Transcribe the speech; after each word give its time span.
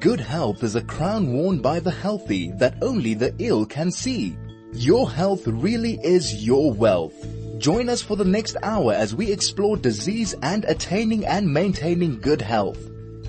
Good 0.00 0.20
health 0.20 0.62
is 0.62 0.76
a 0.76 0.82
crown 0.84 1.30
worn 1.30 1.60
by 1.60 1.78
the 1.78 1.90
healthy 1.90 2.52
that 2.52 2.78
only 2.80 3.12
the 3.12 3.34
ill 3.38 3.66
can 3.66 3.90
see. 3.90 4.34
Your 4.72 5.10
health 5.10 5.46
really 5.46 6.00
is 6.02 6.42
your 6.42 6.72
wealth. 6.72 7.12
Join 7.58 7.90
us 7.90 8.00
for 8.00 8.16
the 8.16 8.24
next 8.24 8.56
hour 8.62 8.94
as 8.94 9.14
we 9.14 9.30
explore 9.30 9.76
disease 9.76 10.34
and 10.40 10.64
attaining 10.64 11.26
and 11.26 11.52
maintaining 11.52 12.18
good 12.18 12.40
health. 12.40 12.78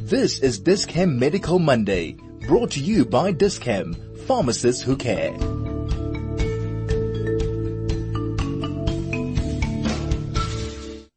This 0.07 0.39
is 0.39 0.60
Dis-Chem 0.60 1.20
Medical 1.20 1.60
Monday, 1.60 2.13
brought 2.47 2.72
to 2.72 2.79
you 2.79 3.03
by 3.03 3.33
Dis-Chem, 3.33 3.94
pharmacists 4.26 4.81
who 4.81 4.96
care. 4.96 5.35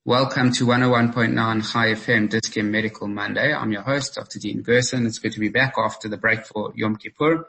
Welcome 0.07 0.53
to 0.53 0.67
101.9 0.67 1.73
Chai 1.73 1.95
FM 1.95 2.29
Dis-Chem 2.29 2.71
Medical 2.71 3.09
Monday. 3.09 3.55
I'm 3.55 3.73
your 3.73 3.81
host, 3.81 4.17
Dr. 4.17 4.39
Dean 4.39 4.61
Gerson. 4.61 5.07
It's 5.07 5.19
good 5.19 5.33
to 5.33 5.41
be 5.41 5.49
back 5.49 5.77
after 5.79 6.11
the 6.11 6.19
break 6.19 6.45
for 6.45 6.75
Yom 6.77 6.97
Kippur. 6.97 7.49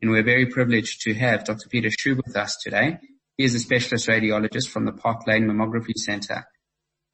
And 0.00 0.10
we're 0.10 0.24
very 0.24 0.46
privileged 0.46 1.02
to 1.02 1.14
have 1.14 1.44
Dr. 1.44 1.68
Peter 1.68 1.90
Schoub 1.90 2.16
with 2.26 2.36
us 2.36 2.56
today. 2.56 2.98
He 3.36 3.44
is 3.44 3.54
a 3.54 3.60
specialist 3.60 4.08
radiologist 4.08 4.68
from 4.68 4.84
the 4.84 4.90
Park 4.90 5.28
Lane 5.28 5.44
Mammography 5.44 5.94
Center. 5.94 6.44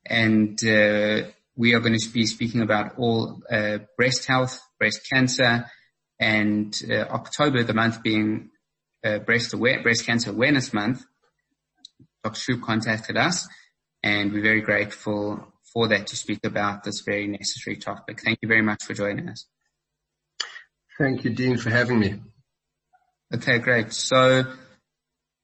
And 0.07 0.59
uh, 0.65 1.29
we 1.55 1.75
are 1.75 1.81
going 1.81 1.99
to 1.99 2.11
be 2.11 2.25
speaking 2.25 2.63
about 2.63 2.95
all 2.97 3.43
uh, 3.53 3.81
breast 3.99 4.25
health, 4.25 4.59
breast 4.79 5.07
cancer, 5.13 5.67
and 6.19 6.75
uh, 6.91 6.95
October, 6.95 7.63
the 7.63 7.75
month 7.75 8.03
being 8.03 8.49
uh, 9.05 9.19
breast, 9.19 9.53
aware, 9.53 9.83
breast 9.83 10.07
Cancer 10.07 10.31
Awareness 10.31 10.73
Month. 10.73 11.05
Dr. 12.25 12.41
Schoub 12.41 12.63
contacted 12.63 13.19
us 13.19 13.47
and 14.09 14.33
we're 14.33 14.43
very 14.43 14.63
grateful 14.63 15.47
for 15.73 15.89
that 15.89 16.07
to 16.07 16.17
speak 16.17 16.41
about 16.45 16.83
this 16.83 17.01
very 17.01 17.27
necessary 17.27 17.77
topic. 17.77 18.23
Thank 18.25 18.39
you 18.43 18.49
very 18.49 18.63
much 18.63 18.83
for 18.85 18.95
joining 18.95 19.29
us. 19.29 19.47
Thank 20.97 21.25
you, 21.25 21.31
Dean, 21.31 21.59
for 21.59 21.71
having 21.71 22.01
me. 22.01 22.15
Okay, 23.35 23.59
great. 23.59 23.93
So 23.93 24.45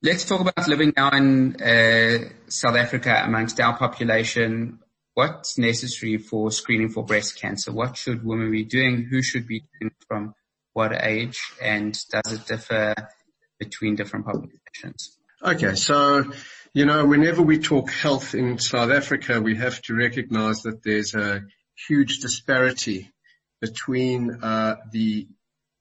let's 0.03 0.25
talk 0.25 0.41
about 0.41 0.67
living 0.67 0.95
now 0.97 1.11
in 1.11 1.61
uh, 1.61 2.31
South 2.49 2.77
Africa 2.77 3.23
amongst 3.23 3.61
our 3.61 3.77
population. 3.77 4.79
What's 5.13 5.59
necessary 5.59 6.17
for 6.17 6.51
screening 6.51 6.89
for 6.89 7.05
breast 7.05 7.39
cancer? 7.39 7.71
What 7.71 7.97
should 7.97 8.25
women 8.25 8.51
be 8.51 8.65
doing? 8.65 9.05
Who 9.05 9.23
should 9.23 9.47
be 9.47 9.63
doing 9.79 9.93
from 10.09 10.35
what 10.73 10.93
age? 11.05 11.39
And 11.63 11.93
does 12.11 12.33
it 12.33 12.47
differ 12.47 12.95
between 13.59 13.95
different 13.95 14.25
populations? 14.25 15.19
Okay, 15.43 15.75
so 15.75 16.33
you 16.75 16.87
know, 16.87 17.07
whenever 17.07 17.41
we 17.41 17.61
talk 17.61 17.89
health 17.89 18.35
in 18.35 18.59
South 18.59 18.91
Africa, 18.91 19.41
we 19.41 19.57
have 19.57 19.81
to 19.83 19.95
recognize 19.95 20.63
that 20.63 20.83
there's 20.83 21.15
a 21.15 21.43
huge 21.87 22.19
disparity 22.19 23.13
between 23.61 24.43
uh, 24.43 24.75
the 24.91 25.29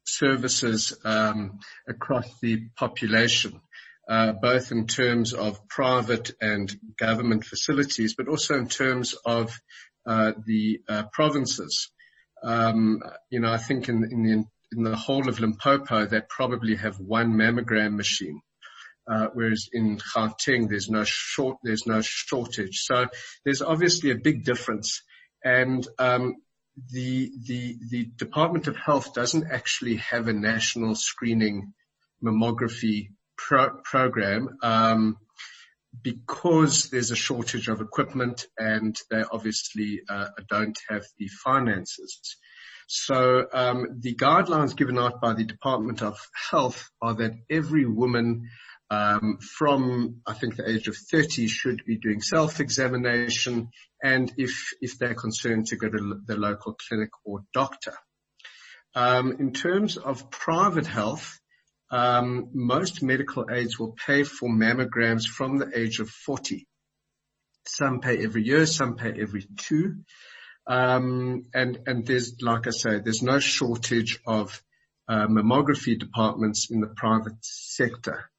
services 0.06 0.96
um, 1.04 1.60
across 1.88 2.28
the 2.42 2.68
population, 2.78 3.60
uh, 4.08 4.34
both 4.34 4.72
in 4.72 4.86
terms 4.86 5.34
of 5.34 5.68
private 5.68 6.32
and 6.40 6.72
government 6.96 7.44
facilities, 7.44 8.14
but 8.16 8.28
also 8.28 8.56
in 8.56 8.68
terms 8.68 9.16
of 9.26 9.60
uh, 10.06 10.34
the 10.46 10.80
uh, 10.88 11.04
provinces. 11.12 11.90
Um, 12.44 13.02
you 13.32 13.40
know, 13.40 13.52
I 13.52 13.58
think 13.58 13.90
in, 13.90 14.04
in 14.12 14.24
the 14.24 14.46
in 14.78 14.84
the 14.84 14.96
whole 14.96 15.28
of 15.28 15.40
Limpopo, 15.40 16.06
they 16.06 16.22
probably 16.22 16.76
have 16.76 17.00
one 17.00 17.34
mammogram 17.34 17.96
machine 17.96 18.42
uh, 19.08 19.28
whereas 19.34 19.68
in 19.72 19.98
Gauteng 19.98 20.70
there's 20.70 20.90
no 20.90 21.04
short, 21.06 21.58
there's 21.64 21.86
no 21.86 22.02
shortage. 22.02 22.80
So 22.84 23.08
there's 23.44 23.62
obviously 23.62 24.12
a 24.12 24.16
big 24.16 24.44
difference. 24.44 25.02
And, 25.44 25.88
um, 26.00 26.36
the, 26.92 27.32
the, 27.46 27.78
the 27.92 28.06
Department 28.18 28.68
of 28.68 28.76
Health 28.76 29.14
doesn't 29.14 29.52
actually 29.52 29.98
have 29.98 30.28
a 30.28 30.34
national 30.34 30.96
screening 30.96 31.74
mammography 32.24 33.10
pro- 33.38 33.78
program, 33.84 34.58
um, 34.64 35.18
because 36.02 36.90
there's 36.90 37.12
a 37.12 37.16
shortage 37.16 37.68
of 37.68 37.80
equipment 37.80 38.48
and 38.58 38.98
they 39.12 39.24
obviously 39.32 40.02
uh, 40.10 40.30
don't 40.50 40.78
have 40.90 41.04
the 41.20 41.28
finances. 41.28 42.38
So 42.88 43.46
um, 43.54 44.00
the 44.00 44.16
guidelines 44.16 44.76
given 44.76 44.98
out 44.98 45.22
by 45.22 45.34
the 45.34 45.44
Department 45.46 46.02
of 46.02 46.18
Health 46.50 46.90
are 47.02 47.14
that 47.14 47.34
every 47.50 47.86
woman 47.86 48.50
um, 48.94 49.38
from 49.40 50.22
I 50.28 50.34
think 50.34 50.56
the 50.56 50.70
age 50.70 50.88
of 50.88 50.96
30 50.96 51.48
should 51.48 51.84
be 51.86 51.98
doing 51.98 52.22
self-examination 52.22 53.70
and 54.04 54.32
if, 54.38 54.74
if 54.82 55.00
they're 55.00 55.16
concerned 55.16 55.68
to 55.68 55.78
go 55.78 55.90
to 55.90 56.22
the 56.26 56.36
local 56.36 56.76
clinic 56.88 57.10
or 57.26 57.44
doctor. 57.54 57.96
Um, 58.96 59.38
in 59.40 59.54
terms 59.54 59.98
of 59.98 60.30
private 60.30 60.86
health, 60.86 61.40
um, 61.90 62.50
most 62.54 63.02
medical 63.02 63.46
aids 63.50 63.80
will 63.80 63.96
pay 64.06 64.24
for 64.24 64.50
mammograms 64.50 65.26
from 65.26 65.58
the 65.58 65.72
age 65.74 66.00
of 66.00 66.10
40. 66.10 66.68
Some 67.66 68.00
pay 68.00 68.24
every 68.24 68.44
year, 68.44 68.66
some 68.66 68.96
pay 68.96 69.14
every 69.20 69.48
two. 69.58 70.04
Um, 70.68 71.46
and, 71.54 71.80
and 71.88 72.06
there's, 72.06 72.36
like 72.42 72.68
I 72.68 72.72
say, 72.72 73.00
there's 73.00 73.24
no 73.24 73.40
shortage 73.40 74.20
of 74.28 74.62
uh, 75.08 75.28
mammography 75.28 75.98
departments 75.98 76.70
in 76.70 76.82
the 76.82 76.94
private 76.96 77.38
sector. 77.42 78.30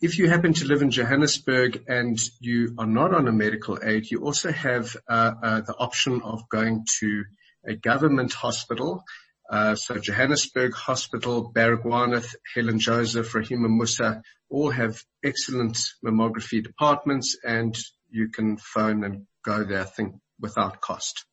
If 0.00 0.16
you 0.16 0.28
happen 0.28 0.52
to 0.52 0.64
live 0.64 0.82
in 0.82 0.92
Johannesburg 0.92 1.82
and 1.88 2.16
you 2.38 2.72
are 2.78 2.86
not 2.86 3.12
on 3.12 3.26
a 3.26 3.32
medical 3.32 3.80
aid, 3.82 4.08
you 4.08 4.24
also 4.24 4.52
have 4.52 4.96
uh, 5.08 5.32
uh, 5.42 5.60
the 5.62 5.74
option 5.76 6.22
of 6.22 6.48
going 6.48 6.86
to 7.00 7.24
a 7.66 7.74
government 7.74 8.32
hospital. 8.32 9.02
Uh, 9.50 9.74
so 9.74 9.98
Johannesburg 9.98 10.72
Hospital, 10.74 11.52
Baragwanath, 11.52 12.36
Helen 12.54 12.78
Joseph, 12.78 13.32
Rahima 13.32 13.66
Moosa 13.66 14.22
all 14.48 14.70
have 14.70 15.02
excellent 15.24 15.76
mammography 16.04 16.62
departments 16.62 17.36
and 17.44 17.76
you 18.08 18.28
can 18.28 18.56
phone 18.56 19.02
and 19.02 19.26
go 19.44 19.64
there, 19.64 19.80
I 19.80 19.84
think, 19.84 20.14
without 20.38 20.80
cost. 20.80 21.24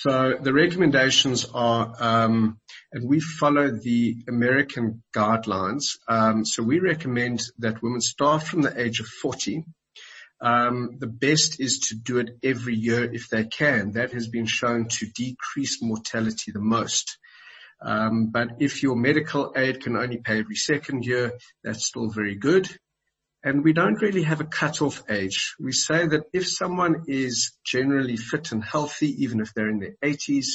So 0.00 0.34
the 0.38 0.52
recommendations 0.52 1.46
are, 1.54 1.90
um, 1.98 2.60
and 2.92 3.08
we 3.08 3.18
follow 3.18 3.70
the 3.70 4.16
American 4.28 5.02
guidelines. 5.14 5.96
Um, 6.06 6.44
so 6.44 6.62
we 6.62 6.80
recommend 6.80 7.40
that 7.60 7.82
women 7.82 8.02
start 8.02 8.42
from 8.42 8.60
the 8.60 8.78
age 8.78 9.00
of 9.00 9.06
40. 9.06 9.64
Um, 10.42 10.98
the 10.98 11.06
best 11.06 11.60
is 11.60 11.78
to 11.88 11.94
do 11.94 12.18
it 12.18 12.28
every 12.42 12.74
year 12.74 13.10
if 13.10 13.30
they 13.30 13.44
can. 13.44 13.92
That 13.92 14.12
has 14.12 14.28
been 14.28 14.44
shown 14.44 14.88
to 14.88 15.06
decrease 15.06 15.80
mortality 15.80 16.52
the 16.52 16.60
most. 16.60 17.16
Um, 17.80 18.26
but 18.26 18.48
if 18.60 18.82
your 18.82 18.96
medical 18.96 19.54
aid 19.56 19.82
can 19.82 19.96
only 19.96 20.18
pay 20.18 20.40
every 20.40 20.56
second 20.56 21.06
year, 21.06 21.32
that's 21.64 21.86
still 21.86 22.10
very 22.10 22.34
good 22.34 22.68
and 23.46 23.62
we 23.62 23.72
don't 23.72 24.02
really 24.02 24.24
have 24.24 24.40
a 24.40 24.44
cut-off 24.44 25.04
age. 25.08 25.54
We 25.60 25.70
say 25.70 26.04
that 26.08 26.24
if 26.32 26.48
someone 26.48 27.04
is 27.06 27.52
generally 27.64 28.16
fit 28.16 28.50
and 28.50 28.62
healthy, 28.62 29.22
even 29.22 29.40
if 29.40 29.54
they're 29.54 29.68
in 29.68 29.78
their 29.78 29.94
80s, 30.04 30.46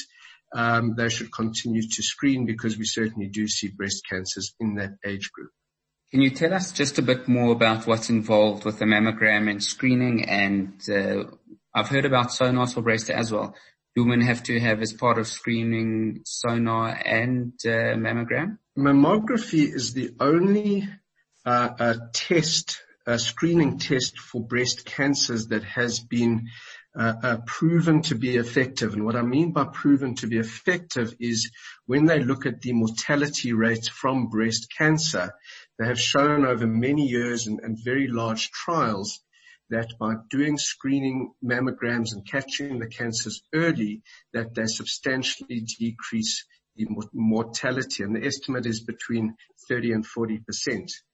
um, 0.54 0.96
they 0.98 1.08
should 1.08 1.32
continue 1.32 1.84
to 1.84 2.04
screen 2.04 2.46
because 2.46 2.78
we 2.78 2.84
certainly 2.84 3.30
do 3.30 3.48
see 3.48 3.70
breast 3.70 4.04
cancers 4.10 4.54
in 4.60 4.76
that 4.76 4.98
age 5.06 5.32
group. 5.32 5.52
Can 6.12 6.22
you 6.22 6.32
tell 6.32 6.54
us 6.54 6.74
just 6.74 7.00
a 7.00 7.02
bit 7.02 7.30
more 7.30 7.54
about 7.54 7.88
what's 7.88 8.10
involved 8.10 8.66
with 8.66 8.80
the 8.80 8.86
mammogram 8.86 9.50
and 9.50 9.64
screening? 9.64 10.26
And 10.26 10.74
uh, 10.90 11.32
I've 11.74 11.88
heard 11.88 12.04
about 12.06 12.34
sonar 12.34 12.68
for 12.68 12.82
breast 12.82 13.10
as 13.10 13.32
well. 13.32 13.56
Do 13.96 14.04
women 14.04 14.20
have 14.20 14.44
to 14.44 14.60
have 14.60 14.82
as 14.82 14.92
part 14.92 15.18
of 15.18 15.30
screening 15.30 16.24
sonar 16.26 16.90
and 16.90 17.54
uh, 17.64 17.96
mammogram? 17.96 18.58
Mammography 18.78 19.74
is 19.74 19.94
the 19.94 20.14
only 20.20 20.82
a 20.82 20.82
test, 20.82 20.90
a 20.90 21.01
screening 23.18 23.80
test 23.80 24.20
for 24.20 24.42
breast 24.42 24.86
cancers 24.86 25.48
that 25.48 25.64
has 25.64 26.00
been 26.00 26.50
uh, 26.94 27.14
uh, 27.24 27.38
proven 27.46 28.02
to 28.04 28.16
be 28.16 28.36
effective. 28.36 28.94
And 28.94 29.06
what 29.06 29.16
I 29.16 29.22
mean 29.22 29.54
by 29.54 29.66
proven 29.66 30.16
to 30.16 30.28
be 30.28 30.38
effective 30.38 31.16
is 31.20 31.50
when 31.86 32.06
they 32.06 32.20
look 32.20 32.46
at 32.46 32.62
the 32.62 32.74
mortality 32.74 33.54
rates 33.54 33.88
from 33.88 34.28
breast 34.28 34.68
cancer, 34.78 35.32
they 35.80 35.88
have 35.88 36.00
shown 36.00 36.46
over 36.46 36.68
many 36.68 37.08
years 37.08 37.48
and, 37.48 37.60
very 37.84 38.08
large 38.08 38.52
trials 38.52 39.22
that 39.70 39.98
by 39.98 40.16
doing 40.30 40.58
screening 40.58 41.32
mammograms 41.44 42.12
and 42.12 42.28
catching 42.28 42.80
the 42.80 42.88
cancers 42.88 43.42
early, 43.54 44.02
that 44.34 44.54
they 44.54 44.66
substantially 44.66 45.66
decrease 45.80 46.46
the 46.76 46.88
mortality. 47.14 48.04
And 48.04 48.18
the 48.18 48.26
estimate 48.26 48.66
is 48.66 48.82
between 48.82 49.36
30 49.70 49.94
and 49.94 50.06
40 50.06 50.40
percent. 50.40 50.92
Um, 50.92 51.02
now, 51.02 51.11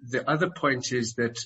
the 0.00 0.28
other 0.28 0.50
point 0.50 0.92
is 0.92 1.14
that 1.14 1.38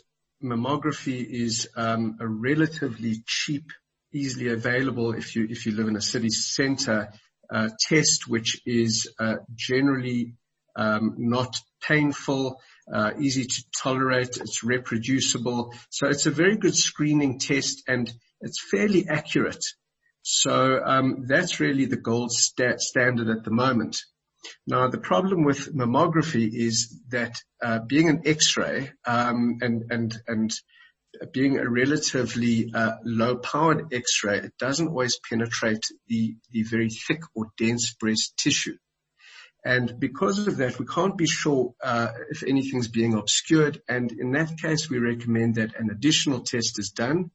mammography 0.43 1.25
is 1.29 1.69
um, 1.77 2.17
a 2.21 2.27
relatively 2.27 3.23
cheap, 3.27 3.65
easily 4.13 4.49
available 4.49 5.13
if 5.13 5.37
you 5.37 5.47
if 5.49 5.67
you 5.67 5.73
live 5.73 5.89
in 5.89 5.97
a 5.97 6.01
city 6.01 6.31
center 6.31 7.13
uh, 7.53 7.69
test, 7.89 8.29
which 8.29 8.61
is 8.67 9.13
uh, 9.19 9.37
generally 9.55 10.35
um, 10.77 11.15
not 11.19 11.57
painful, 11.83 12.61
uh, 12.93 13.13
easy 13.19 13.45
to 13.45 13.65
tolerate, 13.83 14.37
it's 14.37 14.63
reproducible. 14.63 15.75
So 15.91 16.09
it's 16.09 16.27
a 16.27 16.31
very 16.31 16.57
good 16.57 16.77
screening 16.77 17.39
test 17.39 17.83
and 17.89 18.11
it's 18.41 18.65
fairly 18.71 19.07
accurate. 19.09 19.65
So 20.23 20.81
um, 20.85 21.25
that's 21.27 21.61
really 21.61 21.87
the 21.87 21.97
gold 21.97 22.31
sta- 22.33 22.79
standard 22.79 23.29
at 23.29 23.45
the 23.45 23.51
moment. 23.51 23.97
Now, 24.67 24.89
the 24.89 24.99
problem 24.99 25.45
with 25.45 25.75
mammography 25.75 26.51
is 26.53 26.99
that 27.11 27.35
uh, 27.63 27.81
being 27.81 28.09
an 28.09 28.23
X-ray 28.25 28.93
um, 29.07 29.59
and 29.61 29.85
and 29.91 30.17
and 30.27 30.53
being 31.33 31.59
a 31.59 31.69
relatively 31.69 32.71
uh, 32.73 32.93
low-powered 33.05 33.93
X-ray, 33.93 34.39
it 34.39 34.53
doesn't 34.59 34.89
always 34.89 35.19
penetrate 35.29 35.85
the 36.09 36.37
the 36.51 36.63
very 36.63 36.89
thick 36.89 37.21
or 37.35 37.51
dense 37.59 37.95
breast 37.95 38.35
tissue. 38.37 38.77
And 39.65 40.01
because 40.01 40.47
of 40.47 40.57
that, 40.57 40.79
we 40.79 40.87
can't 40.87 41.19
be 41.19 41.27
sure 41.27 41.75
uh, 41.83 42.09
if 42.31 42.43
anything's 42.43 42.89
being 42.89 43.15
obscured. 43.15 43.83
And 43.89 44.11
in 44.11 44.33
that 44.33 44.57
case, 44.59 44.89
we 44.89 44.99
recommend 44.99 45.57
that 45.57 45.77
an 45.79 45.91
additional 45.91 46.41
test 46.41 46.79
is 46.79 46.91
done 46.91 47.31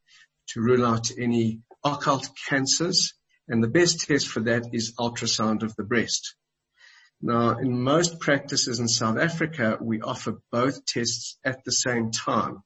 to 0.50 0.62
rule 0.62 0.86
out 0.86 1.12
any 1.18 1.62
occult 1.84 2.30
cancers. 2.50 3.14
And 3.48 3.64
the 3.64 3.68
best 3.68 4.08
test 4.08 4.28
for 4.28 4.40
that 4.42 4.64
is 4.74 4.96
ultrasound 4.98 5.62
of 5.62 5.76
the 5.76 5.84
breast. 5.84 6.36
Now, 7.22 7.58
in 7.58 7.82
most 7.82 8.20
practices 8.20 8.80
in 8.80 8.88
South 8.88 9.18
Africa, 9.18 9.78
we 9.82 10.02
offer 10.02 10.40
both 10.52 10.86
tests 10.86 11.38
at 11.44 11.64
the 11.64 11.72
same 11.72 12.12
time. 12.12 12.62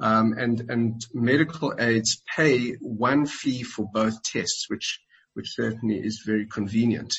Um, 0.00 0.34
and, 0.36 0.70
and 0.70 1.06
medical 1.12 1.74
aids 1.78 2.22
pay 2.36 2.72
one 2.80 3.26
fee 3.26 3.62
for 3.62 3.88
both 3.92 4.22
tests, 4.22 4.66
which, 4.68 5.00
which 5.34 5.54
certainly 5.54 5.96
is 5.96 6.22
very 6.24 6.46
convenient. 6.46 7.14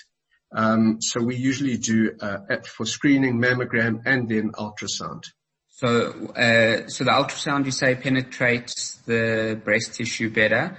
Um, 0.55 1.01
so 1.01 1.21
we 1.21 1.35
usually 1.35 1.77
do 1.77 2.15
uh, 2.19 2.37
for 2.65 2.85
screening 2.85 3.39
mammogram 3.39 4.01
and 4.05 4.27
then 4.29 4.51
ultrasound. 4.53 5.23
So, 5.69 6.31
uh, 6.35 6.87
so 6.87 7.03
the 7.03 7.11
ultrasound 7.11 7.65
you 7.65 7.71
say 7.71 7.95
penetrates 7.95 8.95
the 9.05 9.59
breast 9.63 9.93
tissue 9.93 10.29
better, 10.29 10.77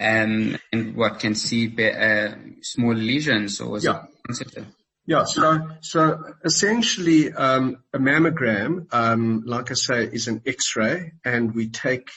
um, 0.00 0.56
and 0.72 0.96
what 0.96 1.18
can 1.18 1.34
see 1.34 1.66
be, 1.66 1.90
uh, 1.90 2.34
small 2.62 2.94
lesions, 2.94 3.60
or 3.60 3.76
is 3.76 3.84
yeah. 3.84 4.04
it 4.04 4.36
sensitive? 4.36 4.66
Yeah. 5.08 5.24
So, 5.24 5.66
so 5.80 6.22
essentially, 6.44 7.32
um, 7.32 7.78
a 7.94 7.98
mammogram, 7.98 8.92
um, 8.92 9.42
like 9.46 9.70
I 9.70 9.74
say, 9.74 10.04
is 10.04 10.28
an 10.28 10.42
X-ray, 10.44 11.14
and 11.24 11.54
we 11.54 11.70
take 11.70 12.10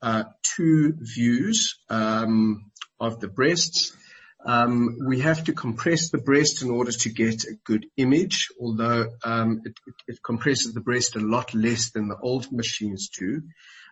uh, 0.00 0.24
two 0.54 0.94
views 0.96 1.80
um, 1.90 2.70
of 3.00 3.18
the 3.18 3.26
breasts 3.26 3.96
um, 4.46 4.98
we 5.04 5.20
have 5.20 5.42
to 5.44 5.52
compress 5.52 6.10
the 6.10 6.18
breast 6.18 6.62
in 6.62 6.70
order 6.70 6.92
to 6.92 7.08
get 7.08 7.44
a 7.44 7.54
good 7.64 7.86
image, 7.96 8.48
although 8.60 9.08
um, 9.24 9.62
it, 10.06 10.22
compresses 10.22 10.72
the 10.72 10.80
breast 10.80 11.16
a 11.16 11.20
lot 11.20 11.52
less 11.52 11.90
than 11.90 12.06
the 12.06 12.16
old 12.16 12.52
machines 12.52 13.08
do. 13.08 13.42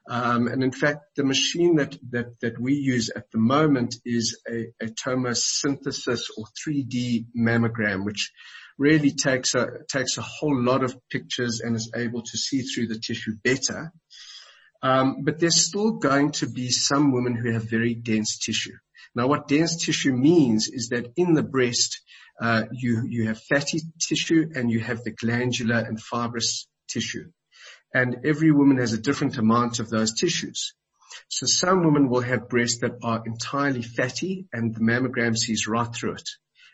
Um, 0.08 0.48
and 0.48 0.62
in 0.62 0.72
fact, 0.72 1.16
the 1.16 1.24
machine 1.24 1.76
that, 1.76 1.96
that, 2.10 2.38
that 2.40 2.60
we 2.60 2.74
use 2.74 3.10
at 3.14 3.30
the 3.30 3.38
moment 3.38 3.96
is 4.04 4.38
a, 4.48 4.66
a 4.82 4.86
tomosynthesis 4.86 6.28
or 6.36 6.44
3D 6.66 7.26
mammogram, 7.36 8.04
which 8.04 8.30
really 8.76 9.12
takes 9.12 9.54
a, 9.54 9.66
takes 9.90 10.18
a 10.18 10.22
whole 10.22 10.60
lot 10.62 10.82
of 10.82 10.96
pictures 11.10 11.60
and 11.60 11.74
is 11.74 11.90
able 11.96 12.22
to 12.22 12.36
see 12.36 12.62
through 12.62 12.88
the 12.88 12.98
tissue 12.98 13.32
better. 13.42 13.92
Um, 14.82 15.22
but 15.22 15.38
there's 15.38 15.66
still 15.66 15.92
going 15.92 16.32
to 16.32 16.46
be 16.46 16.68
some 16.70 17.12
women 17.12 17.34
who 17.34 17.52
have 17.52 17.70
very 17.70 17.94
dense 17.94 18.38
tissue. 18.38 18.76
Now, 19.14 19.28
what 19.28 19.48
dense 19.48 19.84
tissue 19.84 20.12
means 20.12 20.68
is 20.68 20.88
that 20.88 21.12
in 21.16 21.32
the 21.32 21.42
breast, 21.42 22.02
uh, 22.40 22.64
you, 22.72 23.04
you 23.08 23.28
have 23.28 23.40
fatty 23.40 23.80
tissue 23.98 24.50
and 24.54 24.70
you 24.70 24.80
have 24.80 25.02
the 25.02 25.12
glandular 25.12 25.78
and 25.78 25.98
fibrous 25.98 26.66
tissue. 26.88 27.30
And 27.94 28.26
every 28.26 28.50
woman 28.50 28.78
has 28.78 28.92
a 28.92 29.00
different 29.00 29.38
amount 29.38 29.78
of 29.78 29.88
those 29.88 30.12
tissues. 30.12 30.74
So 31.28 31.46
some 31.46 31.84
women 31.84 32.08
will 32.08 32.22
have 32.22 32.48
breasts 32.48 32.80
that 32.80 32.98
are 33.02 33.22
entirely 33.24 33.82
fatty 33.82 34.48
and 34.52 34.74
the 34.74 34.80
mammogram 34.80 35.36
sees 35.36 35.68
right 35.68 35.94
through 35.94 36.14
it. 36.14 36.28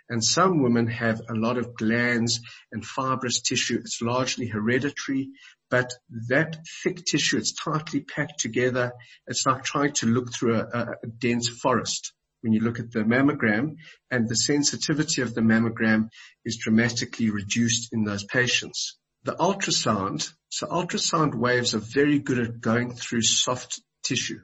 And 0.09 0.25
some 0.25 0.63
women 0.63 0.89
have 0.89 1.21
a 1.29 1.35
lot 1.35 1.57
of 1.57 1.77
glands 1.77 2.41
and 2.73 2.85
fibrous 2.85 3.43
tissue. 3.43 3.79
It's 3.79 4.03
largely 4.03 4.47
hereditary, 4.49 5.31
but 5.71 5.93
that 6.29 6.57
thick 6.83 7.05
tissue, 7.05 7.37
it's 7.37 7.53
tightly 7.53 8.01
packed 8.01 8.41
together. 8.41 8.93
It's 9.29 9.47
like 9.47 9.63
trying 9.63 9.93
to 9.95 10.07
look 10.07 10.33
through 10.33 10.57
a, 10.57 10.97
a 11.03 11.07
dense 11.07 11.49
forest 11.49 12.13
when 12.41 12.53
you 12.53 12.61
look 12.61 12.81
at 12.81 12.91
the 12.91 13.01
mammogram 13.01 13.77
and 14.11 14.29
the 14.29 14.35
sensitivity 14.35 15.23
of 15.23 15.35
the 15.35 15.43
mammogram 15.43 16.09
is 16.45 16.57
dramatically 16.57 17.31
reduced 17.31 17.93
in 17.93 18.05
those 18.05 18.25
patients. 18.25 18.99
The 19.25 19.37
ultrasound, 19.37 20.33
so 20.49 20.67
ultrasound 20.67 21.35
waves 21.35 21.75
are 21.75 21.79
very 21.81 22.19
good 22.19 22.39
at 22.39 22.61
going 22.61 22.95
through 22.95 23.23
soft 23.23 23.81
tissue. 24.03 24.41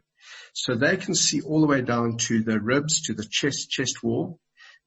So 0.52 0.74
they 0.74 0.96
can 0.96 1.14
see 1.14 1.40
all 1.40 1.60
the 1.60 1.66
way 1.66 1.82
down 1.82 2.18
to 2.28 2.42
the 2.42 2.60
ribs, 2.60 3.02
to 3.02 3.14
the 3.14 3.26
chest, 3.28 3.70
chest 3.70 4.02
wall. 4.02 4.38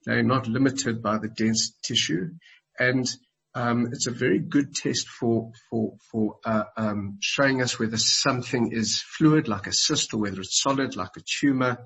They're 0.05 0.23
not 0.23 0.47
limited 0.47 1.01
by 1.01 1.17
the 1.17 1.27
dense 1.27 1.73
tissue. 1.83 2.31
And 2.79 3.07
um, 3.55 3.89
it's 3.91 4.07
a 4.07 4.11
very 4.11 4.39
good 4.39 4.75
test 4.75 5.07
for 5.07 5.51
for 5.69 5.97
for 6.11 6.37
uh, 6.45 6.65
um, 6.77 7.17
showing 7.19 7.61
us 7.61 7.79
whether 7.79 7.97
something 7.97 8.71
is 8.71 9.01
fluid, 9.17 9.47
like 9.47 9.67
a 9.67 9.73
cyst, 9.73 10.13
or 10.13 10.17
whether 10.17 10.39
it's 10.39 10.61
solid, 10.61 10.95
like 10.95 11.17
a 11.17 11.21
tumor. 11.39 11.79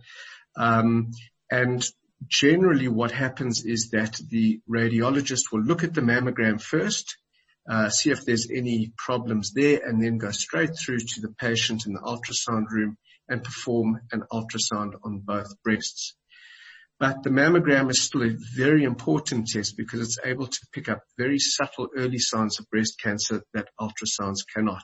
Um, 0.57 1.11
and 1.49 1.85
generally 2.27 2.87
what 2.87 3.11
happens 3.11 3.65
is 3.65 3.89
that 3.91 4.19
the 4.29 4.61
radiologist 4.69 5.51
will 5.51 5.61
look 5.61 5.83
at 5.83 5.93
the 5.93 6.01
mammogram 6.01 6.61
first, 6.61 7.17
uh, 7.69 7.89
see 7.89 8.11
if 8.11 8.25
there's 8.25 8.49
any 8.49 8.91
problems 8.97 9.53
there, 9.53 9.81
and 9.85 10.01
then 10.01 10.17
go 10.17 10.31
straight 10.31 10.71
through 10.77 10.99
to 10.99 11.21
the 11.21 11.33
patient 11.39 11.85
in 11.85 11.93
the 11.93 11.99
ultrasound 11.99 12.65
room 12.69 12.97
and 13.29 13.43
perform 13.43 14.01
an 14.11 14.23
ultrasound 14.31 14.93
on 15.03 15.19
both 15.19 15.47
breasts. 15.63 16.15
But 16.99 17.23
the 17.23 17.29
mammogram 17.29 17.89
is 17.89 18.01
still 18.01 18.23
a 18.23 18.35
very 18.55 18.83
important 18.83 19.47
test 19.47 19.75
because 19.75 20.01
it's 20.01 20.19
able 20.23 20.47
to 20.47 20.59
pick 20.71 20.89
up 20.89 21.01
very 21.17 21.39
subtle 21.39 21.89
early 21.97 22.19
signs 22.19 22.59
of 22.59 22.69
breast 22.69 22.99
cancer 23.01 23.43
that 23.53 23.69
ultrasounds 23.79 24.39
cannot. 24.53 24.83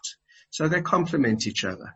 So 0.49 0.67
they 0.67 0.81
complement 0.81 1.45
each 1.47 1.63
other. 1.63 1.95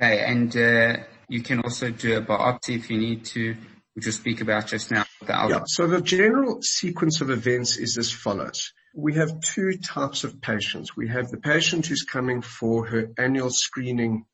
Okay, 0.00 0.24
and 0.24 0.56
uh, 0.56 0.96
you 1.28 1.42
can 1.42 1.60
also 1.60 1.90
do 1.90 2.16
a 2.16 2.22
biopsy 2.22 2.76
if 2.76 2.90
you 2.90 2.98
need 2.98 3.24
to, 3.26 3.56
which 3.94 4.06
we'll 4.06 4.12
speak 4.12 4.40
about 4.40 4.66
just 4.66 4.90
now. 4.90 5.04
yeah, 5.26 5.60
so 5.66 5.86
the 5.86 6.00
general 6.00 6.62
sequence 6.62 7.20
of 7.20 7.30
events 7.30 7.76
is 7.76 7.98
as 7.98 8.12
follows. 8.12 8.72
We 8.98 9.14
have 9.16 9.40
two 9.42 9.76
types 9.76 10.24
of 10.24 10.40
patients. 10.40 10.96
We 10.96 11.08
have 11.08 11.30
the 11.30 11.36
patient 11.36 11.84
who's 11.84 12.02
coming 12.02 12.40
for 12.40 12.86
her 12.86 13.10
annual 13.18 13.50
screening 13.50 14.24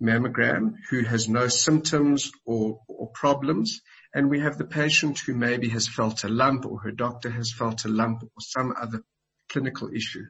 mammogram 0.00 0.76
who 0.88 1.02
has 1.02 1.28
no 1.28 1.48
symptoms 1.48 2.30
or, 2.46 2.80
or 2.88 3.08
problems. 3.08 3.82
And 4.14 4.30
we 4.30 4.40
have 4.40 4.56
the 4.56 4.64
patient 4.64 5.18
who 5.18 5.34
maybe 5.34 5.68
has 5.68 5.88
felt 5.88 6.24
a 6.24 6.28
lump 6.28 6.64
or 6.64 6.80
her 6.80 6.90
doctor 6.90 7.30
has 7.30 7.52
felt 7.52 7.84
a 7.84 7.88
lump 7.88 8.22
or 8.22 8.40
some 8.40 8.72
other 8.80 9.02
clinical 9.50 9.90
issue. 9.94 10.24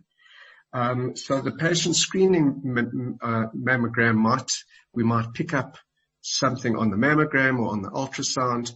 Um, 0.72 1.14
so 1.14 1.40
the 1.40 1.52
patient 1.52 1.94
screening 1.94 3.18
uh, 3.22 3.44
mammogram 3.56 4.16
might, 4.16 4.50
we 4.92 5.04
might 5.04 5.34
pick 5.34 5.54
up 5.54 5.78
something 6.20 6.76
on 6.76 6.90
the 6.90 6.96
mammogram 6.96 7.60
or 7.60 7.70
on 7.70 7.82
the 7.82 7.90
ultrasound, 7.90 8.72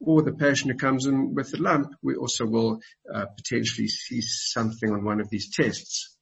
or 0.00 0.22
the 0.22 0.32
patient 0.32 0.72
who 0.72 0.78
comes 0.78 1.06
in 1.06 1.34
with 1.34 1.54
a 1.54 1.56
lump, 1.56 1.92
we 2.02 2.14
also 2.14 2.46
will 2.46 2.80
uh, 3.12 3.26
potentially 3.36 3.88
see 3.88 4.20
something 4.20 4.90
on 4.90 5.04
one 5.04 5.20
of 5.20 5.30
these 5.30 5.54
tests. 5.54 6.16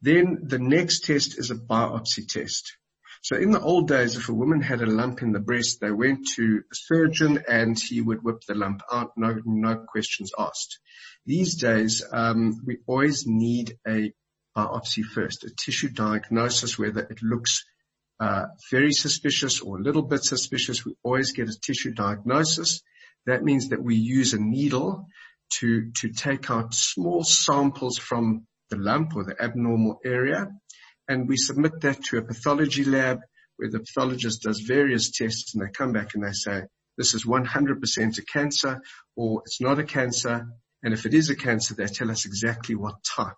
Then 0.00 0.38
the 0.42 0.58
next 0.58 1.04
test 1.04 1.38
is 1.38 1.50
a 1.50 1.56
biopsy 1.56 2.26
test. 2.28 2.76
So 3.22 3.36
in 3.36 3.50
the 3.50 3.60
old 3.60 3.88
days, 3.88 4.16
if 4.16 4.28
a 4.28 4.34
woman 4.34 4.60
had 4.60 4.80
a 4.80 4.86
lump 4.86 5.22
in 5.22 5.32
the 5.32 5.40
breast, 5.40 5.80
they 5.80 5.90
went 5.90 6.28
to 6.36 6.62
a 6.70 6.74
surgeon 6.74 7.42
and 7.48 7.76
he 7.78 8.00
would 8.00 8.22
whip 8.22 8.42
the 8.46 8.54
lump 8.54 8.82
out, 8.92 9.10
no, 9.16 9.40
no 9.44 9.76
questions 9.76 10.30
asked. 10.38 10.78
These 11.26 11.56
days, 11.56 12.04
um, 12.12 12.62
we 12.64 12.78
always 12.86 13.26
need 13.26 13.76
a 13.86 14.12
biopsy 14.56 15.02
first, 15.02 15.44
a 15.44 15.50
tissue 15.50 15.88
diagnosis, 15.88 16.78
whether 16.78 17.00
it 17.00 17.22
looks 17.22 17.64
uh, 18.20 18.46
very 18.70 18.92
suspicious 18.92 19.60
or 19.60 19.78
a 19.78 19.82
little 19.82 20.02
bit 20.02 20.22
suspicious. 20.22 20.84
We 20.84 20.94
always 21.02 21.32
get 21.32 21.48
a 21.48 21.58
tissue 21.60 21.92
diagnosis. 21.92 22.82
That 23.28 23.44
means 23.44 23.68
that 23.68 23.82
we 23.82 23.94
use 23.94 24.32
a 24.32 24.40
needle 24.40 25.06
to, 25.58 25.90
to 26.00 26.08
take 26.08 26.50
out 26.50 26.72
small 26.72 27.22
samples 27.24 27.98
from 27.98 28.46
the 28.70 28.78
lump 28.78 29.14
or 29.14 29.22
the 29.22 29.36
abnormal 29.38 30.00
area. 30.02 30.48
And 31.08 31.28
we 31.28 31.36
submit 31.36 31.82
that 31.82 32.02
to 32.04 32.16
a 32.16 32.22
pathology 32.22 32.84
lab 32.84 33.18
where 33.56 33.70
the 33.70 33.80
pathologist 33.80 34.44
does 34.44 34.60
various 34.60 35.10
tests 35.10 35.54
and 35.54 35.62
they 35.62 35.70
come 35.70 35.92
back 35.92 36.14
and 36.14 36.24
they 36.24 36.32
say, 36.32 36.62
this 36.96 37.12
is 37.12 37.26
100% 37.26 38.18
a 38.18 38.22
cancer 38.22 38.80
or 39.14 39.42
it's 39.44 39.60
not 39.60 39.78
a 39.78 39.84
cancer. 39.84 40.46
And 40.82 40.94
if 40.94 41.04
it 41.04 41.12
is 41.12 41.28
a 41.28 41.36
cancer, 41.36 41.74
they 41.74 41.86
tell 41.86 42.10
us 42.10 42.24
exactly 42.24 42.76
what 42.76 42.96
type. 43.04 43.36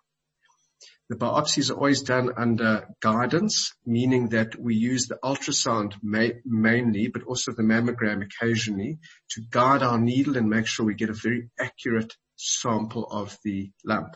The 1.11 1.17
biopsies 1.17 1.69
are 1.69 1.73
always 1.73 2.03
done 2.03 2.31
under 2.37 2.87
guidance, 3.01 3.73
meaning 3.85 4.29
that 4.29 4.57
we 4.57 4.75
use 4.75 5.07
the 5.07 5.19
ultrasound 5.21 5.95
mainly, 6.01 7.09
but 7.09 7.23
also 7.23 7.51
the 7.51 7.63
mammogram 7.63 8.23
occasionally 8.23 8.97
to 9.31 9.41
guide 9.49 9.83
our 9.83 9.99
needle 9.99 10.37
and 10.37 10.49
make 10.49 10.67
sure 10.67 10.85
we 10.85 10.93
get 10.93 11.09
a 11.09 11.13
very 11.21 11.49
accurate 11.59 12.15
sample 12.37 13.07
of 13.11 13.37
the 13.43 13.71
lump. 13.83 14.15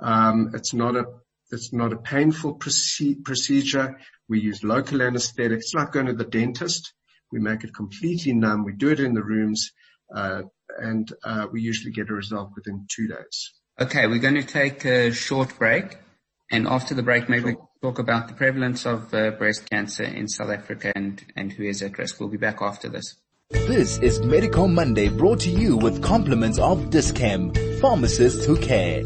Um, 0.00 0.52
it's 0.54 0.72
not 0.72 0.96
a 0.96 1.04
it's 1.50 1.74
not 1.74 1.92
a 1.92 1.98
painful 1.98 2.54
procedure. 2.54 4.00
We 4.30 4.40
use 4.40 4.64
local 4.64 5.02
anesthetic. 5.02 5.58
It's 5.58 5.74
like 5.74 5.92
going 5.92 6.06
to 6.06 6.14
the 6.14 6.24
dentist. 6.24 6.94
We 7.30 7.38
make 7.38 7.64
it 7.64 7.74
completely 7.74 8.32
numb. 8.32 8.64
We 8.64 8.72
do 8.72 8.88
it 8.88 9.00
in 9.00 9.12
the 9.12 9.22
rooms, 9.22 9.72
uh, 10.16 10.44
and 10.78 11.12
uh, 11.22 11.48
we 11.52 11.60
usually 11.60 11.92
get 11.92 12.08
a 12.08 12.14
result 12.14 12.52
within 12.56 12.86
two 12.88 13.08
days. 13.08 13.57
Okay, 13.80 14.08
we're 14.08 14.18
going 14.18 14.34
to 14.34 14.42
take 14.42 14.84
a 14.84 15.12
short 15.12 15.56
break, 15.56 15.98
and 16.50 16.66
after 16.66 16.96
the 16.96 17.02
break, 17.04 17.28
maybe 17.28 17.52
sure. 17.52 17.68
talk 17.80 18.00
about 18.00 18.26
the 18.26 18.34
prevalence 18.34 18.84
of 18.84 19.14
uh, 19.14 19.30
breast 19.30 19.70
cancer 19.70 20.02
in 20.02 20.26
South 20.26 20.50
Africa 20.50 20.90
and, 20.96 21.24
and 21.36 21.52
who 21.52 21.62
is 21.62 21.80
at 21.80 21.96
risk. 21.96 22.18
We'll 22.18 22.28
be 22.28 22.38
back 22.38 22.60
after 22.60 22.88
this. 22.88 23.14
This 23.50 23.98
is 23.98 24.18
Medical 24.20 24.66
Monday 24.66 25.08
brought 25.08 25.38
to 25.42 25.50
you 25.50 25.76
with 25.76 26.02
compliments 26.02 26.58
of 26.58 26.90
Dis-Chem, 26.90 27.54
pharmacists 27.80 28.44
who 28.44 28.56
care. 28.56 29.04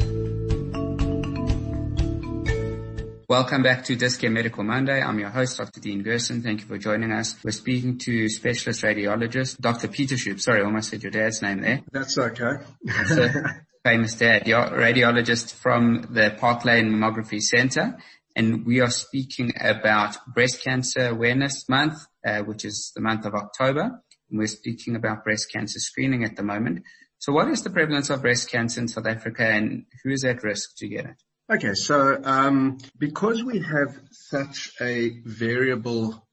Welcome 3.28 3.62
back 3.62 3.84
to 3.84 3.94
Dis-Chem 3.94 4.32
Medical 4.32 4.64
Monday. 4.64 5.02
I'm 5.02 5.18
your 5.18 5.28
host, 5.28 5.58
Dr. 5.58 5.80
Dean 5.80 6.02
Gerson. 6.02 6.42
Thank 6.42 6.62
you 6.62 6.66
for 6.66 6.78
joining 6.78 7.12
us. 7.12 7.36
We're 7.44 7.50
speaking 7.50 7.98
to 7.98 8.26
specialist 8.30 8.80
radiologist, 8.80 9.58
Dr. 9.58 9.88
Peter 9.88 10.14
Schoub. 10.14 10.40
Sorry, 10.40 10.62
I 10.62 10.64
almost 10.64 10.88
said 10.88 11.02
your 11.02 11.12
dad's 11.12 11.42
name 11.42 11.60
there. 11.60 11.82
That's 11.92 12.16
okay. 12.16 12.64
That's 12.84 13.10
a 13.10 13.60
famous 13.84 14.14
dad, 14.14 14.44
radiologist 14.44 15.54
from 15.54 16.06
the 16.10 16.34
Park 16.38 16.64
Lane 16.64 16.92
Mammography 16.92 17.40
Center. 17.40 17.98
And 18.36 18.64
we 18.64 18.80
are 18.80 18.90
speaking 18.90 19.52
about 19.60 20.16
Breast 20.32 20.62
Cancer 20.62 21.08
Awareness 21.08 21.68
Month, 21.68 22.06
uh, 22.24 22.40
which 22.40 22.64
is 22.64 22.92
the 22.94 23.02
month 23.02 23.26
of 23.26 23.34
October. 23.34 24.02
We're 24.30 24.46
speaking 24.46 24.96
about 24.96 25.24
breast 25.24 25.52
cancer 25.52 25.78
screening 25.78 26.24
at 26.24 26.36
the 26.36 26.42
moment. 26.42 26.84
So 27.18 27.32
what 27.32 27.48
is 27.48 27.62
the 27.62 27.70
prevalence 27.70 28.08
of 28.08 28.22
breast 28.22 28.50
cancer 28.50 28.80
in 28.80 28.88
South 28.88 29.06
Africa 29.06 29.44
and 29.46 29.84
who 30.02 30.10
is 30.10 30.24
at 30.24 30.42
risk 30.42 30.76
to 30.78 30.88
get 30.88 31.04
it? 31.04 31.16
Okay, 31.52 31.74
so 31.74 32.18
um, 32.24 32.78
because 32.98 33.44
we 33.44 33.60
have 33.60 34.00
such 34.10 34.72
a 34.80 35.20
variable 35.24 36.26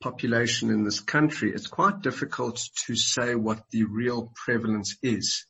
population 0.00 0.70
in 0.70 0.84
this 0.84 1.00
country, 1.00 1.52
it's 1.52 1.66
quite 1.66 2.00
difficult 2.00 2.62
to 2.86 2.96
say 2.96 3.34
what 3.34 3.64
the 3.70 3.84
real 3.84 4.32
prevalence 4.44 4.96
is. 5.02 5.44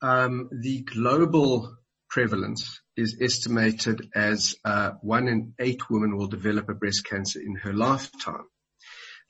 Um, 0.00 0.48
the 0.52 0.82
global 0.82 1.76
prevalence 2.08 2.80
is 2.96 3.18
estimated 3.20 4.08
as 4.14 4.54
uh, 4.64 4.92
one 5.02 5.28
in 5.28 5.54
eight 5.58 5.90
women 5.90 6.16
will 6.16 6.28
develop 6.28 6.68
a 6.68 6.74
breast 6.74 7.04
cancer 7.04 7.40
in 7.40 7.56
her 7.56 7.72
lifetime. 7.72 8.46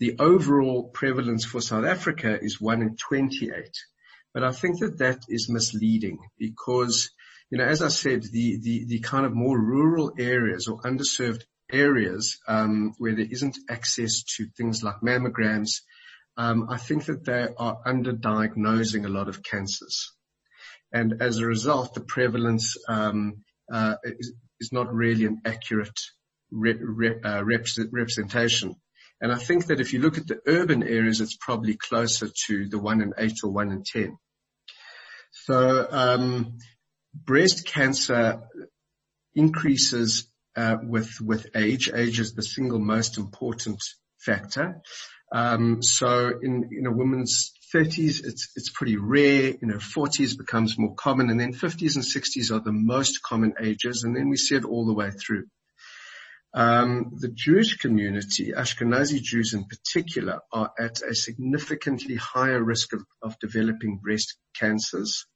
The 0.01 0.17
overall 0.19 0.91
prevalence 0.91 1.45
for 1.45 1.61
South 1.61 1.85
Africa 1.85 2.39
is 2.41 2.61
1 2.61 2.83
in 2.83 2.97
28. 2.97 3.53
But 4.33 4.45
I 4.45 4.53
think 4.53 4.79
that 4.81 4.99
that 4.99 5.23
is 5.29 5.49
misleading 5.49 6.19
because, 6.39 7.11
you 7.51 7.59
know, 7.59 7.65
as 7.65 7.83
I 7.83 7.89
said, 7.89 8.23
the, 8.23 8.59
the, 8.63 8.85
the 8.87 9.01
kind 9.01 9.27
of 9.27 9.35
more 9.35 9.59
rural 9.59 10.13
areas 10.19 10.69
or 10.69 10.81
underserved 10.83 11.43
areas 11.73 12.39
um, 12.47 12.95
where 12.99 13.17
there 13.17 13.27
isn't 13.29 13.59
access 13.69 14.23
to 14.37 14.47
things 14.57 14.83
like 14.83 15.01
mammograms, 15.03 15.81
um, 16.37 16.69
I 16.71 16.77
think 16.77 17.07
that 17.07 17.25
they 17.25 17.49
are 17.59 17.83
underdiagnosing 17.85 19.05
a 19.05 19.09
lot 19.09 19.29
of 19.29 19.43
cancers. 19.43 20.13
And 20.92 21.21
as 21.21 21.38
a 21.38 21.47
result, 21.47 21.95
the 21.95 22.00
prevalence 22.00 22.76
um, 22.88 23.45
uh, 23.73 23.97
is, 24.04 24.33
is, 24.61 24.73
not 24.73 24.92
really 24.92 25.26
an 25.26 25.42
accurate 25.45 25.99
uh, 26.52 27.45
representation. 27.45 28.75
And 29.21 29.33
I 29.33 29.37
think 29.37 29.66
that 29.66 29.80
if 29.80 29.92
you 29.92 30.00
look 30.00 30.16
at 30.16 30.26
the 30.26 30.40
urban 30.47 30.83
areas, 30.83 31.21
it's 31.21 31.37
probably 31.37 31.76
closer 31.76 32.28
to 32.47 32.68
the 32.68 32.78
one 32.78 33.02
in 33.02 33.12
eight 33.18 33.38
or 33.45 33.50
one 33.50 33.71
in 33.71 33.83
10. 33.83 34.16
So, 35.33 35.87
um, 35.90 36.59
breast 37.14 37.66
cancer 37.66 38.40
increases 39.35 40.28
uh, 40.57 40.76
with 40.83 41.21
with 41.21 41.47
age. 41.54 41.90
Age 41.95 42.21
is 42.21 42.35
the 42.35 42.42
single 42.42 42.78
most 42.78 43.18
important 43.18 43.80
factor. 44.18 44.80
Um, 45.33 45.83
so 45.83 46.33
in 46.42 46.71
in 46.73 46.87
a 46.87 46.92
woman's 46.92 47.52
30s, 47.75 48.25
it's 48.25 48.53
it's 48.57 48.71
pretty 48.71 48.97
rare. 48.97 49.55
You 49.61 49.69
know, 49.69 49.77
40s, 49.77 50.37
becomes 50.37 50.79
more 50.79 50.95
common, 50.95 51.31
and 51.31 51.39
then 51.39 51.53
50s 51.53 51.97
and 51.97 52.05
60s 52.05 52.51
are 52.51 52.61
the 52.61 52.73
most 52.73 53.23
common 53.23 53.55
ages, 53.61 54.05
and 54.05 54.17
then 54.17 54.29
we 54.29 54.37
see 54.37 54.57
it 54.57 54.65
all 54.65 54.87
the 54.87 54.95
way 54.95 55.11
through. 55.11 55.45
Um, 56.55 57.13
the 57.19 57.29
Jewish 57.29 57.77
community, 57.77 58.53
Ashkenazi 58.53 59.21
Jews 59.21 59.53
in 59.53 59.65
particular, 59.65 60.41
are 60.53 60.73
at 60.79 61.03
a 61.03 61.15
significantly 61.15 62.17
higher 62.17 62.63
risk 62.63 62.95
of, 62.95 63.05
of 63.23 63.39
developing 63.39 63.99
breast 63.99 64.37
cancers. 64.59 65.27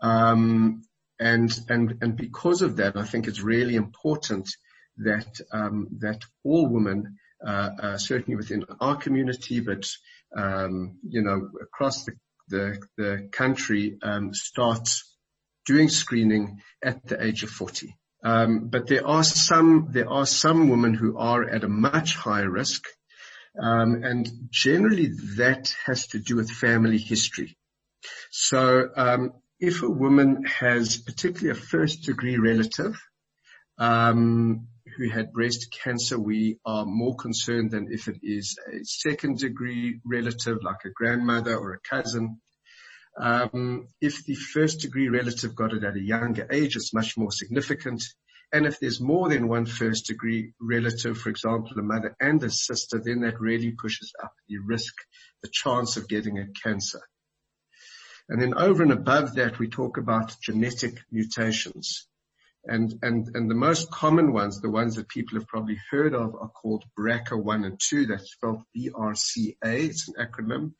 Um, 0.00 0.82
and, 1.18 1.50
and, 1.68 1.98
and 2.00 2.16
because 2.16 2.62
of 2.62 2.76
that, 2.76 2.96
I 2.96 3.04
think 3.04 3.26
it's 3.26 3.40
really 3.40 3.74
important 3.74 4.48
that, 4.98 5.40
um, 5.52 5.88
that 5.98 6.22
all 6.44 6.68
women, 6.68 7.18
uh, 7.44 7.70
uh, 7.80 7.98
certainly 7.98 8.36
within 8.36 8.64
our 8.80 8.96
community, 8.96 9.60
but, 9.60 9.86
you 10.36 11.22
know, 11.22 11.50
across 11.62 12.04
the, 12.48 13.28
country, 13.32 13.98
um, 14.02 14.34
start 14.34 14.88
doing 15.66 15.88
screening 15.88 16.60
at 16.82 17.06
the 17.06 17.22
age 17.24 17.42
of 17.42 17.50
40. 17.50 17.96
Um, 18.22 18.68
but 18.68 18.86
there 18.86 19.06
are 19.06 19.24
some 19.24 19.88
there 19.90 20.08
are 20.08 20.24
some 20.24 20.70
women 20.70 20.94
who 20.94 21.18
are 21.18 21.44
at 21.44 21.62
a 21.62 21.68
much 21.68 22.16
higher 22.16 22.48
risk, 22.48 22.86
um, 23.62 24.02
and 24.02 24.30
generally 24.50 25.08
that 25.36 25.74
has 25.84 26.06
to 26.08 26.18
do 26.18 26.36
with 26.36 26.50
family 26.50 26.96
history. 26.96 27.56
So 28.30 28.88
um, 28.96 29.32
if 29.60 29.82
a 29.82 29.90
woman 29.90 30.44
has 30.44 30.96
particularly 30.96 31.50
a 31.50 31.62
first 31.62 32.04
degree 32.04 32.38
relative 32.38 32.98
um, 33.78 34.68
who 34.96 35.08
had 35.08 35.32
breast 35.32 35.72
cancer, 35.72 36.18
we 36.18 36.58
are 36.64 36.84
more 36.84 37.16
concerned 37.16 37.70
than 37.70 37.92
if 37.92 38.08
it 38.08 38.18
is 38.22 38.56
a 38.72 38.84
second 38.84 39.38
degree 39.38 40.00
relative 40.04 40.58
like 40.62 40.84
a 40.84 40.90
grandmother 40.90 41.56
or 41.56 41.74
a 41.74 41.80
cousin. 41.80 42.40
Um, 43.18 43.88
if 44.00 44.24
the 44.24 44.34
first 44.34 44.80
degree 44.80 45.08
relative 45.08 45.54
got 45.54 45.72
it 45.72 45.84
at 45.84 45.96
a 45.96 46.00
younger 46.00 46.46
age, 46.50 46.76
it's 46.76 46.94
much 46.94 47.16
more 47.16 47.30
significant. 47.30 48.02
And 48.52 48.66
if 48.66 48.78
there's 48.78 49.00
more 49.00 49.28
than 49.28 49.48
one 49.48 49.66
first 49.66 50.06
degree 50.06 50.52
relative, 50.60 51.18
for 51.18 51.28
example, 51.28 51.78
a 51.78 51.82
mother 51.82 52.14
and 52.20 52.42
a 52.42 52.50
sister, 52.50 53.00
then 53.04 53.20
that 53.20 53.40
really 53.40 53.72
pushes 53.72 54.12
up 54.22 54.32
the 54.48 54.58
risk, 54.58 54.94
the 55.42 55.50
chance 55.52 55.96
of 55.96 56.08
getting 56.08 56.38
a 56.38 56.46
cancer. 56.62 57.00
And 58.28 58.40
then 58.40 58.54
over 58.54 58.82
and 58.82 58.92
above 58.92 59.34
that, 59.34 59.58
we 59.58 59.68
talk 59.68 59.96
about 59.96 60.36
genetic 60.40 60.98
mutations. 61.10 62.06
And, 62.66 62.94
and, 63.02 63.28
and 63.34 63.50
the 63.50 63.54
most 63.54 63.90
common 63.90 64.32
ones, 64.32 64.60
the 64.60 64.70
ones 64.70 64.96
that 64.96 65.08
people 65.08 65.38
have 65.38 65.46
probably 65.46 65.78
heard 65.90 66.14
of 66.14 66.34
are 66.34 66.48
called 66.48 66.84
BRCA1 66.98 67.66
and 67.66 67.80
2. 67.90 68.06
That's 68.06 68.32
spelled 68.32 68.62
B-R-C-A. 68.72 69.84
It's 69.84 70.08
an 70.08 70.14
acronym 70.18 70.72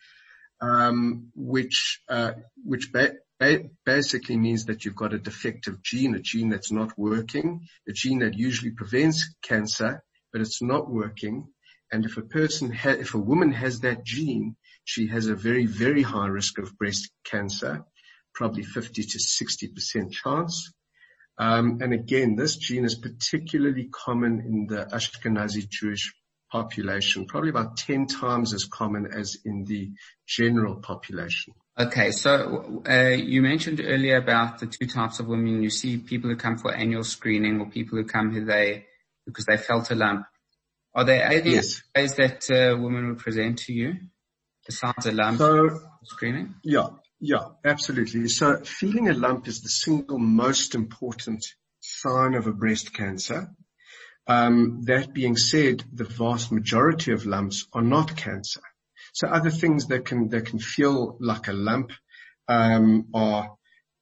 um, 0.65 1.31
which 1.35 2.01
uh, 2.09 2.33
which 2.65 2.93
ba- 2.93 3.15
ba- 3.39 3.69
basically 3.85 4.37
means 4.37 4.67
that 4.67 4.85
you've 4.85 4.97
got 4.97 5.13
a 5.13 5.19
defective 5.19 5.83
gene, 5.83 6.15
a 6.15 6.21
gene 6.21 6.49
that's 6.49 6.73
not 6.73 6.97
working, 6.97 7.67
a 7.89 7.93
gene 7.93 8.21
that 8.21 8.35
usually 8.35 8.71
prevents 8.71 9.35
cancer, 9.43 10.03
but 10.33 10.41
it's 10.41 10.63
not 10.63 10.91
working. 10.91 11.49
And 11.93 12.05
if 12.05 12.17
a 12.17 12.23
person, 12.23 12.73
ha- 12.73 12.91
if 12.91 13.15
a 13.15 13.19
woman 13.19 13.53
has 13.53 13.81
that 13.81 14.05
gene, 14.05 14.57
she 14.85 15.09
has 15.09 15.27
a 15.27 15.35
very, 15.35 15.67
very 15.67 16.03
high 16.03 16.27
risk 16.29 16.59
of 16.59 16.77
breast 16.79 17.11
cancer, 17.25 17.85
probably 18.35 18.63
50 18.63 19.03
to 19.03 19.19
60% 19.19 20.13
chance. 20.13 20.73
Um, 21.39 21.79
and 21.83 21.93
again, 21.93 22.37
this 22.37 22.57
gene 22.57 22.85
is 22.85 22.95
particularly 22.95 23.89
common 23.91 24.41
in 24.41 24.67
the 24.67 24.87
Ashkenazi 24.87 25.69
Jewish 25.69 26.15
population, 26.51 27.27
probably 27.27 27.51
about 27.51 27.77
10 27.77 28.07
times 28.07 28.55
as 28.55 28.65
common 28.65 29.09
as 29.13 29.37
in 29.45 29.65
the 29.65 29.91
general 30.27 30.77
population. 30.77 31.55
Okay, 31.77 32.13
so 32.13 32.83
uh, 32.89 33.09
you 33.09 33.43
mentioned 33.43 33.81
earlier 33.85 34.17
about 34.17 34.61
the 34.61 34.67
two 34.67 34.87
types 34.87 35.19
of 35.19 35.27
women. 35.27 35.61
You 35.61 35.71
see 35.71 35.97
people 35.97 36.31
who 36.31 36.37
come 36.37 36.57
for 36.57 36.73
annual 36.73 37.03
screening 37.03 37.61
or 37.61 37.67
people 37.69 37.99
who 37.99 38.05
come 38.05 38.33
who 38.33 38.45
they 38.45 38.87
because 39.27 39.47
they 39.47 39.57
felt 39.57 39.91
a 39.91 39.97
lump. 39.97 40.27
Are 40.95 41.05
there 41.05 41.25
any 41.25 41.55
yes. 41.55 41.83
ways 41.97 42.15
that 42.15 42.49
uh, 42.49 42.81
women 42.81 43.09
would 43.09 43.19
present 43.19 43.59
to 43.61 43.73
you 43.73 43.97
besides 44.65 45.07
a 45.07 45.13
lump 45.13 45.41
screening? 46.05 46.55
Yeah, 46.63 46.91
yeah, 47.27 47.49
absolutely. 47.65 48.29
So 48.29 48.59
feeling 48.65 49.09
a 49.09 49.15
lump 49.15 49.49
is 49.49 49.63
the 49.63 49.71
single 49.71 50.19
most 50.19 50.75
important 50.75 51.43
sign 51.81 52.35
of 52.35 52.47
a 52.47 52.53
breast 52.53 52.93
cancer. 52.93 53.49
Um, 54.27 54.83
that 54.85 55.15
being 55.15 55.39
said, 55.39 55.85
the 55.91 56.05
vast 56.05 56.53
majority 56.53 57.13
of 57.13 57.25
lumps 57.25 57.67
are 57.73 57.83
not 57.83 58.15
cancer. 58.15 58.61
So 59.15 59.27
other 59.27 59.49
things 59.49 59.87
that 59.87 60.05
can 60.05 60.29
that 60.29 60.45
can 60.47 60.59
feel 60.59 61.17
like 61.19 61.49
a 61.49 61.55
lump 61.55 61.93
um, 62.47 63.07
are 63.15 63.57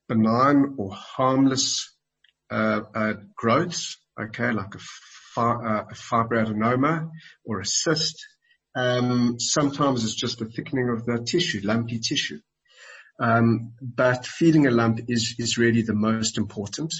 benign 0.08 0.74
or 0.78 0.92
harmless 0.92 1.94
uh, 2.50 2.80
uh, 2.92 3.12
growths. 3.36 3.98
Okay, 4.20 4.50
like 4.50 4.74
a, 4.74 5.40
uh, 5.40 5.84
fibroadenoma 5.94 7.08
or 7.44 7.60
a 7.60 7.66
cyst. 7.66 8.16
Um, 8.74 9.38
sometimes 9.38 10.02
it's 10.02 10.16
just 10.16 10.40
a 10.40 10.46
thickening 10.46 10.88
of 10.88 11.06
the 11.06 11.24
tissue, 11.24 11.60
lumpy 11.62 12.00
tissue. 12.00 12.40
Um, 13.22 13.74
but 13.80 14.26
feeling 14.26 14.66
a 14.66 14.70
lump 14.70 15.00
is 15.08 15.36
is 15.38 15.56
really 15.56 15.82
the 15.82 15.94
most 15.94 16.38
important. 16.38 16.92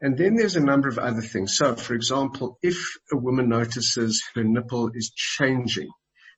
And 0.00 0.16
then 0.16 0.34
there's 0.34 0.56
a 0.56 0.64
number 0.64 0.88
of 0.88 0.98
other 0.98 1.20
things. 1.20 1.56
So 1.56 1.74
for 1.76 1.94
example, 1.94 2.58
if 2.62 2.78
a 3.12 3.16
woman 3.16 3.48
notices 3.48 4.22
her 4.34 4.44
nipple 4.44 4.90
is 4.94 5.10
changing, 5.14 5.90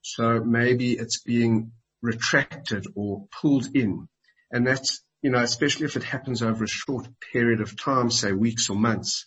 So 0.02 0.42
maybe 0.42 0.92
it's 0.92 1.20
being 1.22 1.72
retracted 2.02 2.86
or 2.94 3.26
pulled 3.40 3.66
in. 3.74 4.08
And 4.50 4.66
that's, 4.66 5.02
you 5.22 5.30
know, 5.30 5.40
especially 5.42 5.86
if 5.86 5.96
it 5.96 6.04
happens 6.04 6.42
over 6.42 6.64
a 6.64 6.68
short 6.68 7.08
period 7.32 7.60
of 7.60 7.80
time, 7.80 8.10
say 8.10 8.32
weeks 8.32 8.70
or 8.70 8.76
months. 8.76 9.26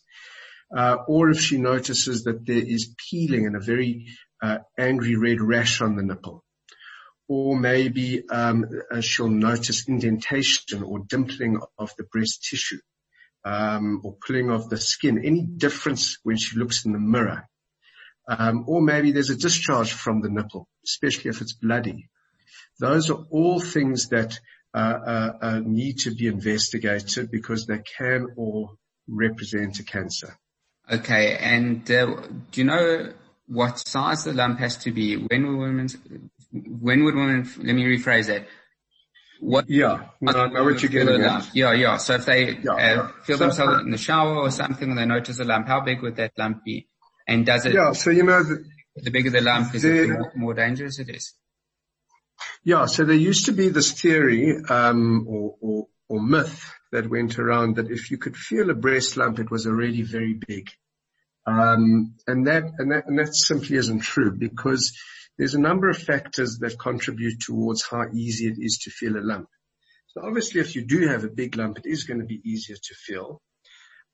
Uh, 0.75 0.97
or 1.07 1.29
if 1.29 1.39
she 1.39 1.57
notices 1.59 2.23
that 2.23 2.45
there 2.45 2.57
is 2.57 2.95
peeling 3.09 3.45
and 3.45 3.55
a 3.55 3.59
very 3.59 4.07
uh, 4.41 4.57
angry 4.77 5.15
red 5.15 5.39
rash 5.39 5.81
on 5.81 5.95
the 5.95 6.03
nipple. 6.03 6.42
Or 7.27 7.57
maybe 7.57 8.27
um, 8.29 8.65
she'll 9.01 9.29
notice 9.29 9.87
indentation 9.87 10.83
or 10.83 10.99
dimpling 10.99 11.59
of 11.77 11.91
the 11.97 12.03
breast 12.03 12.43
tissue 12.43 12.79
um, 13.45 14.01
or 14.03 14.15
pulling 14.25 14.49
of 14.49 14.69
the 14.69 14.77
skin, 14.77 15.23
any 15.23 15.41
difference 15.41 16.17
when 16.23 16.37
she 16.37 16.57
looks 16.57 16.85
in 16.85 16.93
the 16.93 16.99
mirror. 16.99 17.47
Um, 18.27 18.65
or 18.67 18.81
maybe 18.81 19.11
there's 19.11 19.29
a 19.29 19.35
discharge 19.35 19.91
from 19.91 20.21
the 20.21 20.29
nipple, 20.29 20.67
especially 20.85 21.29
if 21.29 21.41
it's 21.41 21.53
bloody. 21.53 22.09
Those 22.79 23.09
are 23.09 23.25
all 23.29 23.59
things 23.59 24.09
that 24.09 24.39
uh, 24.73 24.77
uh, 24.77 25.33
uh, 25.41 25.59
need 25.63 25.99
to 25.99 26.15
be 26.15 26.27
investigated 26.27 27.29
because 27.29 27.65
they 27.65 27.79
can 27.97 28.27
all 28.37 28.77
represent 29.07 29.79
a 29.79 29.83
cancer. 29.83 30.37
Okay, 30.91 31.37
and 31.37 31.89
uh, 31.91 32.05
do 32.51 32.61
you 32.61 32.63
know 32.63 33.13
what 33.47 33.85
size 33.87 34.23
the 34.23 34.33
lump 34.33 34.59
has 34.59 34.77
to 34.77 34.91
be? 34.91 35.15
When 35.15 35.47
would 35.47 35.57
women? 35.57 35.87
When 36.53 37.03
would 37.03 37.15
women? 37.15 37.49
Let 37.57 37.73
me 37.73 37.83
rephrase 37.83 38.27
that. 38.27 38.47
What? 39.39 39.69
Yeah, 39.69 40.09
no, 40.21 40.31
I 40.31 40.47
know 40.47 40.63
what 40.63 40.81
you're 40.81 40.91
getting 40.91 41.21
at. 41.21 41.53
Yeah, 41.53 41.73
yeah. 41.73 41.97
So 41.97 42.13
if 42.13 42.25
they 42.25 42.57
yeah, 42.57 42.71
uh, 42.71 43.07
feel 43.25 43.37
so, 43.37 43.45
themselves 43.45 43.81
in 43.83 43.91
the 43.91 43.97
shower 43.97 44.37
or 44.37 44.51
something 44.51 44.89
and 44.89 44.97
they 44.97 45.05
notice 45.05 45.39
a 45.39 45.43
lump, 45.43 45.67
how 45.67 45.81
big 45.81 46.01
would 46.01 46.15
that 46.17 46.31
lump 46.37 46.63
be? 46.63 46.87
And 47.27 47.45
does 47.45 47.65
it? 47.65 47.73
Yeah. 47.73 47.93
So 47.93 48.11
you 48.11 48.23
know, 48.23 48.43
the, 48.43 48.63
the 48.95 49.11
bigger 49.11 49.31
the 49.31 49.41
lump, 49.41 49.73
is 49.75 49.81
the, 49.81 50.07
more, 50.07 50.31
more 50.35 50.53
dangerous 50.53 50.99
it 50.99 51.09
is. 51.09 51.33
Yeah. 52.63 52.85
So 52.85 53.03
there 53.03 53.15
used 53.15 53.45
to 53.45 53.51
be 53.51 53.69
this 53.69 53.91
theory 53.91 54.63
um, 54.69 55.25
or, 55.27 55.55
or, 55.59 55.87
or 56.07 56.21
myth 56.21 56.71
that 56.91 57.09
went 57.09 57.39
around 57.39 57.77
that 57.77 57.89
if 57.89 58.11
you 58.11 58.17
could 58.17 58.37
feel 58.37 58.69
a 58.69 58.75
breast 58.75 59.17
lump, 59.17 59.39
it 59.39 59.49
was 59.49 59.65
already 59.65 60.03
very 60.03 60.35
big. 60.35 60.69
Um, 61.45 62.15
and 62.27 62.47
that 62.47 62.63
and 62.77 62.91
that 62.91 63.07
and 63.07 63.19
that 63.19 63.35
simply 63.35 63.75
isn't 63.75 63.99
true 63.99 64.31
because 64.31 64.97
there's 65.37 65.55
a 65.55 65.59
number 65.59 65.89
of 65.89 65.97
factors 65.97 66.59
that 66.59 66.79
contribute 66.79 67.39
towards 67.39 67.83
how 67.83 68.05
easy 68.13 68.47
it 68.47 68.57
is 68.59 68.79
to 68.83 68.91
feel 68.91 69.17
a 69.17 69.21
lump. 69.21 69.49
So 70.07 70.21
obviously, 70.23 70.61
if 70.61 70.75
you 70.75 70.85
do 70.85 71.07
have 71.07 71.23
a 71.23 71.29
big 71.29 71.55
lump, 71.55 71.79
it 71.79 71.85
is 71.85 72.03
going 72.03 72.19
to 72.19 72.25
be 72.25 72.41
easier 72.43 72.75
to 72.75 72.95
feel. 72.95 73.41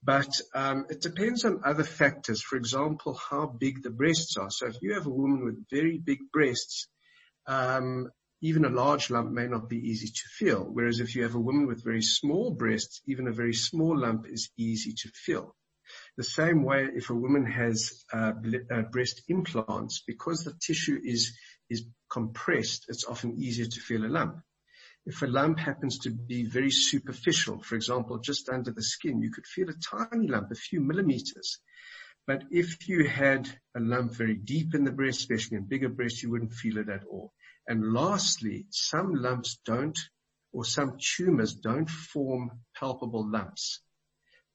But 0.02 0.40
um, 0.56 0.86
it 0.90 1.02
depends 1.02 1.44
on 1.44 1.62
other 1.66 1.84
factors. 1.84 2.42
For 2.42 2.56
example, 2.56 3.20
how 3.30 3.48
big 3.48 3.84
the 3.84 3.90
breasts 3.90 4.38
are. 4.38 4.50
So 4.50 4.68
if 4.68 4.78
you 4.82 4.94
have 4.94 5.08
a 5.08 5.12
woman 5.12 5.44
with 5.44 5.66
very 5.70 5.98
big 5.98 6.20
breasts, 6.32 6.88
um, 7.48 8.10
even 8.42 8.64
a 8.64 8.70
large 8.70 9.10
lump 9.10 9.32
may 9.32 9.48
not 9.48 9.68
be 9.68 9.78
easy 9.78 10.08
to 10.08 10.24
feel. 10.38 10.64
Whereas 10.64 11.02
if 11.02 11.16
you 11.16 11.24
have 11.24 11.36
a 11.36 11.40
woman 11.40 11.68
with 11.68 11.84
very 11.84 12.02
small 12.02 12.52
breasts, 12.52 13.02
even 13.08 13.28
a 13.28 13.34
very 13.34 13.54
small 13.54 14.00
lump 14.00 14.26
is 14.26 14.50
easy 14.58 14.94
to 15.00 15.10
feel. 15.10 15.54
The 16.20 16.26
same 16.26 16.64
way 16.64 16.90
if 16.94 17.10
a 17.10 17.16
woman 17.16 17.46
has 17.46 18.04
uh, 18.12 18.34
uh, 18.70 18.82
breast 18.82 19.22
implants, 19.30 20.04
because 20.06 20.44
the 20.44 20.52
tissue 20.52 21.00
is, 21.02 21.34
is 21.70 21.86
compressed, 22.12 22.88
it's 22.90 23.06
often 23.06 23.42
easier 23.42 23.68
to 23.68 23.80
feel 23.80 24.06
a 24.06 24.12
lump. 24.12 24.36
If 25.06 25.22
a 25.22 25.28
lump 25.28 25.60
happens 25.60 26.00
to 26.00 26.10
be 26.10 26.44
very 26.44 26.72
superficial, 26.72 27.64
for 27.64 27.76
example, 27.76 28.20
just 28.20 28.50
under 28.50 28.72
the 28.72 28.84
skin, 28.84 29.22
you 29.22 29.32
could 29.32 29.48
feel 29.48 29.70
a 29.70 30.10
tiny 30.10 30.28
lump, 30.28 30.52
a 30.52 30.56
few 30.56 30.82
millimeters. 30.82 31.58
But 32.28 32.44
if 32.52 32.90
you 32.90 33.08
had 33.08 33.48
a 33.78 33.80
lump 33.80 34.12
very 34.12 34.36
deep 34.36 34.76
in 34.76 34.84
the 34.84 34.92
breast, 34.92 35.20
especially 35.22 35.56
in 35.56 35.70
bigger 35.70 35.88
breasts, 35.88 36.22
you 36.22 36.32
wouldn't 36.32 36.52
feel 36.52 36.80
it 36.80 36.90
at 36.90 37.06
all. 37.06 37.32
And 37.66 37.94
lastly, 37.94 38.66
some 38.72 39.14
lumps 39.14 39.58
don't, 39.64 39.98
or 40.52 40.66
some 40.66 40.98
tumors 41.00 41.54
don't 41.54 41.90
form 41.90 42.60
palpable 42.76 43.26
lumps. 43.26 43.80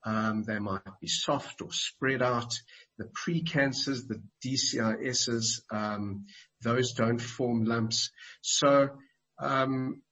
Um, 0.04 0.44
they 0.44 0.58
might 0.58 0.82
be 1.00 1.08
soft 1.08 1.62
or 1.62 1.72
spread 1.72 2.22
out. 2.22 2.52
The 2.98 3.06
precancers, 3.06 4.06
the 4.06 4.22
DCISs, 4.44 5.62
um, 5.70 6.26
those 6.62 6.92
don't 6.92 7.20
form 7.20 7.64
lumps. 7.64 8.10
So, 8.42 8.90
um, 9.38 10.02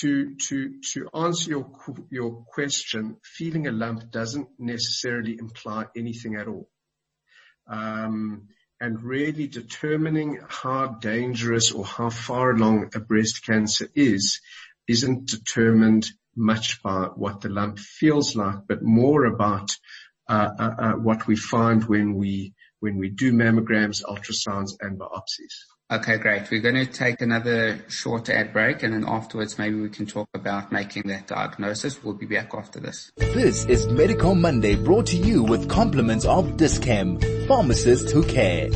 to 0.00 0.36
to 0.36 0.80
to 0.92 1.08
answer 1.14 1.50
your 1.50 1.70
your 2.10 2.44
question, 2.46 3.16
feeling 3.24 3.66
a 3.66 3.72
lump 3.72 4.10
doesn't 4.10 4.48
necessarily 4.58 5.36
imply 5.38 5.86
anything 5.96 6.36
at 6.36 6.46
all. 6.46 6.68
Um, 7.68 8.48
and 8.80 9.02
really 9.02 9.48
determining 9.48 10.38
how 10.48 10.86
dangerous 10.86 11.72
or 11.72 11.84
how 11.84 12.10
far 12.10 12.52
along 12.52 12.90
a 12.94 13.00
breast 13.00 13.44
cancer 13.44 13.88
is 13.94 14.40
isn't 14.86 15.26
determined 15.26 16.06
much 16.38 16.82
by 16.82 17.08
what 17.14 17.40
the 17.40 17.48
lump 17.48 17.78
feels 17.78 18.34
like, 18.36 18.60
but 18.66 18.82
more 18.82 19.24
about 19.24 19.70
uh, 20.28 20.48
uh, 20.58 20.74
uh, 20.78 20.92
what 20.92 21.26
we 21.26 21.36
find 21.36 21.84
when 21.84 22.14
we 22.14 22.54
when 22.80 22.96
we 22.96 23.10
do 23.10 23.32
mammograms, 23.32 24.04
ultrasounds, 24.04 24.72
and 24.80 24.98
biopsies. 24.98 25.54
Okay, 25.90 26.18
great. 26.18 26.50
We're 26.50 26.60
going 26.60 26.74
to 26.74 26.86
take 26.86 27.22
another 27.22 27.82
short 27.88 28.28
ad 28.28 28.52
break, 28.52 28.82
and 28.82 28.92
then 28.92 29.04
afterwards 29.08 29.58
maybe 29.58 29.80
we 29.80 29.88
can 29.88 30.04
talk 30.04 30.28
about 30.34 30.70
making 30.70 31.04
that 31.06 31.26
diagnosis. 31.26 32.04
We'll 32.04 32.14
be 32.14 32.26
back 32.26 32.54
after 32.54 32.78
this. 32.78 33.10
This 33.16 33.64
is 33.64 33.86
Medical 33.88 34.34
Monday 34.34 34.76
brought 34.76 35.06
to 35.06 35.16
you 35.16 35.42
with 35.42 35.68
compliments 35.68 36.26
of 36.26 36.58
Dis-Chem, 36.58 37.18
pharmacists 37.48 38.12
who 38.12 38.22
care. 38.22 38.68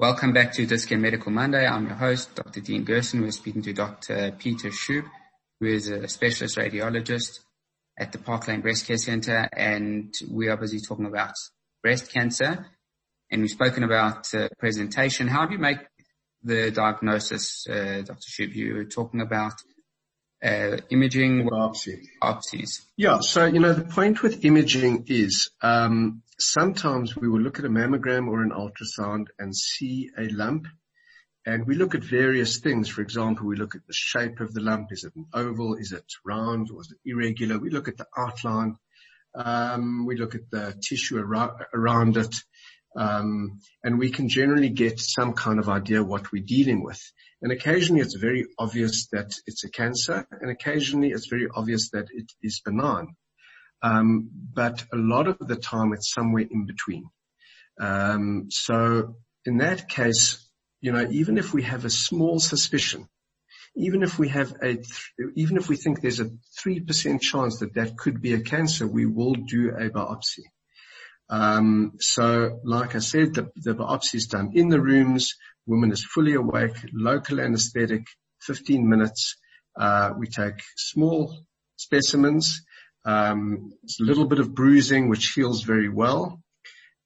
Welcome 0.00 0.32
back 0.32 0.52
to 0.52 0.64
Dis-Chem 0.64 1.00
Medical 1.00 1.32
Monday. 1.32 1.66
I'm 1.66 1.88
your 1.88 1.96
host, 1.96 2.32
Dr. 2.36 2.60
Dean 2.60 2.84
Gerson. 2.84 3.20
We're 3.20 3.32
speaking 3.32 3.62
to 3.62 3.72
Dr. 3.72 4.30
Peter 4.38 4.68
Schoub, 4.68 5.02
who 5.58 5.66
is 5.66 5.88
a 5.88 6.06
specialist 6.06 6.56
radiologist 6.56 7.40
at 7.98 8.12
the 8.12 8.18
Park 8.18 8.46
Lane 8.46 8.60
Breast 8.60 8.86
Care 8.86 8.96
Center, 8.96 9.48
and 9.52 10.14
we 10.30 10.46
are 10.46 10.56
busy 10.56 10.78
talking 10.78 11.06
about 11.06 11.32
breast 11.82 12.12
cancer. 12.12 12.64
And 13.32 13.42
we've 13.42 13.50
spoken 13.50 13.82
about 13.82 14.32
uh, 14.34 14.50
presentation. 14.60 15.26
How 15.26 15.46
do 15.46 15.54
you 15.54 15.58
make 15.58 15.80
the 16.44 16.70
diagnosis, 16.70 17.66
uh, 17.68 18.02
Dr. 18.06 18.28
Schoub? 18.30 18.54
You 18.54 18.74
were 18.74 18.84
talking 18.84 19.20
about 19.20 19.54
uh, 20.44 20.76
imaging 20.90 21.48
biopsy. 21.50 22.04
biopsies. 22.22 22.82
Yeah. 22.96 23.18
So, 23.18 23.46
you 23.46 23.58
know, 23.58 23.72
the 23.72 23.82
point 23.82 24.22
with 24.22 24.44
imaging 24.44 25.06
is, 25.08 25.50
um, 25.60 26.22
sometimes 26.38 27.16
we 27.16 27.28
will 27.28 27.40
look 27.40 27.58
at 27.58 27.64
a 27.64 27.70
mammogram 27.70 28.28
or 28.28 28.42
an 28.42 28.50
ultrasound 28.50 29.26
and 29.38 29.54
see 29.54 30.10
a 30.18 30.28
lump 30.28 30.66
and 31.48 31.66
we 31.66 31.76
look 31.76 31.94
at 31.94 32.04
various 32.04 32.58
things. 32.58 32.90
For 32.90 33.00
example, 33.00 33.46
we 33.46 33.56
look 33.56 33.74
at 33.74 33.86
the 33.86 33.94
shape 33.94 34.40
of 34.40 34.52
the 34.52 34.60
lump. 34.60 34.92
Is 34.92 35.04
it 35.04 35.16
an 35.16 35.26
oval? 35.32 35.76
Is 35.76 35.92
it 35.92 36.04
round 36.22 36.68
or 36.70 36.82
is 36.82 36.92
it 36.92 37.10
irregular? 37.10 37.58
We 37.58 37.70
look 37.70 37.88
at 37.88 37.96
the 37.96 38.06
outline. 38.14 38.76
Um, 39.34 40.04
we 40.04 40.16
look 40.16 40.34
at 40.34 40.50
the 40.50 40.78
tissue 40.86 41.18
ar- 41.18 41.66
around 41.72 42.18
it. 42.18 42.34
Um, 42.94 43.60
and 43.82 43.98
we 43.98 44.10
can 44.10 44.28
generally 44.28 44.68
get 44.68 45.00
some 45.00 45.32
kind 45.32 45.58
of 45.58 45.70
idea 45.70 46.04
what 46.04 46.32
we're 46.32 46.44
dealing 46.44 46.82
with. 46.82 47.00
And 47.40 47.50
occasionally 47.50 48.02
it's 48.02 48.16
very 48.16 48.44
obvious 48.58 49.08
that 49.12 49.32
it's 49.46 49.64
a 49.64 49.70
cancer 49.70 50.26
and 50.30 50.50
occasionally 50.50 51.12
it's 51.12 51.28
very 51.28 51.48
obvious 51.54 51.88
that 51.92 52.08
it 52.10 52.30
is 52.42 52.60
benign. 52.62 53.16
Um, 53.82 54.30
but 54.54 54.84
a 54.92 54.96
lot 54.96 55.28
of 55.28 55.38
the 55.46 55.56
time 55.56 55.92
it's 55.92 56.12
somewhere 56.12 56.46
in 56.50 56.66
between. 56.66 57.08
Um, 57.80 58.46
so 58.50 59.16
in 59.44 59.58
that 59.58 59.88
case, 59.88 60.48
you 60.80 60.92
know, 60.92 61.06
even 61.10 61.38
if 61.38 61.52
we 61.52 61.62
have 61.62 61.84
a 61.84 61.90
small 61.90 62.40
suspicion, 62.40 63.08
even 63.76 64.02
if 64.02 64.18
we 64.18 64.28
have 64.28 64.52
a, 64.62 64.78
even 65.36 65.56
if 65.56 65.68
we 65.68 65.76
think 65.76 66.00
there's 66.00 66.20
a 66.20 66.30
3% 66.64 67.20
chance 67.20 67.58
that 67.58 67.74
that 67.74 67.96
could 67.96 68.20
be 68.20 68.34
a 68.34 68.40
cancer, 68.40 68.86
we 68.86 69.06
will 69.06 69.34
do 69.34 69.70
a 69.70 69.90
biopsy. 69.90 70.44
Um, 71.30 71.92
so 72.00 72.60
like 72.64 72.96
I 72.96 73.00
said, 73.00 73.34
the, 73.34 73.50
the 73.56 73.74
biopsy 73.74 74.16
is 74.16 74.26
done 74.26 74.52
in 74.54 74.68
the 74.68 74.80
rooms. 74.80 75.34
Woman 75.66 75.92
is 75.92 76.04
fully 76.04 76.34
awake, 76.34 76.76
local 76.92 77.40
anesthetic, 77.40 78.06
15 78.40 78.88
minutes. 78.88 79.36
Uh, 79.78 80.12
we 80.18 80.26
take 80.26 80.60
small 80.76 81.44
specimens 81.76 82.62
um, 83.04 83.72
a 84.00 84.02
little 84.02 84.26
bit 84.26 84.40
of 84.40 84.54
bruising, 84.54 85.08
which 85.08 85.32
heals 85.34 85.62
very 85.62 85.88
well. 85.88 86.40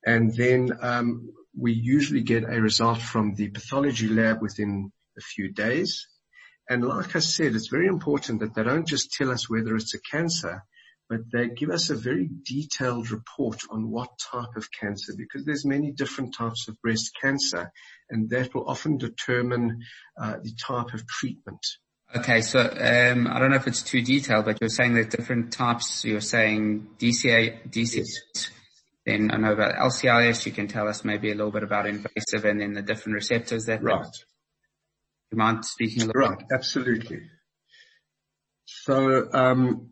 And 0.05 0.35
then 0.35 0.73
um, 0.81 1.31
we 1.57 1.73
usually 1.73 2.23
get 2.23 2.45
a 2.45 2.61
result 2.61 2.99
from 2.99 3.35
the 3.35 3.49
pathology 3.51 4.09
lab 4.09 4.43
within 4.43 4.91
a 5.17 5.21
few 5.21 5.53
days. 5.53 6.07
And 6.69 6.85
like 6.85 7.15
I 7.15 7.21
said, 7.21 7.55
it's 7.55 7.69
very 7.69 7.87
important 7.87 8.41
that 8.41 8.55
they 8.55 8.63
don't 8.63 8.87
just 8.87 9.13
tell 9.13 9.31
us 9.31 9.51
whether 9.51 9.77
it's 9.77 9.95
a 9.95 10.01
cancer, 10.01 10.65
but 11.09 11.21
they 11.31 11.49
give 11.49 11.71
us 11.71 11.91
a 11.91 11.95
very 11.95 12.31
detailed 12.45 13.11
report 13.11 13.61
on 13.71 13.91
what 13.91 14.09
type 14.33 14.57
of 14.57 14.69
cancer, 14.81 15.13
because 15.17 15.45
there's 15.45 15.67
many 15.67 15.93
different 15.93 16.35
types 16.35 16.69
of 16.69 16.81
breast 16.81 17.11
cancer, 17.21 17.71
and 18.09 18.31
that 18.31 18.55
will 18.55 18.67
often 18.69 18.97
determine 18.97 19.81
uh, 20.21 20.37
the 20.43 20.55
type 20.67 20.95
of 20.95 21.07
treatment. 21.07 21.61
Okay, 22.15 22.43
so 22.43 22.61
um, 22.61 23.27
I 23.27 23.39
don't 23.39 23.51
know 23.51 23.57
if 23.57 23.67
it's 23.67 23.83
too 23.83 24.03
detailed, 24.03 24.45
but 24.45 24.61
you're 24.61 24.69
saying 24.69 24.95
that 24.95 25.11
different 25.11 25.53
types. 25.53 26.05
You're 26.05 26.21
saying 26.21 26.89
DCA, 26.99 27.71
DCA, 27.71 28.05
Then 29.07 29.31
I 29.33 29.39
know 29.39 29.53
about 29.53 29.77
LCIS. 29.77 30.45
You 30.45 30.53
can 30.53 30.69
tell 30.69 30.89
us 30.89 31.05
maybe 31.05 31.31
a 31.31 31.35
little 31.35 31.51
bit 31.51 31.63
about 31.63 31.87
invasive 31.87 32.45
and 32.45 32.61
then 32.61 32.75
the 32.75 32.83
different 32.83 33.15
receptors 33.15 33.65
that. 33.67 33.83
Right. 33.83 34.07
You 35.31 35.39
mind 35.39 35.65
speaking 35.65 36.03
a 36.03 36.07
little 36.07 36.21
Right. 36.21 36.39
bit? 36.39 36.49
Absolutely. 36.53 37.23
So, 38.67 39.29
um, 39.33 39.89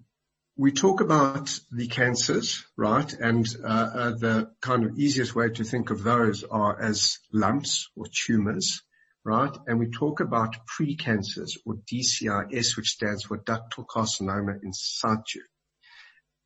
we 0.57 0.73
talk 0.73 1.01
about 1.01 1.59
the 1.73 1.89
cancers, 1.89 2.67
right? 2.77 3.11
And 3.15 3.47
uh, 3.65 3.67
uh, 3.67 4.11
the 4.11 4.51
kind 4.61 4.85
of 4.85 4.99
easiest 4.99 5.35
way 5.35 5.49
to 5.49 5.65
think 5.65 5.89
of 5.89 6.03
those 6.03 6.45
are 6.45 6.79
as 6.79 7.19
lumps 7.33 7.89
or 7.97 8.05
tumors, 8.13 8.83
right? 9.25 9.57
And 9.67 9.79
we 9.79 9.91
talk 9.91 10.21
about 10.21 10.57
precancers 10.79 11.53
or 11.67 11.77
DCIS, 11.91 12.77
which 12.77 12.91
stands 12.91 13.25
for 13.25 13.39
ductal 13.39 13.87
carcinoma 13.87 14.63
in 14.63 14.73
situ. 14.73 15.41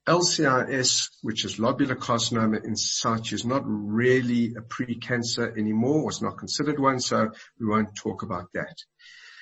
LCIS, 0.06 1.08
which 1.22 1.44
is 1.44 1.56
lobular 1.56 1.96
carcinoma 1.96 2.62
in 2.62 2.76
situ, 2.76 3.34
is 3.34 3.44
not 3.44 3.62
really 3.64 4.54
a 4.54 4.60
precancer 4.60 5.56
anymore, 5.56 6.02
or 6.02 6.10
it's 6.10 6.20
not 6.20 6.36
considered 6.36 6.78
one, 6.78 7.00
so 7.00 7.30
we 7.58 7.66
won't 7.66 7.96
talk 7.96 8.22
about 8.22 8.48
that. 8.52 8.76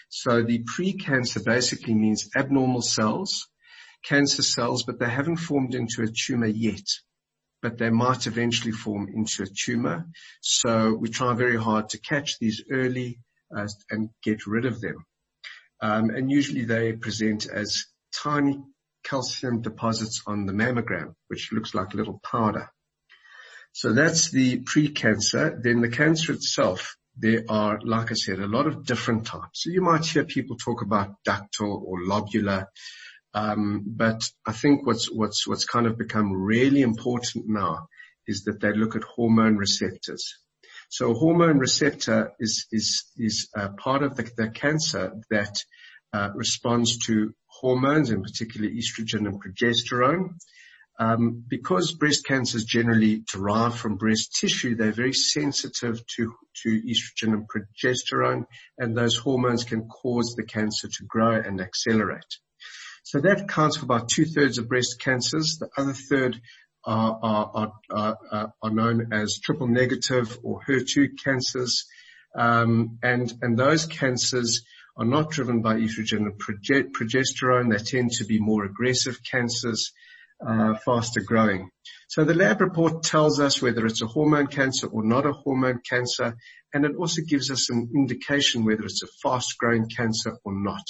So 0.09 0.43
the 0.43 0.63
precancer 0.65 1.45
basically 1.45 1.95
means 1.95 2.29
abnormal 2.37 2.83
cells, 2.83 3.49
cancer 4.05 4.43
cells, 4.43 4.85
but 4.85 5.01
they 5.01 5.09
haven't 5.09 5.39
formed 5.39 5.75
into 5.75 6.03
a 6.03 6.09
tumor 6.09 6.47
yet, 6.47 6.87
but 7.63 7.79
they 7.79 7.91
might 7.91 8.27
eventually 8.27 8.73
form 8.73 9.09
into 9.15 9.45
a 9.45 9.47
tumor. 9.47 10.07
So 10.41 10.95
we 10.95 11.09
try 11.09 11.33
very 11.35 11.57
hard 11.57 11.91
to 11.91 12.01
catch 12.01 12.39
these 12.39 12.65
early 12.71 13.21
uh, 13.57 13.69
and 13.91 14.11
get 14.23 14.47
rid 14.47 14.67
of 14.67 14.81
them. 14.81 15.07
Um, 15.81 16.11
and 16.11 16.31
usually 16.31 16.65
they 16.65 16.93
present 16.93 17.49
as 17.49 17.87
tiny 18.15 18.61
calcium 19.05 19.63
deposits 19.63 20.23
on 20.27 20.47
the 20.47 20.53
mammogram, 20.53 21.15
which 21.29 21.53
looks 21.53 21.75
like 21.75 21.95
little 21.95 22.21
powder. 22.23 22.69
So 23.73 23.93
that's 23.93 24.31
the 24.31 24.61
precancer. 24.61 25.63
Then 25.63 25.81
the 25.81 25.89
cancer 25.89 26.33
itself, 26.33 26.97
there 27.17 27.45
are, 27.49 27.81
like 27.83 28.11
I 28.11 28.15
said, 28.15 28.39
a 28.39 28.47
lot 28.47 28.67
of 28.67 28.85
different 28.85 29.27
types. 29.27 29.63
So 29.63 29.71
you 29.71 29.81
might 29.81 30.05
hear 30.05 30.25
people 30.25 30.57
talk 30.57 30.83
about 30.83 31.17
ductal 31.27 31.83
or 31.83 32.03
lobular, 32.03 32.67
I 33.35 34.53
think 34.53 34.87
what's 34.87 35.65
kind 35.65 35.87
of 35.87 35.99
become 35.99 36.33
really 36.33 36.83
important 36.83 37.45
now 37.49 37.89
is 38.27 38.45
that 38.45 38.61
they 38.61 38.73
look 38.73 38.97
at 38.97 39.03
hormone 39.03 39.57
receptors. 39.57 40.39
So 40.89 41.11
a 41.11 41.15
hormone 41.15 41.59
receptor 41.59 42.33
is 42.39 43.49
part 43.79 44.03
of 44.03 44.17
the, 44.17 44.51
cancer 44.55 45.15
that 45.31 45.65
uh, 46.13 46.31
responds 46.35 46.99
to 47.07 47.35
hormones, 47.47 48.11
in 48.11 48.23
particular 48.23 48.69
estrogen 48.69 49.27
and 49.27 49.43
progesterone. 49.43 50.35
Um, 50.99 51.43
because 51.49 51.93
breast 51.93 52.27
cancer 52.27 52.59
is 52.59 52.65
generally 52.65 53.25
derived 53.33 53.79
from 53.79 53.97
breast 53.97 54.37
tissue, 54.39 54.77
they're 54.77 54.93
very 54.93 55.15
sensitive 55.15 56.07
to, 56.17 56.35
to 56.63 56.83
estrogen 56.83 57.33
and 57.33 57.49
progesterone, 57.49 58.45
and 58.77 58.95
those 58.95 59.17
hormones 59.17 59.65
can 59.65 59.89
cause 59.89 60.35
the 60.37 60.45
cancer 60.45 60.89
to 60.89 61.05
grow 61.07 61.35
and 61.35 61.61
accelerate. 61.61 62.39
So 63.03 63.21
that 63.21 63.43
accounts 63.43 63.77
for 63.77 63.85
about 63.85 64.09
two 64.09 64.25
thirds 64.25 64.59
of 64.59 64.69
breast 64.69 65.01
cancers. 65.01 65.59
The 65.59 65.69
other 65.77 65.93
third 65.93 66.41
are, 66.85 67.19
are, 67.23 67.73
are, 67.91 68.55
are 68.63 68.71
known 68.71 69.13
as 69.13 69.39
triple 69.43 69.67
negative 69.67 70.39
or 70.43 70.61
HER2 70.69 71.11
cancers. 71.23 71.87
Um, 72.35 72.99
and, 73.03 73.33
and 73.43 73.59
those 73.59 73.87
cancers 73.87 74.63
are 74.97 75.05
not 75.05 75.31
driven 75.31 75.63
by 75.63 75.77
estrogen 75.77 76.27
and 76.27 76.39
progesterone. 76.39 77.71
They 77.71 77.83
tend 77.83 78.13
to 78.13 78.25
be 78.25 78.39
more 78.39 78.65
aggressive 78.65 79.21
cancers, 79.29 79.93
uh, 80.47 80.75
faster 80.85 81.21
growing. 81.21 81.71
So 82.09 82.25
the 82.25 82.35
lab 82.35 82.61
report 82.61 83.03
tells 83.03 83.41
us 83.41 83.63
whether 83.63 83.87
it's 83.87 84.03
a 84.03 84.07
hormone 84.07 84.49
cancer 84.49 84.87
or 84.87 85.03
not 85.03 85.27
a 85.27 85.33
hormone 85.33 85.81
cancer, 85.89 86.37
and 86.75 86.85
it 86.85 86.97
also 86.97 87.23
gives 87.23 87.51
us 87.51 87.71
an 87.71 87.91
indication 87.95 88.65
whether 88.65 88.85
it's 88.85 89.03
a 89.03 89.09
fast 89.23 89.57
growing 89.59 89.89
cancer 89.89 90.37
or 90.45 90.53
not. 90.55 90.85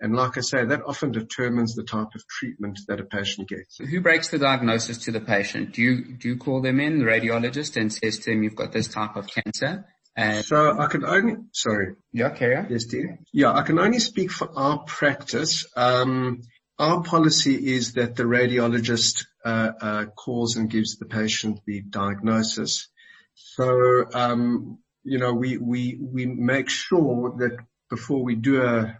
And 0.00 0.14
like 0.14 0.38
I 0.38 0.42
say, 0.42 0.64
that 0.64 0.82
often 0.86 1.10
determines 1.10 1.74
the 1.74 1.82
type 1.82 2.14
of 2.14 2.22
treatment 2.28 2.78
that 2.86 3.00
a 3.00 3.04
patient 3.04 3.48
gets. 3.48 3.78
Who 3.78 4.00
breaks 4.00 4.28
the 4.28 4.38
diagnosis 4.38 4.98
to 5.04 5.10
the 5.12 5.20
patient? 5.20 5.72
Do 5.72 5.82
you, 5.82 6.16
do 6.16 6.28
you 6.28 6.36
call 6.36 6.62
them 6.62 6.78
in, 6.78 7.00
the 7.00 7.04
radiologist, 7.04 7.76
and 7.76 7.92
says 7.92 8.18
to 8.20 8.30
them, 8.30 8.44
you've 8.44 8.54
got 8.54 8.70
this 8.70 8.86
type 8.86 9.16
of 9.16 9.26
cancer? 9.26 9.86
And 10.16 10.44
so 10.44 10.78
I 10.78 10.86
can 10.86 11.04
only, 11.04 11.34
sorry. 11.52 11.94
Yeah, 12.12 12.30
carry 12.30 12.56
on. 12.56 12.68
Yes, 12.70 12.84
dear. 12.84 13.18
Yeah, 13.32 13.52
I 13.52 13.62
can 13.62 13.78
only 13.78 13.98
speak 13.98 14.30
for 14.30 14.48
our 14.56 14.78
practice. 14.78 15.66
Um, 15.76 16.42
our 16.78 17.02
policy 17.02 17.74
is 17.74 17.94
that 17.94 18.14
the 18.14 18.22
radiologist 18.22 19.26
uh, 19.44 19.70
uh, 19.80 20.04
calls 20.06 20.56
and 20.56 20.70
gives 20.70 20.96
the 20.96 21.06
patient 21.06 21.60
the 21.66 21.80
diagnosis. 21.82 22.88
So, 23.34 24.04
um, 24.14 24.78
you 25.02 25.18
know, 25.18 25.32
we, 25.34 25.56
we, 25.56 25.98
we 26.00 26.26
make 26.26 26.68
sure 26.68 27.34
that 27.38 27.58
before 27.90 28.22
we 28.22 28.36
do 28.36 28.62
a 28.62 28.98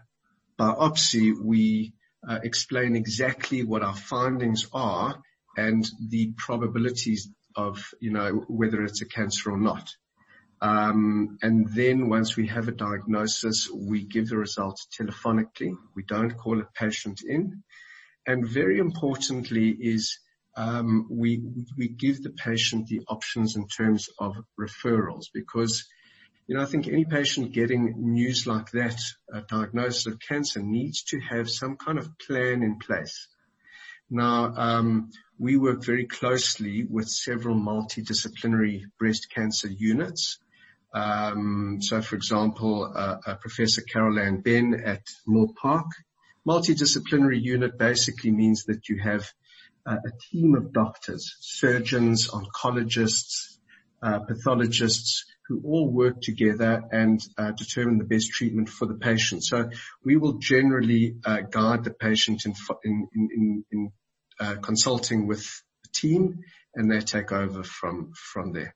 biopsy, 0.59 1.33
we 1.41 1.93
uh, 2.27 2.39
explain 2.43 2.95
exactly 2.95 3.63
what 3.63 3.83
our 3.83 3.95
findings 3.95 4.67
are 4.73 5.21
and 5.55 5.89
the 6.09 6.33
probabilities 6.37 7.29
of, 7.55 7.93
you 8.01 8.11
know, 8.11 8.43
whether 8.47 8.83
it's 8.83 9.01
a 9.01 9.05
cancer 9.05 9.51
or 9.51 9.57
not. 9.57 9.89
Um, 10.61 11.37
and 11.41 11.69
then 11.73 12.09
once 12.09 12.35
we 12.35 12.47
have 12.47 12.67
a 12.67 12.73
diagnosis, 12.73 13.69
we 13.69 14.03
give 14.03 14.27
the 14.27 14.37
results 14.37 14.87
telephonically. 14.99 15.73
We 15.95 16.03
don't 16.03 16.37
call 16.37 16.59
a 16.59 16.67
patient 16.75 17.21
in. 17.25 17.63
And 18.29 18.47
very 18.47 18.77
importantly 18.77 19.69
is 19.71 20.19
um, 20.55 21.07
we 21.09 21.41
we 21.75 21.87
give 21.87 22.21
the 22.21 22.29
patient 22.29 22.85
the 22.85 23.01
options 23.07 23.55
in 23.55 23.67
terms 23.67 24.07
of 24.19 24.35
referrals 24.59 25.25
because 25.33 25.87
you 26.45 26.55
know 26.55 26.61
I 26.61 26.67
think 26.67 26.87
any 26.87 27.05
patient 27.05 27.53
getting 27.53 28.13
news 28.13 28.45
like 28.45 28.69
that, 28.73 28.99
a 29.33 29.41
diagnosis 29.41 30.05
of 30.05 30.19
cancer, 30.19 30.61
needs 30.61 31.01
to 31.05 31.19
have 31.21 31.49
some 31.49 31.75
kind 31.75 31.97
of 31.97 32.07
plan 32.19 32.61
in 32.61 32.77
place. 32.77 33.27
Now 34.11 34.53
um, 34.55 35.09
we 35.39 35.57
work 35.57 35.83
very 35.83 36.05
closely 36.05 36.85
with 36.87 37.09
several 37.09 37.55
multidisciplinary 37.55 38.83
breast 38.99 39.31
cancer 39.33 39.69
units. 39.69 40.37
Um, 40.93 41.79
so, 41.81 41.99
for 42.03 42.15
example, 42.15 42.93
uh, 42.95 43.17
uh, 43.25 43.35
Professor 43.37 43.81
Carol 43.81 44.19
Ann 44.19 44.41
Benn 44.41 44.79
at 44.85 45.01
Milpark. 45.27 45.89
Multidisciplinary 46.49 47.39
unit 47.39 47.77
basically 47.77 48.31
means 48.31 48.63
that 48.65 48.89
you 48.89 48.99
have 49.03 49.31
uh, 49.85 49.97
a 50.03 50.11
team 50.31 50.55
of 50.55 50.73
doctors, 50.73 51.35
surgeons, 51.41 52.27
oncologists, 52.29 53.57
uh, 54.01 54.19
pathologists 54.21 55.25
who 55.47 55.61
all 55.63 55.87
work 55.87 56.21
together 56.21 56.81
and 56.91 57.19
uh, 57.37 57.51
determine 57.51 57.99
the 57.99 58.03
best 58.03 58.31
treatment 58.31 58.67
for 58.67 58.87
the 58.87 58.95
patient. 58.95 59.43
So 59.43 59.69
we 60.03 60.17
will 60.17 60.39
generally 60.39 61.17
guide 61.51 61.83
the 61.83 61.93
patient 61.99 62.45
in, 62.45 62.53
in, 62.83 63.07
in, 63.13 63.65
in 63.71 64.61
consulting 64.61 65.27
with 65.27 65.43
the 65.83 65.89
team 65.93 66.39
and 66.73 66.91
they 66.91 67.01
take 67.01 67.31
over 67.31 67.63
from, 67.63 68.13
from 68.15 68.53
there. 68.53 68.75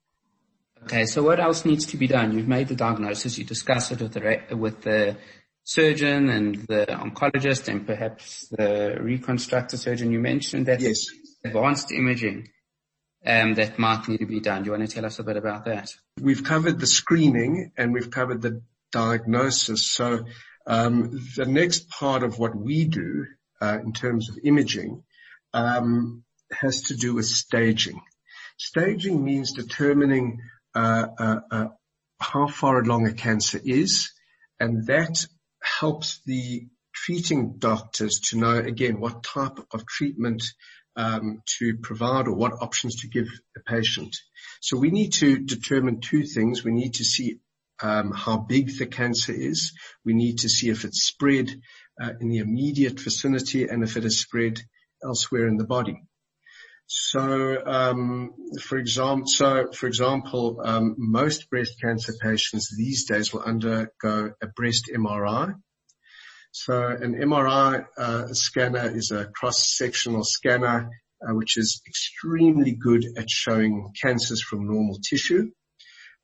Okay, 0.83 1.05
so 1.05 1.23
what 1.23 1.39
else 1.39 1.63
needs 1.63 1.85
to 1.87 1.97
be 1.97 2.07
done? 2.07 2.37
You've 2.37 2.47
made 2.47 2.67
the 2.67 2.75
diagnosis, 2.75 3.37
you 3.37 3.45
discuss 3.45 3.91
it 3.91 4.01
with 4.01 4.13
the, 4.13 4.55
with 4.55 4.81
the 4.81 5.15
surgeon 5.63 6.29
and 6.29 6.55
the 6.67 6.85
oncologist 6.89 7.67
and 7.67 7.85
perhaps 7.85 8.47
the 8.49 8.97
reconstructive 8.99 9.79
surgeon. 9.79 10.11
You 10.11 10.19
mentioned 10.19 10.65
that 10.65 10.81
yes. 10.81 11.05
advanced 11.43 11.91
imaging 11.91 12.49
um, 13.25 13.53
that 13.55 13.79
might 13.79 14.07
need 14.07 14.19
to 14.19 14.25
be 14.25 14.39
done. 14.39 14.63
Do 14.63 14.67
you 14.67 14.71
want 14.77 14.87
to 14.87 14.93
tell 14.93 15.05
us 15.05 15.19
a 15.19 15.23
bit 15.23 15.37
about 15.37 15.65
that? 15.65 15.93
We've 16.19 16.43
covered 16.43 16.79
the 16.79 16.87
screening 16.87 17.71
and 17.77 17.93
we've 17.93 18.11
covered 18.11 18.41
the 18.41 18.61
diagnosis. 18.91 19.91
So 19.91 20.25
um, 20.67 21.19
the 21.35 21.45
next 21.45 21.89
part 21.89 22.23
of 22.23 22.39
what 22.39 22.55
we 22.55 22.85
do 22.85 23.25
uh, 23.61 23.79
in 23.83 23.93
terms 23.93 24.29
of 24.29 24.37
imaging 24.43 25.03
um, 25.53 26.23
has 26.51 26.83
to 26.83 26.95
do 26.95 27.13
with 27.15 27.25
staging. 27.25 28.01
Staging 28.57 29.23
means 29.23 29.53
determining 29.53 30.41
uh, 30.75 31.07
uh, 31.17 31.39
uh, 31.49 31.65
how 32.19 32.47
far 32.47 32.79
along 32.79 33.07
a 33.07 33.13
cancer 33.13 33.59
is, 33.63 34.11
and 34.59 34.85
that 34.87 35.25
helps 35.83 36.21
the 36.25 36.65
treating 36.95 37.57
doctors 37.57 38.21
to 38.29 38.37
know 38.37 38.57
again 38.57 39.01
what 39.01 39.21
type 39.21 39.57
of 39.73 39.85
treatment 39.85 40.41
um, 40.95 41.41
to 41.57 41.75
provide 41.75 42.25
or 42.25 42.35
what 42.35 42.53
options 42.61 43.01
to 43.01 43.09
give 43.09 43.27
the 43.53 43.61
patient. 43.67 44.15
So 44.61 44.77
we 44.77 44.91
need 44.91 45.11
to 45.23 45.39
determine 45.39 45.99
two 45.99 46.23
things. 46.23 46.63
We 46.63 46.71
need 46.71 46.93
to 46.93 47.03
see 47.03 47.39
um, 47.81 48.13
how 48.13 48.37
big 48.37 48.77
the 48.77 48.85
cancer 48.85 49.33
is. 49.33 49.73
We 50.05 50.13
need 50.13 50.37
to 50.39 50.49
see 50.49 50.69
if 50.69 50.85
it's 50.85 51.03
spread 51.03 51.49
uh, 52.01 52.11
in 52.21 52.29
the 52.29 52.37
immediate 52.37 52.97
vicinity 53.01 53.67
and 53.67 53.83
if 53.83 53.97
it 53.97 54.05
is 54.05 54.21
spread 54.21 54.61
elsewhere 55.03 55.49
in 55.49 55.57
the 55.57 55.65
body. 55.65 56.01
So, 56.85 57.61
um, 57.65 58.31
for 58.61 58.77
example, 58.77 59.27
so 59.27 59.71
for 59.73 59.87
example, 59.87 60.61
um, 60.63 60.95
most 60.97 61.49
breast 61.49 61.73
cancer 61.81 62.13
patients 62.21 62.73
these 62.77 63.03
days 63.05 63.33
will 63.33 63.41
undergo 63.41 64.31
a 64.41 64.47
breast 64.47 64.89
MRI. 64.95 65.55
So 66.55 66.85
an 66.85 67.15
MRI 67.15 67.83
uh, 67.97 68.27
scanner 68.33 68.95
is 68.95 69.09
a 69.09 69.25
cross-sectional 69.25 70.23
scanner 70.23 70.91
uh, 71.19 71.33
which 71.33 71.57
is 71.57 71.81
extremely 71.87 72.73
good 72.73 73.05
at 73.17 73.27
showing 73.27 73.91
cancers 73.99 74.39
from 74.39 74.67
normal 74.67 74.99
tissue. 74.99 75.49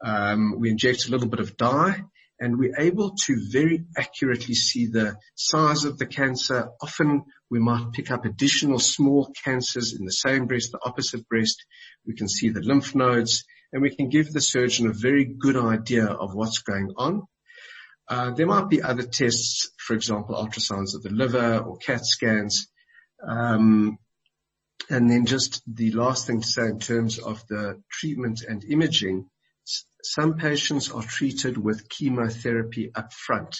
Um, 0.05 0.59
we 0.59 0.69
inject 0.69 1.07
a 1.07 1.11
little 1.11 1.27
bit 1.27 1.39
of 1.39 1.57
dye 1.57 2.03
and 2.39 2.59
we're 2.59 2.79
able 2.79 3.15
to 3.25 3.41
very 3.51 3.85
accurately 3.97 4.53
see 4.53 4.85
the 4.85 5.17
size 5.33 5.83
of 5.83 5.97
the 5.97 6.05
cancer. 6.05 6.69
Often 6.79 7.23
we 7.49 7.57
might 7.57 7.93
pick 7.93 8.11
up 8.11 8.23
additional 8.23 8.77
small 8.77 9.33
cancers 9.43 9.95
in 9.99 10.05
the 10.05 10.11
same 10.11 10.45
breast, 10.45 10.71
the 10.71 10.79
opposite 10.85 11.27
breast. 11.27 11.65
We 12.05 12.13
can 12.13 12.29
see 12.29 12.49
the 12.49 12.61
lymph 12.61 12.93
nodes 12.93 13.45
and 13.73 13.81
we 13.81 13.95
can 13.95 14.09
give 14.09 14.31
the 14.31 14.41
surgeon 14.41 14.85
a 14.85 14.93
very 14.93 15.25
good 15.25 15.57
idea 15.57 16.05
of 16.05 16.35
what's 16.35 16.59
going 16.59 16.93
on. 16.97 17.23
Uh, 18.09 18.31
there 18.31 18.47
might 18.47 18.69
be 18.69 18.81
other 18.81 19.03
tests, 19.03 19.69
for 19.77 19.93
example, 19.93 20.35
ultrasounds 20.35 20.95
of 20.95 21.03
the 21.03 21.11
liver 21.11 21.59
or 21.59 21.77
CAT 21.77 22.03
scans. 22.03 22.67
Um, 23.25 23.99
and 24.89 25.09
then 25.09 25.27
just 25.27 25.61
the 25.67 25.91
last 25.91 26.25
thing 26.25 26.41
to 26.41 26.47
say 26.47 26.65
in 26.65 26.79
terms 26.79 27.19
of 27.19 27.45
the 27.47 27.81
treatment 27.91 28.41
and 28.41 28.63
imaging, 28.63 29.29
some 30.03 30.37
patients 30.37 30.89
are 30.89 31.03
treated 31.03 31.57
with 31.57 31.87
chemotherapy 31.89 32.91
up 32.95 33.13
front 33.13 33.55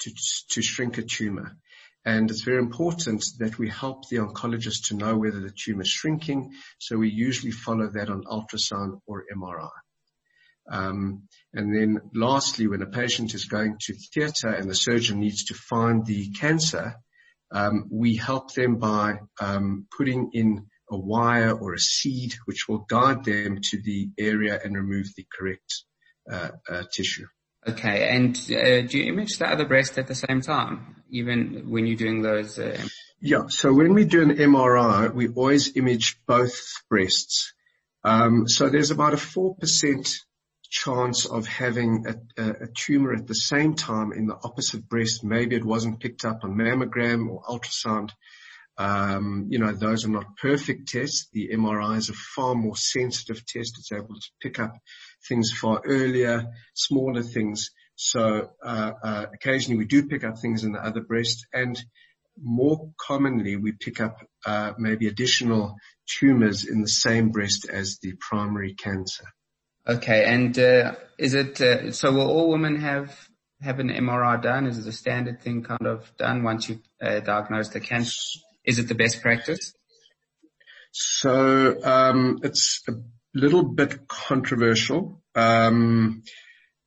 to, 0.00 0.10
to 0.50 0.60
shrink 0.60 0.98
a 0.98 1.02
tumor. 1.02 1.56
And 2.04 2.30
it's 2.30 2.42
very 2.42 2.58
important 2.58 3.24
that 3.38 3.58
we 3.58 3.70
help 3.70 4.08
the 4.08 4.18
oncologist 4.18 4.88
to 4.88 4.96
know 4.96 5.16
whether 5.16 5.40
the 5.40 5.50
tumor 5.50 5.82
is 5.82 5.88
shrinking. 5.88 6.52
So 6.78 6.98
we 6.98 7.08
usually 7.08 7.50
follow 7.50 7.88
that 7.94 8.10
on 8.10 8.24
ultrasound 8.24 9.00
or 9.06 9.24
MRI. 9.34 9.70
Um, 10.70 11.28
and 11.52 11.74
then 11.74 12.00
lastly, 12.14 12.66
when 12.66 12.82
a 12.82 12.86
patient 12.86 13.34
is 13.34 13.44
going 13.44 13.76
to 13.82 13.94
theatre 14.12 14.48
and 14.48 14.68
the 14.68 14.74
surgeon 14.74 15.20
needs 15.20 15.44
to 15.46 15.54
find 15.54 16.04
the 16.04 16.30
cancer, 16.30 16.96
um, 17.52 17.88
we 17.90 18.16
help 18.16 18.52
them 18.54 18.76
by 18.76 19.20
um, 19.40 19.86
putting 19.96 20.30
in 20.32 20.66
a 20.90 20.96
wire 20.96 21.52
or 21.52 21.74
a 21.74 21.78
seed 21.78 22.34
which 22.44 22.68
will 22.68 22.78
guide 22.88 23.24
them 23.24 23.58
to 23.70 23.80
the 23.82 24.08
area 24.18 24.58
and 24.62 24.76
remove 24.76 25.06
the 25.16 25.26
correct 25.36 25.84
uh, 26.30 26.50
uh, 26.68 26.82
tissue. 26.92 27.26
Okay, 27.68 28.08
and 28.08 28.36
uh, 28.36 28.86
do 28.86 28.98
you 28.98 29.12
image 29.12 29.38
the 29.38 29.48
other 29.48 29.66
breast 29.66 29.98
at 29.98 30.06
the 30.06 30.14
same 30.14 30.40
time, 30.40 31.02
even 31.10 31.68
when 31.68 31.86
you're 31.86 31.96
doing 31.96 32.22
those? 32.22 32.58
Uh... 32.58 32.80
Yeah, 33.20 33.48
so 33.48 33.72
when 33.72 33.92
we 33.94 34.04
do 34.04 34.22
an 34.22 34.36
MRI, 34.36 35.12
we 35.12 35.28
always 35.28 35.76
image 35.76 36.20
both 36.28 36.60
breasts. 36.88 37.52
Um, 38.04 38.46
so 38.46 38.68
there's 38.68 38.92
about 38.92 39.14
a 39.14 39.16
4% 39.16 40.18
chance 40.84 41.24
of 41.24 41.46
having 41.46 42.04
a, 42.06 42.42
a, 42.42 42.50
a, 42.64 42.66
tumor 42.66 43.14
at 43.14 43.26
the 43.26 43.34
same 43.34 43.74
time 43.74 44.12
in 44.12 44.26
the 44.26 44.36
opposite 44.44 44.86
breast. 44.88 45.24
Maybe 45.24 45.56
it 45.56 45.64
wasn't 45.64 46.00
picked 46.00 46.24
up 46.24 46.44
on 46.44 46.54
mammogram 46.54 47.30
or 47.30 47.42
ultrasound. 47.42 48.10
Um, 48.76 49.46
you 49.48 49.58
know, 49.58 49.72
those 49.72 50.04
are 50.04 50.10
not 50.10 50.36
perfect 50.36 50.88
tests. 50.88 51.28
The 51.32 51.48
MRI 51.54 51.96
is 51.96 52.10
a 52.10 52.12
far 52.12 52.54
more 52.54 52.76
sensitive 52.76 53.46
test. 53.46 53.76
It's 53.78 53.92
able 53.92 54.16
to 54.16 54.30
pick 54.42 54.58
up 54.58 54.76
things 55.26 55.50
far 55.50 55.80
earlier, 55.82 56.44
smaller 56.74 57.22
things. 57.22 57.70
So 57.94 58.50
uh, 58.62 58.92
uh, 59.02 59.26
occasionally 59.32 59.78
we 59.78 59.86
do 59.86 60.06
pick 60.06 60.24
up 60.24 60.38
things 60.38 60.62
in 60.62 60.72
the 60.72 60.84
other 60.84 61.00
breast, 61.00 61.46
and 61.54 61.82
more 62.38 62.90
commonly 63.00 63.56
we 63.56 63.72
pick 63.72 64.02
up 64.02 64.18
uh, 64.44 64.74
maybe 64.76 65.06
additional 65.06 65.76
tumors 66.20 66.66
in 66.66 66.82
the 66.82 66.88
same 66.88 67.30
breast 67.30 67.66
as 67.70 67.98
the 68.02 68.12
primary 68.20 68.74
cancer. 68.74 69.24
Okay, 69.88 70.24
and 70.24 70.58
uh, 70.58 70.94
is 71.16 71.34
it 71.34 71.60
uh, 71.60 71.92
so? 71.92 72.12
Will 72.12 72.28
all 72.28 72.48
women 72.48 72.80
have 72.80 73.28
have 73.60 73.78
an 73.78 73.88
MRI 73.88 74.42
done? 74.42 74.66
Is 74.66 74.78
it 74.78 74.88
a 74.88 74.92
standard 74.92 75.40
thing 75.40 75.62
kind 75.62 75.86
of 75.86 76.10
done 76.16 76.42
once 76.42 76.68
you 76.68 76.80
uh, 77.00 77.20
diagnosed 77.20 77.72
the 77.72 77.80
cancer? 77.80 78.40
Is 78.64 78.78
it 78.78 78.88
the 78.88 78.96
best 78.96 79.22
practice? 79.22 79.74
So 80.90 81.76
um, 81.84 82.40
it's 82.42 82.82
a 82.88 82.94
little 83.32 83.62
bit 83.62 84.08
controversial. 84.08 85.22
Um, 85.34 86.24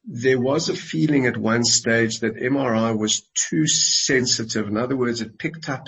there 0.04 0.42
was 0.42 0.68
a 0.68 0.76
feeling 0.76 1.26
at 1.26 1.38
one 1.38 1.64
stage 1.64 2.20
that 2.20 2.36
MRI 2.36 2.98
was 2.98 3.30
too 3.50 3.68
sensitive. 3.68 4.68
In 4.68 4.76
other 4.76 4.98
words, 4.98 5.22
it 5.22 5.38
picked 5.38 5.70
up 5.70 5.88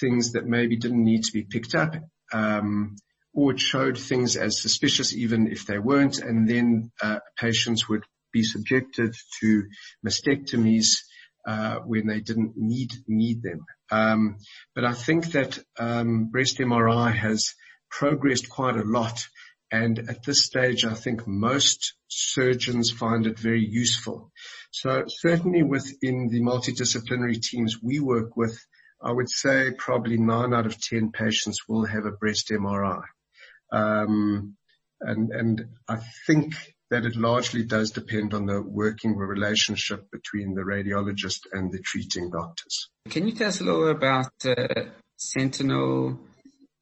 things 0.00 0.32
that 0.32 0.46
maybe 0.46 0.76
didn't 0.76 1.04
need 1.04 1.24
to 1.24 1.32
be 1.32 1.42
picked 1.42 1.74
up, 1.74 1.94
um, 2.32 2.96
it 3.34 3.60
showed 3.60 3.98
things 3.98 4.36
as 4.36 4.60
suspicious 4.60 5.14
even 5.14 5.46
if 5.50 5.66
they 5.66 5.78
weren't, 5.78 6.18
and 6.18 6.48
then 6.48 6.90
uh, 7.00 7.20
patients 7.38 7.88
would 7.88 8.04
be 8.32 8.42
subjected 8.42 9.14
to 9.40 9.64
mastectomies 10.06 10.98
uh, 11.46 11.76
when 11.76 12.06
they 12.06 12.20
didn't 12.20 12.52
need 12.56 12.92
need 13.06 13.42
them. 13.42 13.64
Um, 13.90 14.36
but 14.74 14.84
I 14.84 14.92
think 14.92 15.32
that 15.32 15.58
um, 15.78 16.26
breast 16.26 16.58
MRI 16.58 17.14
has 17.14 17.54
progressed 17.90 18.50
quite 18.50 18.76
a 18.76 18.84
lot, 18.84 19.26
and 19.72 19.98
at 19.98 20.24
this 20.24 20.44
stage, 20.44 20.84
I 20.84 20.94
think 20.94 21.26
most 21.26 21.94
surgeons 22.08 22.90
find 22.90 23.26
it 23.26 23.38
very 23.38 23.64
useful. 23.64 24.32
So 24.70 25.04
certainly 25.08 25.62
within 25.62 26.28
the 26.28 26.40
multidisciplinary 26.40 27.40
teams 27.40 27.82
we 27.82 28.00
work 28.00 28.36
with, 28.36 28.58
I 29.02 29.12
would 29.12 29.30
say 29.30 29.70
probably 29.76 30.18
nine 30.18 30.52
out 30.52 30.66
of 30.66 30.80
ten 30.80 31.10
patients 31.10 31.68
will 31.68 31.86
have 31.86 32.04
a 32.04 32.12
breast 32.12 32.50
MRI. 32.50 33.02
Um, 33.72 34.56
and, 35.00 35.30
and 35.30 35.64
I 35.88 35.98
think 36.26 36.54
that 36.90 37.04
it 37.04 37.16
largely 37.16 37.62
does 37.62 37.92
depend 37.92 38.34
on 38.34 38.46
the 38.46 38.60
working 38.60 39.16
relationship 39.16 40.10
between 40.10 40.54
the 40.54 40.62
radiologist 40.62 41.46
and 41.52 41.72
the 41.72 41.78
treating 41.78 42.30
doctors. 42.30 42.90
Can 43.08 43.26
you 43.26 43.34
tell 43.34 43.48
us 43.48 43.60
a 43.60 43.64
little 43.64 43.88
about 43.88 44.32
uh, 44.44 44.90
sentinel 45.16 46.18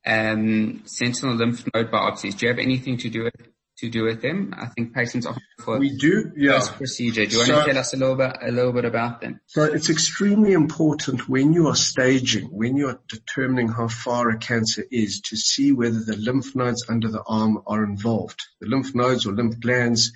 um, 0.06 0.82
sentinel 0.86 1.36
lymph 1.36 1.64
node 1.74 1.90
biopsies? 1.90 2.36
Do 2.36 2.46
you 2.46 2.50
have 2.50 2.58
anything 2.58 2.96
to 2.98 3.10
do 3.10 3.24
with 3.24 3.34
to 3.78 3.88
do 3.88 4.04
with 4.04 4.22
them? 4.22 4.54
I 4.56 4.66
think 4.66 4.94
patients 4.94 5.26
often 5.26 5.42
for 5.60 5.78
we 5.78 5.96
do, 5.96 6.32
yeah. 6.36 6.60
procedure. 6.76 7.26
Do 7.26 7.38
you 7.38 7.44
so, 7.44 7.54
want 7.54 7.66
to 7.66 7.72
tell 7.72 7.80
us 7.80 7.94
a 7.94 7.96
little 7.96 8.16
bit 8.16 8.36
a 8.40 8.50
little 8.50 8.72
bit 8.72 8.84
about 8.84 9.20
them? 9.20 9.40
So 9.46 9.62
it's 9.64 9.90
extremely 9.90 10.52
important 10.52 11.28
when 11.28 11.52
you 11.52 11.68
are 11.68 11.76
staging, 11.76 12.46
when 12.46 12.76
you 12.76 12.88
are 12.88 13.00
determining 13.08 13.68
how 13.68 13.88
far 13.88 14.30
a 14.30 14.38
cancer 14.38 14.84
is, 14.90 15.20
to 15.22 15.36
see 15.36 15.72
whether 15.72 16.02
the 16.02 16.16
lymph 16.16 16.54
nodes 16.56 16.84
under 16.88 17.08
the 17.08 17.22
arm 17.26 17.62
are 17.66 17.84
involved. 17.84 18.40
The 18.60 18.68
lymph 18.68 18.94
nodes 18.94 19.26
or 19.26 19.32
lymph 19.32 19.60
glands 19.60 20.12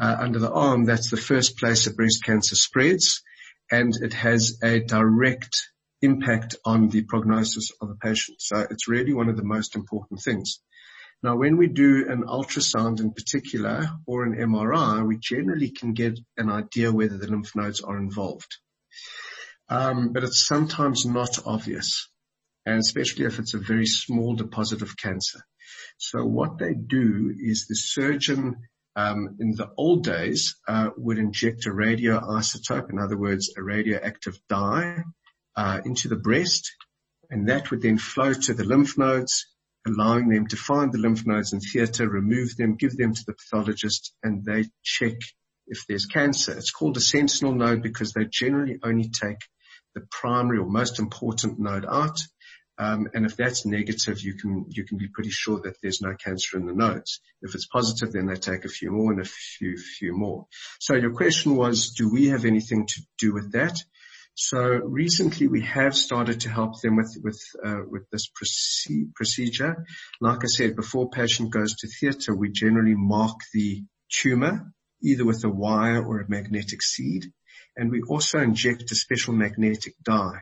uh, 0.00 0.16
under 0.18 0.38
the 0.38 0.50
arm, 0.50 0.84
that's 0.84 1.10
the 1.10 1.16
first 1.16 1.56
place 1.56 1.86
a 1.86 1.94
breast 1.94 2.24
cancer 2.24 2.56
spreads, 2.56 3.22
and 3.70 3.92
it 4.02 4.12
has 4.12 4.58
a 4.62 4.80
direct 4.80 5.68
impact 6.02 6.56
on 6.64 6.88
the 6.88 7.02
prognosis 7.02 7.70
of 7.80 7.90
a 7.90 7.94
patient. 7.94 8.40
So 8.40 8.66
it's 8.70 8.88
really 8.88 9.14
one 9.14 9.28
of 9.28 9.36
the 9.36 9.44
most 9.44 9.76
important 9.76 10.20
things. 10.20 10.60
Now, 11.24 11.36
when 11.36 11.56
we 11.56 11.68
do 11.68 12.06
an 12.10 12.24
ultrasound 12.24 13.00
in 13.00 13.10
particular 13.10 13.88
or 14.04 14.24
an 14.24 14.34
MRI, 14.34 15.06
we 15.06 15.16
generally 15.16 15.70
can 15.70 15.94
get 15.94 16.18
an 16.36 16.50
idea 16.50 16.92
whether 16.92 17.16
the 17.16 17.28
lymph 17.28 17.56
nodes 17.56 17.80
are 17.80 17.96
involved. 17.96 18.58
Um, 19.70 20.12
but 20.12 20.22
it's 20.22 20.46
sometimes 20.46 21.06
not 21.06 21.38
obvious, 21.46 22.10
and 22.66 22.78
especially 22.78 23.24
if 23.24 23.38
it's 23.38 23.54
a 23.54 23.58
very 23.58 23.86
small 23.86 24.34
deposit 24.34 24.82
of 24.82 24.98
cancer. 24.98 25.40
So 25.96 26.26
what 26.26 26.58
they 26.58 26.74
do 26.74 27.34
is 27.34 27.68
the 27.68 27.74
surgeon 27.74 28.56
um, 28.94 29.38
in 29.40 29.52
the 29.52 29.70
old 29.78 30.04
days 30.04 30.56
uh, 30.68 30.90
would 30.98 31.16
inject 31.16 31.64
a 31.64 31.70
radioisotope, 31.70 32.90
in 32.90 32.98
other 32.98 33.16
words, 33.16 33.50
a 33.56 33.62
radioactive 33.62 34.38
dye, 34.50 35.02
uh, 35.56 35.80
into 35.86 36.08
the 36.08 36.16
breast, 36.16 36.70
and 37.30 37.48
that 37.48 37.70
would 37.70 37.80
then 37.80 37.96
flow 37.96 38.34
to 38.34 38.52
the 38.52 38.64
lymph 38.64 38.98
nodes 38.98 39.46
allowing 39.86 40.28
them 40.28 40.46
to 40.48 40.56
find 40.56 40.92
the 40.92 40.98
lymph 40.98 41.26
nodes 41.26 41.52
in 41.52 41.60
theatre, 41.60 42.08
remove 42.08 42.56
them, 42.56 42.76
give 42.76 42.96
them 42.96 43.14
to 43.14 43.24
the 43.26 43.34
pathologist, 43.34 44.12
and 44.22 44.44
they 44.44 44.64
check 44.82 45.14
if 45.66 45.84
there's 45.88 46.06
cancer. 46.06 46.52
It's 46.52 46.70
called 46.70 46.96
a 46.96 47.00
sentinel 47.00 47.54
node 47.54 47.82
because 47.82 48.12
they 48.12 48.24
generally 48.24 48.78
only 48.82 49.08
take 49.08 49.38
the 49.94 50.06
primary 50.10 50.58
or 50.58 50.66
most 50.66 50.98
important 50.98 51.58
node 51.58 51.86
out. 51.86 52.20
Um, 52.76 53.08
and 53.14 53.24
if 53.24 53.36
that's 53.36 53.64
negative, 53.64 54.20
you 54.20 54.34
can 54.34 54.66
you 54.68 54.84
can 54.84 54.98
be 54.98 55.06
pretty 55.06 55.30
sure 55.30 55.60
that 55.60 55.76
there's 55.80 56.00
no 56.00 56.14
cancer 56.16 56.58
in 56.58 56.66
the 56.66 56.74
nodes. 56.74 57.20
If 57.40 57.54
it's 57.54 57.66
positive, 57.66 58.12
then 58.12 58.26
they 58.26 58.34
take 58.34 58.64
a 58.64 58.68
few 58.68 58.90
more 58.90 59.12
and 59.12 59.20
a 59.20 59.24
few 59.24 59.76
few 59.76 60.12
more. 60.12 60.46
So 60.80 60.94
your 60.94 61.12
question 61.12 61.54
was, 61.54 61.90
do 61.90 62.10
we 62.10 62.28
have 62.28 62.44
anything 62.44 62.86
to 62.86 63.02
do 63.18 63.32
with 63.32 63.52
that? 63.52 63.80
So 64.36 64.58
recently 64.58 65.46
we 65.46 65.60
have 65.62 65.94
started 65.94 66.40
to 66.40 66.50
help 66.50 66.80
them 66.80 66.96
with 66.96 67.16
with 67.22 67.40
uh, 67.64 67.82
with 67.88 68.10
this 68.10 68.28
procedure. 69.14 69.84
Like 70.20 70.42
I 70.42 70.48
said, 70.48 70.74
before 70.74 71.08
patient 71.10 71.52
goes 71.52 71.74
to 71.76 71.88
theatre, 71.88 72.34
we 72.34 72.50
generally 72.50 72.96
mark 72.96 73.36
the 73.52 73.84
tumor 74.10 74.72
either 75.02 75.24
with 75.24 75.44
a 75.44 75.50
wire 75.50 76.04
or 76.04 76.20
a 76.20 76.28
magnetic 76.28 76.82
seed, 76.82 77.26
and 77.76 77.90
we 77.90 78.02
also 78.02 78.38
inject 78.38 78.90
a 78.90 78.94
special 78.94 79.34
magnetic 79.34 79.94
dye 80.02 80.40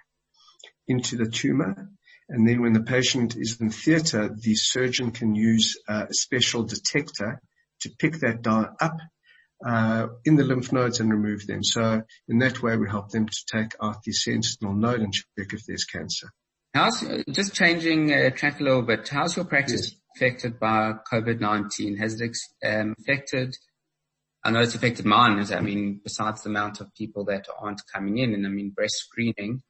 into 0.86 1.16
the 1.16 1.28
tumor. 1.28 1.90
And 2.28 2.48
then 2.48 2.62
when 2.62 2.72
the 2.72 2.82
patient 2.82 3.36
is 3.36 3.60
in 3.60 3.70
theatre, 3.70 4.34
the 4.34 4.54
surgeon 4.54 5.10
can 5.10 5.34
use 5.34 5.76
a 5.86 6.06
special 6.12 6.62
detector 6.62 7.42
to 7.80 7.90
pick 7.98 8.20
that 8.20 8.40
dye 8.40 8.68
up 8.80 8.96
uh, 9.64 10.08
in 10.24 10.36
the 10.36 10.44
lymph 10.44 10.72
nodes 10.72 11.00
and 11.00 11.10
remove 11.10 11.46
them. 11.46 11.62
So 11.62 12.02
in 12.28 12.38
that 12.38 12.62
way, 12.62 12.76
we 12.76 12.88
help 12.88 13.10
them 13.10 13.26
to 13.26 13.38
take 13.52 13.74
out 13.82 14.02
the 14.04 14.12
sentinel 14.12 14.74
node 14.74 15.00
and 15.00 15.12
check 15.12 15.52
if 15.52 15.64
there's 15.66 15.84
cancer. 15.84 16.30
How's 16.74 17.04
just 17.30 17.54
changing 17.54 18.12
uh, 18.12 18.30
track 18.30 18.60
a 18.60 18.64
little 18.64 18.82
bit? 18.82 19.08
How's 19.08 19.36
your 19.36 19.44
practice 19.44 19.92
yes. 19.92 20.00
affected 20.16 20.58
by 20.58 20.92
COVID 21.12 21.38
nineteen? 21.38 21.96
Has 21.98 22.20
it 22.20 22.36
um, 22.66 22.94
affected? 22.98 23.54
I 24.42 24.50
know 24.50 24.60
it's 24.60 24.74
affected 24.74 25.04
mine. 25.04 25.38
Is 25.38 25.52
I 25.52 25.60
mean, 25.60 26.00
besides 26.02 26.42
the 26.42 26.48
amount 26.48 26.80
of 26.80 26.94
people 26.94 27.26
that 27.26 27.46
aren't 27.60 27.82
coming 27.94 28.18
in, 28.18 28.32
and 28.32 28.46
I 28.46 28.48
mean, 28.48 28.70
breast 28.70 28.96
screening, 28.96 29.62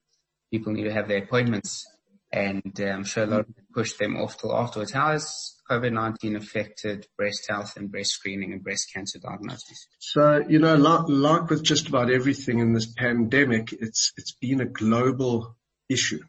people 0.52 0.72
need 0.72 0.84
to 0.84 0.92
have 0.92 1.08
their 1.08 1.24
appointments, 1.24 1.84
and 2.32 2.72
uh, 2.80 2.84
I'm 2.84 3.04
sure 3.04 3.24
a 3.24 3.26
lot 3.26 3.40
of 3.40 3.46
them 3.46 3.66
push 3.74 3.94
them 3.94 4.16
off 4.16 4.38
till 4.38 4.56
afterwards. 4.56 4.92
How 4.92 5.10
has 5.10 5.60
COVID-19 5.72 6.36
affected 6.36 7.06
breast 7.16 7.46
health 7.48 7.76
and 7.76 7.90
breast 7.90 8.10
screening 8.10 8.52
and 8.52 8.62
breast 8.62 8.90
cancer 8.92 9.18
diagnosis? 9.18 9.86
So, 9.98 10.44
you 10.48 10.58
know, 10.58 10.74
like, 10.76 11.48
with 11.48 11.62
just 11.62 11.88
about 11.88 12.10
everything 12.10 12.58
in 12.58 12.72
this 12.72 12.86
pandemic, 12.86 13.72
it's, 13.72 14.12
it's 14.16 14.32
been 14.32 14.60
a 14.60 14.66
global 14.66 15.56
issue. 15.88 16.20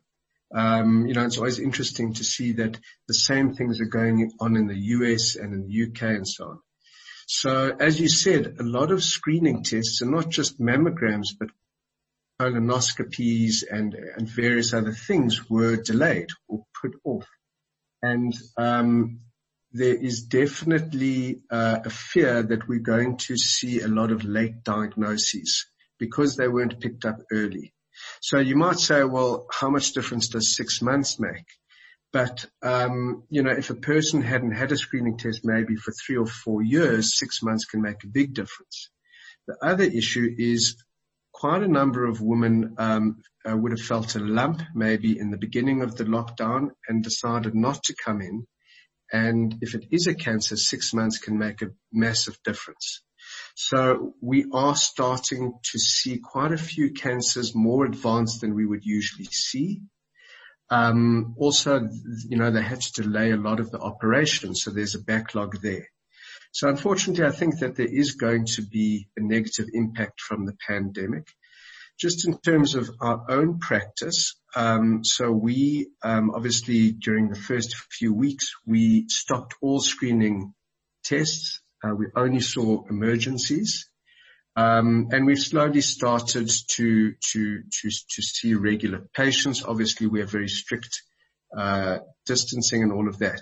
Um, 0.53 1.07
you 1.07 1.13
know, 1.13 1.25
it's 1.25 1.37
always 1.37 1.59
interesting 1.59 2.13
to 2.13 2.23
see 2.23 2.53
that 2.53 2.79
the 3.07 3.13
same 3.13 3.53
things 3.53 3.81
are 3.81 3.85
going 3.85 4.31
on 4.39 4.55
in 4.55 4.67
the 4.67 4.77
US 4.77 5.35
and 5.35 5.53
in 5.53 5.67
the 5.67 5.83
UK 5.87 6.15
and 6.15 6.27
so 6.27 6.45
on. 6.45 6.59
So 7.27 7.75
as 7.79 7.99
you 7.99 8.07
said, 8.07 8.57
a 8.59 8.63
lot 8.63 8.91
of 8.91 9.03
screening 9.03 9.63
tests 9.63 10.01
are 10.01 10.09
not 10.09 10.29
just 10.29 10.59
mammograms, 10.59 11.29
but 11.39 11.49
colonoscopies 12.39 13.63
and, 13.69 13.93
and 13.93 14.27
various 14.27 14.73
other 14.73 14.91
things 14.91 15.49
were 15.49 15.77
delayed 15.77 16.29
or 16.47 16.63
put 16.81 16.93
off. 17.03 17.27
And 18.01 18.35
um, 18.57 19.21
there 19.73 19.95
is 19.95 20.23
definitely 20.23 21.41
uh, 21.49 21.79
a 21.83 21.89
fear 21.89 22.43
that 22.43 22.67
we're 22.67 22.79
going 22.79 23.17
to 23.17 23.35
see 23.35 23.81
a 23.81 23.87
lot 23.87 24.11
of 24.11 24.23
late 24.23 24.63
diagnoses 24.63 25.65
because 25.97 26.35
they 26.35 26.47
weren't 26.47 26.79
picked 26.79 27.05
up 27.05 27.17
early. 27.31 27.73
So 28.21 28.37
you 28.37 28.55
might 28.55 28.79
say, 28.79 29.03
well, 29.03 29.47
how 29.51 29.69
much 29.69 29.93
difference 29.93 30.29
does 30.29 30.55
six 30.55 30.81
months 30.81 31.19
make? 31.19 31.45
But, 32.11 32.45
um, 32.61 33.23
you 33.29 33.41
know, 33.41 33.51
if 33.51 33.71
a 33.71 33.75
person 33.75 34.21
hadn't 34.21 34.51
had 34.51 34.71
a 34.71 34.77
screening 34.77 35.17
test 35.17 35.41
maybe 35.43 35.75
for 35.75 35.91
three 35.91 36.17
or 36.17 36.27
four 36.27 36.61
years, 36.61 37.17
six 37.17 37.41
months 37.41 37.65
can 37.65 37.81
make 37.81 38.03
a 38.03 38.07
big 38.07 38.35
difference. 38.35 38.91
The 39.47 39.57
other 39.63 39.83
issue 39.83 40.29
is 40.37 40.83
quite 41.33 41.63
a 41.63 41.67
number 41.67 42.05
of 42.05 42.21
women 42.21 42.75
um, 42.77 43.23
uh, 43.49 43.57
would 43.57 43.71
have 43.71 43.81
felt 43.81 44.15
a 44.15 44.19
lump 44.19 44.61
maybe 44.75 45.17
in 45.19 45.31
the 45.31 45.37
beginning 45.37 45.81
of 45.81 45.95
the 45.95 46.05
lockdown 46.05 46.69
and 46.87 47.03
decided 47.03 47.55
not 47.55 47.81
to 47.83 47.95
come 47.95 48.21
in 48.21 48.45
and 49.13 49.55
if 49.61 49.75
it 49.75 49.85
is 49.91 50.07
a 50.07 50.15
cancer, 50.15 50.57
six 50.57 50.91
months 50.91 51.19
can 51.19 51.37
make 51.37 51.61
a 51.61 51.69
massive 51.91 52.35
difference. 52.43 53.03
So 53.55 54.15
we 54.21 54.47
are 54.51 54.75
starting 54.75 55.53
to 55.71 55.79
see 55.79 56.17
quite 56.17 56.51
a 56.51 56.57
few 56.57 56.91
cancers 56.91 57.53
more 57.53 57.85
advanced 57.85 58.41
than 58.41 58.55
we 58.55 58.65
would 58.65 58.83
usually 58.83 59.29
see. 59.31 59.81
Um, 60.71 61.35
also, 61.37 61.87
you 62.27 62.37
know, 62.37 62.49
they 62.49 62.63
had 62.63 62.81
to 62.81 63.03
delay 63.03 63.31
a 63.31 63.37
lot 63.37 63.59
of 63.59 63.69
the 63.69 63.79
operations, 63.79 64.63
so 64.63 64.71
there's 64.71 64.95
a 64.95 65.03
backlog 65.03 65.61
there. 65.61 65.87
So 66.51 66.67
unfortunately, 66.67 67.25
I 67.25 67.31
think 67.31 67.59
that 67.59 67.75
there 67.75 67.85
is 67.85 68.13
going 68.13 68.45
to 68.55 68.63
be 68.63 69.07
a 69.15 69.21
negative 69.21 69.67
impact 69.73 70.21
from 70.21 70.47
the 70.47 70.57
pandemic. 70.67 71.27
Just 71.99 72.27
in 72.27 72.37
terms 72.39 72.75
of 72.75 72.89
our 72.99 73.25
own 73.29 73.59
practice, 73.59 74.35
um, 74.55 75.03
so 75.03 75.31
we 75.31 75.89
um, 76.03 76.31
obviously 76.31 76.91
during 76.91 77.29
the 77.29 77.39
first 77.39 77.75
few 77.91 78.13
weeks 78.13 78.51
we 78.65 79.05
stopped 79.09 79.55
all 79.61 79.79
screening 79.79 80.53
tests. 81.03 81.61
Uh, 81.83 81.93
we 81.95 82.07
only 82.15 82.39
saw 82.39 82.83
emergencies, 82.89 83.89
um, 84.55 85.09
and 85.11 85.25
we've 85.25 85.39
slowly 85.39 85.81
started 85.81 86.49
to 86.69 87.13
to 87.31 87.61
to 87.61 87.89
to 87.89 88.21
see 88.21 88.55
regular 88.55 89.07
patients. 89.15 89.63
Obviously, 89.63 90.07
we 90.07 90.19
have 90.19 90.31
very 90.31 90.49
strict 90.49 91.01
uh, 91.55 91.99
distancing 92.25 92.83
and 92.83 92.91
all 92.91 93.07
of 93.07 93.19
that. 93.19 93.41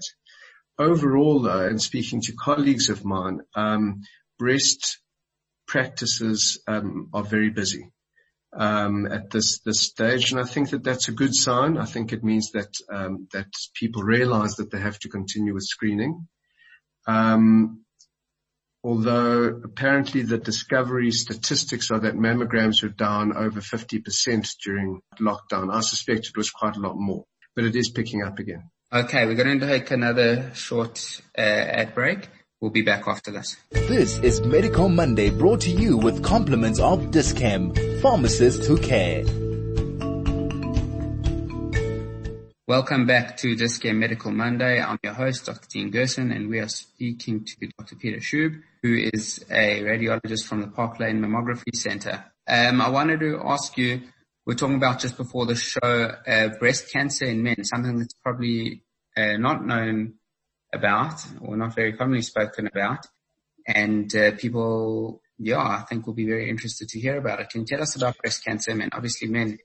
Overall, 0.78 1.40
though, 1.40 1.66
and 1.68 1.82
speaking 1.82 2.22
to 2.22 2.34
colleagues 2.34 2.90
of 2.90 3.06
mine, 3.06 3.42
breast 4.38 5.00
practices 5.68 6.62
are 6.68 7.24
very 7.24 7.50
busy 7.50 7.92
at 8.54 9.30
this 9.30 9.60
this 9.60 9.82
stage, 9.82 10.32
and 10.32 10.40
I 10.40 10.46
think 10.46 10.72
that 10.72 10.84
that's 10.84 11.08
a 11.08 11.14
good 11.14 11.34
sign. 11.34 11.78
I 11.78 11.86
think 11.86 12.12
it 12.12 12.24
means 12.24 12.52
that 12.52 12.74
um, 12.92 13.28
that 13.34 13.48
people 13.74 14.04
realise 14.04 14.56
that 14.56 14.72
they 14.72 14.80
have 14.80 15.00
to 15.00 15.10
continue 15.10 15.54
with 15.54 15.64
screening. 15.64 16.28
Um, 17.08 17.86
although 18.84 19.62
apparently 19.64 20.24
the 20.24 20.38
discovery 20.38 21.12
statistics 21.12 21.92
are 21.92 22.00
that 22.00 22.16
mammograms 22.16 22.84
are 22.84 22.90
down 22.90 23.36
over 23.36 23.60
50% 23.60 24.48
during 24.64 25.02
lockdown. 25.20 25.74
I 25.74 25.82
suspect 25.82 26.28
it 26.28 26.38
was 26.38 26.50
quite 26.50 26.76
a 26.76 26.80
lot 26.80 26.96
more, 26.96 27.26
but 27.56 27.66
it 27.66 27.76
is 27.76 27.90
picking 27.90 28.24
up 28.24 28.40
again. 28.40 28.70
Okay, 28.94 29.26
we're 29.26 29.36
going 29.36 29.60
to 29.60 29.68
take 29.68 29.92
another 29.92 30.52
short 30.54 31.22
uh, 31.38 31.42
ad 31.42 31.96
break. 31.96 32.28
We'll 32.60 32.72
be 32.72 32.82
back 32.82 33.08
after 33.08 33.32
this. 33.32 33.56
This 33.72 34.20
is 34.20 34.42
Medical 34.42 34.90
Monday 34.90 35.32
brought 35.32 35.62
to 35.62 35.72
you 35.72 35.98
with 35.98 36.24
compliments 36.24 36.80
of 36.80 37.10
Dis-Chem, 37.10 37.74
pharmacists 38.02 38.66
who 38.66 38.78
care. 38.78 39.24
Welcome 42.68 43.06
back 43.06 43.38
to 43.38 43.56
Dis-Chem 43.56 44.00
Medical 44.00 44.32
Monday. 44.32 44.82
I'm 44.82 44.98
your 45.04 45.14
host, 45.14 45.46
Dr. 45.46 45.68
Dean 45.70 45.92
Gerson, 45.92 46.32
and 46.32 46.50
we 46.50 46.58
are 46.58 46.68
speaking 46.68 47.46
to 47.46 47.68
Dr. 47.78 47.96
Peter 47.98 48.18
Schoub, 48.18 48.60
who 48.82 48.96
is 49.14 49.46
a 49.52 49.84
radiologist 49.84 50.48
from 50.48 50.62
the 50.62 50.68
Park 50.68 51.00
Lane 51.00 51.22
Mammography 51.22 51.76
Center. 51.76 52.26
Um, 52.48 52.82
I 52.82 52.90
wanted 52.90 53.20
to 53.20 53.40
ask 53.46 53.78
you, 53.78 54.02
we're 54.48 54.56
talking 54.56 54.78
about 54.78 55.00
just 55.00 55.16
before 55.16 55.46
the 55.46 55.56
show, 55.56 56.16
uh, 56.28 56.50
breast 56.60 56.92
cancer 56.92 57.26
in 57.26 57.44
men, 57.44 57.64
something 57.64 58.00
that's 58.00 58.16
probably 58.24 58.82
uh, 59.16 59.38
not 59.38 59.64
known 59.64 60.16
about 60.74 61.24
or 61.40 61.56
not 61.56 61.76
very 61.76 61.94
commonly 61.94 62.24
spoken 62.24 62.66
about. 62.66 63.06
And 63.68 64.14
uh, 64.16 64.32
people, 64.32 65.21
yeah, 65.44 65.58
I 65.58 65.84
think 65.90 66.06
we'll 66.06 66.16
be 66.16 66.28
very 66.28 66.50
interested 66.50 66.90
to 66.90 67.00
hear 67.00 67.18
about 67.18 67.40
it. 67.40 67.50
Can 67.50 67.62
you 67.62 67.68
tell 67.68 67.82
us 67.82 67.96
about 67.96 68.18
breast 68.18 68.46
cancer 68.46 68.76
men? 68.76 68.90
Obviously 68.94 69.28
men 69.28 69.58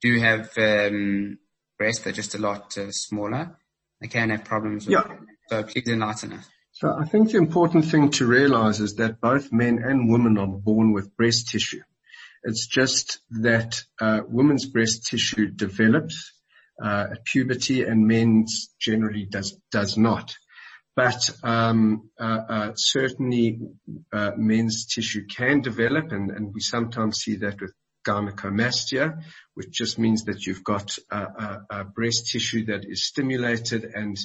do 0.00 0.18
have 0.18 0.50
um, 0.56 1.38
breasts 1.78 2.04
that 2.04 2.10
are 2.10 2.12
just 2.12 2.34
a 2.34 2.38
lot 2.38 2.76
uh, 2.78 2.90
smaller. 2.90 3.58
They 4.00 4.08
can 4.08 4.30
have 4.30 4.44
problems 4.44 4.86
with 4.86 4.92
yeah. 4.94 5.16
So 5.48 5.62
please 5.64 5.88
enlighten 5.88 6.32
us. 6.32 6.48
So 6.72 6.94
I 6.96 7.04
think 7.04 7.32
the 7.32 7.38
important 7.38 7.86
thing 7.86 8.10
to 8.12 8.26
realize 8.26 8.80
is 8.80 8.94
that 8.96 9.20
both 9.20 9.52
men 9.52 9.78
and 9.82 10.10
women 10.10 10.38
are 10.38 10.46
born 10.46 10.92
with 10.92 11.16
breast 11.16 11.48
tissue. 11.48 11.82
It's 12.44 12.66
just 12.66 13.18
that 13.42 13.82
uh, 14.00 14.20
women's 14.28 14.66
breast 14.66 15.06
tissue 15.06 15.48
develops 15.48 16.32
uh, 16.82 17.08
at 17.12 17.24
puberty 17.24 17.82
and 17.82 18.06
men's 18.06 18.68
generally 18.78 19.24
does 19.24 19.58
does 19.72 19.98
not. 19.98 20.36
But 20.98 21.30
um, 21.44 22.10
uh, 22.18 22.40
uh, 22.48 22.72
certainly 22.74 23.60
uh, 24.12 24.32
men's 24.36 24.84
tissue 24.84 25.26
can 25.28 25.60
develop, 25.60 26.10
and, 26.10 26.32
and, 26.32 26.52
we 26.52 26.58
sometimes 26.58 27.18
see 27.18 27.36
that 27.36 27.60
with 27.60 27.72
gynecomastia, 28.04 29.22
which 29.54 29.70
just 29.70 30.00
means 30.00 30.24
that 30.24 30.44
you've 30.44 30.64
got 30.64 30.98
a, 31.12 31.84
breast 31.94 32.32
tissue 32.32 32.64
that 32.64 32.84
is 32.84 33.06
stimulated, 33.06 33.84
and 33.84 34.16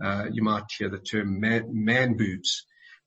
uh, 0.00 0.26
you 0.30 0.44
might 0.44 0.66
hear 0.78 0.88
the 0.88 1.00
term 1.00 1.40
man, 1.40 1.64
man 1.72 2.16
boobs. 2.16 2.64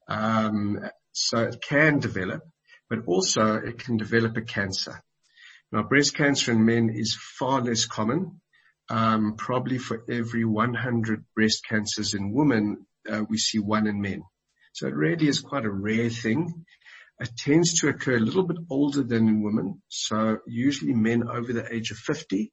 Um, 0.09 0.81
so 1.13 1.43
it 1.43 1.61
can 1.61 1.99
develop, 1.99 2.41
but 2.89 3.05
also 3.05 3.55
it 3.55 3.79
can 3.79 3.95
develop 3.95 4.35
a 4.35 4.41
cancer. 4.41 5.01
Now, 5.71 5.83
breast 5.83 6.13
cancer 6.13 6.51
in 6.51 6.65
men 6.65 6.89
is 6.89 7.17
far 7.39 7.61
less 7.61 7.85
common. 7.85 8.41
Um, 8.89 9.35
probably 9.37 9.77
for 9.77 10.03
every 10.09 10.43
100 10.43 11.23
breast 11.33 11.61
cancers 11.69 12.15
in 12.15 12.33
women, 12.33 12.85
we 13.29 13.37
see 13.37 13.59
one 13.59 13.87
in 13.87 14.01
men. 14.01 14.23
So 14.73 14.87
it 14.87 14.95
really 14.95 15.27
is 15.27 15.39
quite 15.39 15.65
a 15.65 15.71
rare 15.71 16.09
thing. 16.09 16.65
It 17.19 17.37
tends 17.37 17.79
to 17.79 17.89
occur 17.89 18.17
a 18.17 18.19
little 18.19 18.43
bit 18.43 18.57
older 18.69 19.03
than 19.03 19.27
in 19.27 19.43
women. 19.43 19.81
So 19.87 20.39
usually 20.47 20.93
men 20.93 21.27
over 21.27 21.53
the 21.53 21.73
age 21.73 21.91
of 21.91 21.97
50 21.97 22.51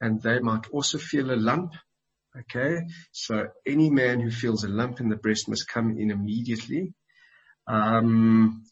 and 0.00 0.22
they 0.22 0.38
might 0.38 0.68
also 0.70 0.98
feel 0.98 1.32
a 1.32 1.36
lump. 1.36 1.72
Okay. 2.38 2.82
So 3.10 3.48
any 3.66 3.90
man 3.90 4.20
who 4.20 4.30
feels 4.30 4.62
a 4.62 4.68
lump 4.68 5.00
in 5.00 5.08
the 5.08 5.16
breast 5.16 5.48
must 5.48 5.68
come 5.68 5.98
in 5.98 6.10
immediately. 6.10 6.94
Um, 7.66 8.64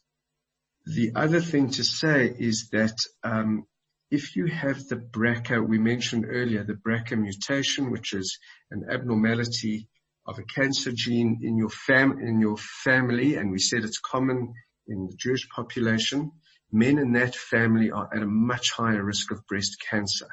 the 0.86 1.12
other 1.16 1.40
thing 1.40 1.70
to 1.70 1.84
say 1.84 2.32
is 2.38 2.68
that, 2.70 2.96
um, 3.24 3.66
if 4.08 4.36
you 4.36 4.46
have 4.46 4.86
the 4.86 4.96
BRCA, 4.96 5.66
we 5.66 5.78
mentioned 5.78 6.26
earlier, 6.28 6.62
the 6.62 6.74
BRCA 6.74 7.18
mutation, 7.20 7.90
which 7.90 8.12
is 8.12 8.38
an 8.70 8.86
abnormality 8.88 9.88
of 10.26 10.38
a 10.38 10.42
cancer 10.42 10.92
gene 10.92 11.40
in 11.42 11.56
your 11.56 11.68
fam, 11.68 12.18
in 12.20 12.40
your 12.40 12.56
family, 12.56 13.36
and 13.36 13.50
we 13.50 13.58
said 13.58 13.84
it's 13.84 13.98
common 13.98 14.54
in 14.88 15.06
the 15.06 15.16
Jewish 15.16 15.48
population, 15.48 16.32
men 16.72 16.98
in 16.98 17.12
that 17.12 17.34
family 17.34 17.90
are 17.90 18.08
at 18.14 18.22
a 18.22 18.26
much 18.26 18.72
higher 18.72 19.04
risk 19.04 19.30
of 19.30 19.46
breast 19.46 19.76
cancer. 19.88 20.28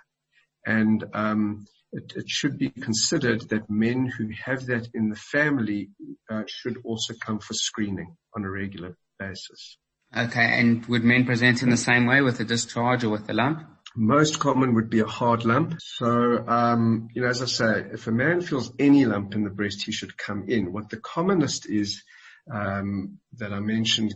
And, 0.65 1.03
um, 1.13 1.65
it, 1.91 2.13
it, 2.15 2.27
should 2.27 2.57
be 2.57 2.69
considered 2.69 3.49
that 3.49 3.69
men 3.69 4.07
who 4.17 4.29
have 4.43 4.65
that 4.65 4.87
in 4.95 5.09
the 5.09 5.15
family 5.15 5.91
uh, 6.29 6.41
should 6.47 6.77
also 6.83 7.13
come 7.23 7.39
for 7.39 7.53
screening 7.53 8.15
on 8.35 8.43
a 8.43 8.49
regular 8.49 8.97
basis. 9.19 9.77
Okay, 10.15 10.59
and 10.59 10.85
would 10.87 11.03
men 11.03 11.25
present 11.25 11.61
in 11.61 11.69
the 11.69 11.77
same 11.77 12.05
way 12.05 12.21
with 12.21 12.39
a 12.39 12.43
discharge 12.43 13.03
or 13.03 13.09
with 13.09 13.29
a 13.29 13.33
lump? 13.33 13.67
Most 13.95 14.39
common 14.39 14.73
would 14.73 14.89
be 14.89 15.01
a 15.01 15.05
hard 15.05 15.45
lump. 15.45 15.75
So, 15.79 16.43
um, 16.47 17.09
you 17.13 17.21
know, 17.21 17.27
as 17.27 17.43
I 17.43 17.45
say, 17.45 17.85
if 17.91 18.07
a 18.07 18.11
man 18.11 18.41
feels 18.41 18.73
any 18.79 19.05
lump 19.05 19.35
in 19.35 19.43
the 19.43 19.51
breast, 19.51 19.83
he 19.83 19.91
should 19.91 20.17
come 20.17 20.45
in. 20.47 20.73
What 20.73 20.89
the 20.89 20.97
commonest 20.97 21.69
is 21.69 22.03
um, 22.51 23.19
that 23.37 23.53
I 23.53 23.59
mentioned, 23.59 24.15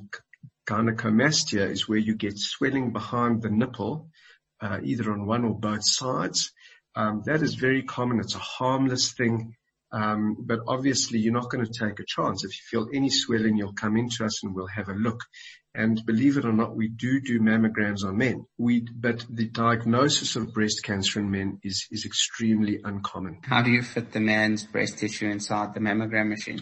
gynecomastia, 0.67 1.69
is 1.69 1.87
where 1.87 1.99
you 1.99 2.15
get 2.15 2.39
swelling 2.39 2.91
behind 2.91 3.43
the 3.43 3.51
nipple, 3.51 4.09
uh, 4.61 4.79
either 4.83 5.11
on 5.11 5.27
one 5.27 5.45
or 5.45 5.53
both 5.53 5.85
sides. 5.85 6.51
Um, 6.95 7.21
that 7.27 7.43
is 7.43 7.53
very 7.53 7.83
common. 7.83 8.19
It's 8.19 8.35
a 8.35 8.39
harmless 8.39 9.11
thing. 9.11 9.55
Um, 9.91 10.37
but 10.39 10.59
obviously 10.67 11.19
you're 11.19 11.33
not 11.33 11.49
going 11.49 11.65
to 11.65 11.71
take 11.71 11.99
a 11.99 12.05
chance. 12.05 12.43
If 12.43 12.51
you 12.51 12.63
feel 12.69 12.89
any 12.93 13.09
swelling, 13.09 13.55
you'll 13.55 13.73
come 13.73 13.95
into 13.95 14.25
us 14.25 14.43
and 14.43 14.53
we'll 14.53 14.67
have 14.67 14.89
a 14.89 14.93
look. 14.93 15.23
And 15.77 16.03
believe 16.05 16.37
it 16.37 16.45
or 16.45 16.51
not, 16.51 16.75
we 16.75 16.87
do 16.89 17.21
do 17.21 17.39
mammograms 17.39 18.03
on 18.03 18.17
men. 18.17 18.45
We, 18.57 18.81
but 18.81 19.25
the 19.29 19.45
diagnosis 19.45 20.35
of 20.35 20.53
breast 20.53 20.81
cancer 20.83 21.19
in 21.19 21.29
men 21.29 21.59
is, 21.63 21.87
is 21.91 22.03
extremely 22.03 22.79
uncommon. 22.83 23.41
How 23.43 23.61
do 23.61 23.69
you 23.69 23.83
fit 23.83 24.11
the 24.11 24.19
man's 24.19 24.63
breast 24.63 24.97
tissue 24.97 25.29
inside 25.29 25.75
the 25.75 25.79
mammogram 25.79 26.29
machine? 26.29 26.61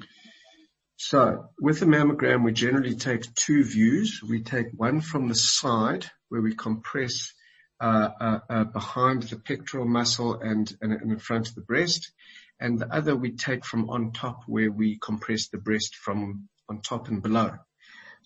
So 0.98 1.46
with 1.60 1.80
the 1.80 1.86
mammogram, 1.86 2.44
we 2.44 2.52
generally 2.52 2.96
take 2.96 3.34
two 3.36 3.64
views. 3.64 4.20
We 4.22 4.44
take 4.44 4.68
one 4.76 5.00
from 5.02 5.30
the 5.30 5.36
side 5.36 6.06
where 6.30 6.42
we 6.42 6.54
compress 6.54 7.34
uh, 7.80 8.10
uh, 8.20 8.40
uh, 8.50 8.64
behind 8.66 9.24
the 9.24 9.40
pectoral 9.40 9.86
muscle 9.86 10.40
and, 10.42 10.70
and, 10.82 10.92
and 10.92 11.12
in 11.12 11.20
front 11.20 11.48
of 11.48 11.56
the 11.56 11.62
breast 11.62 12.12
and 12.60 12.80
the 12.80 12.94
other 12.94 13.16
we 13.16 13.32
take 13.32 13.66
from 13.66 13.90
on 13.90 14.12
top 14.12 14.44
where 14.48 14.72
we 14.72 14.98
compress 15.00 15.50
the 15.50 15.58
breast 15.58 15.96
from 15.96 16.48
on 16.70 16.82
top 16.82 17.08
and 17.08 17.22
below. 17.22 17.52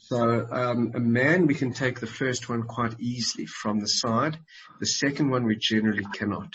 So 0.02 0.48
um, 0.52 0.92
a 0.96 1.00
man, 1.00 1.48
we 1.48 1.56
can 1.56 1.74
take 1.74 2.00
the 2.00 2.08
first 2.08 2.50
one 2.50 2.64
quite 2.64 3.00
easily 3.00 3.46
from 3.46 3.80
the 3.80 3.88
side. 3.88 4.38
The 4.80 4.88
second 4.88 5.30
one 5.30 5.46
we 5.46 5.56
generally 5.56 6.06
cannot. 6.14 6.54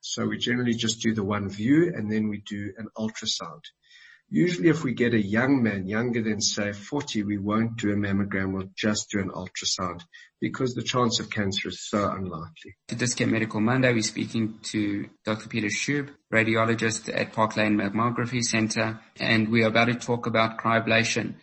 So 0.00 0.26
we 0.26 0.38
generally 0.38 0.74
just 0.74 1.00
do 1.00 1.14
the 1.14 1.24
one 1.24 1.48
view 1.48 1.92
and 1.94 2.10
then 2.10 2.28
we 2.28 2.42
do 2.46 2.72
an 2.78 2.88
ultrasound. 2.96 3.62
Usually 4.28 4.68
if 4.68 4.82
we 4.82 4.92
get 4.92 5.14
a 5.14 5.22
young 5.22 5.62
man, 5.62 5.86
younger 5.86 6.20
than 6.20 6.40
say 6.40 6.72
40, 6.72 7.22
we 7.22 7.38
won't 7.38 7.76
do 7.76 7.92
a 7.92 7.94
mammogram, 7.94 8.52
we'll 8.52 8.70
just 8.76 9.08
do 9.10 9.20
an 9.20 9.30
ultrasound 9.30 10.02
because 10.40 10.74
the 10.74 10.82
chance 10.82 11.20
of 11.20 11.30
cancer 11.30 11.68
is 11.68 11.88
so 11.88 12.10
unlikely. 12.10 12.74
To 12.88 12.96
Dis-Chem 12.96 13.30
Medical 13.30 13.60
Monday, 13.60 13.92
we're 13.92 14.02
speaking 14.02 14.58
to 14.72 15.08
Dr. 15.24 15.48
Peter 15.48 15.68
Schoub, 15.68 16.10
radiologist 16.32 17.08
at 17.14 17.32
Park 17.32 17.56
Lane 17.56 17.76
Mammography 17.76 18.42
Center, 18.42 19.00
and 19.20 19.48
we 19.48 19.62
are 19.62 19.68
about 19.68 19.86
to 19.86 19.94
talk 19.94 20.26
about 20.26 20.58
cryoablation, 20.58 21.34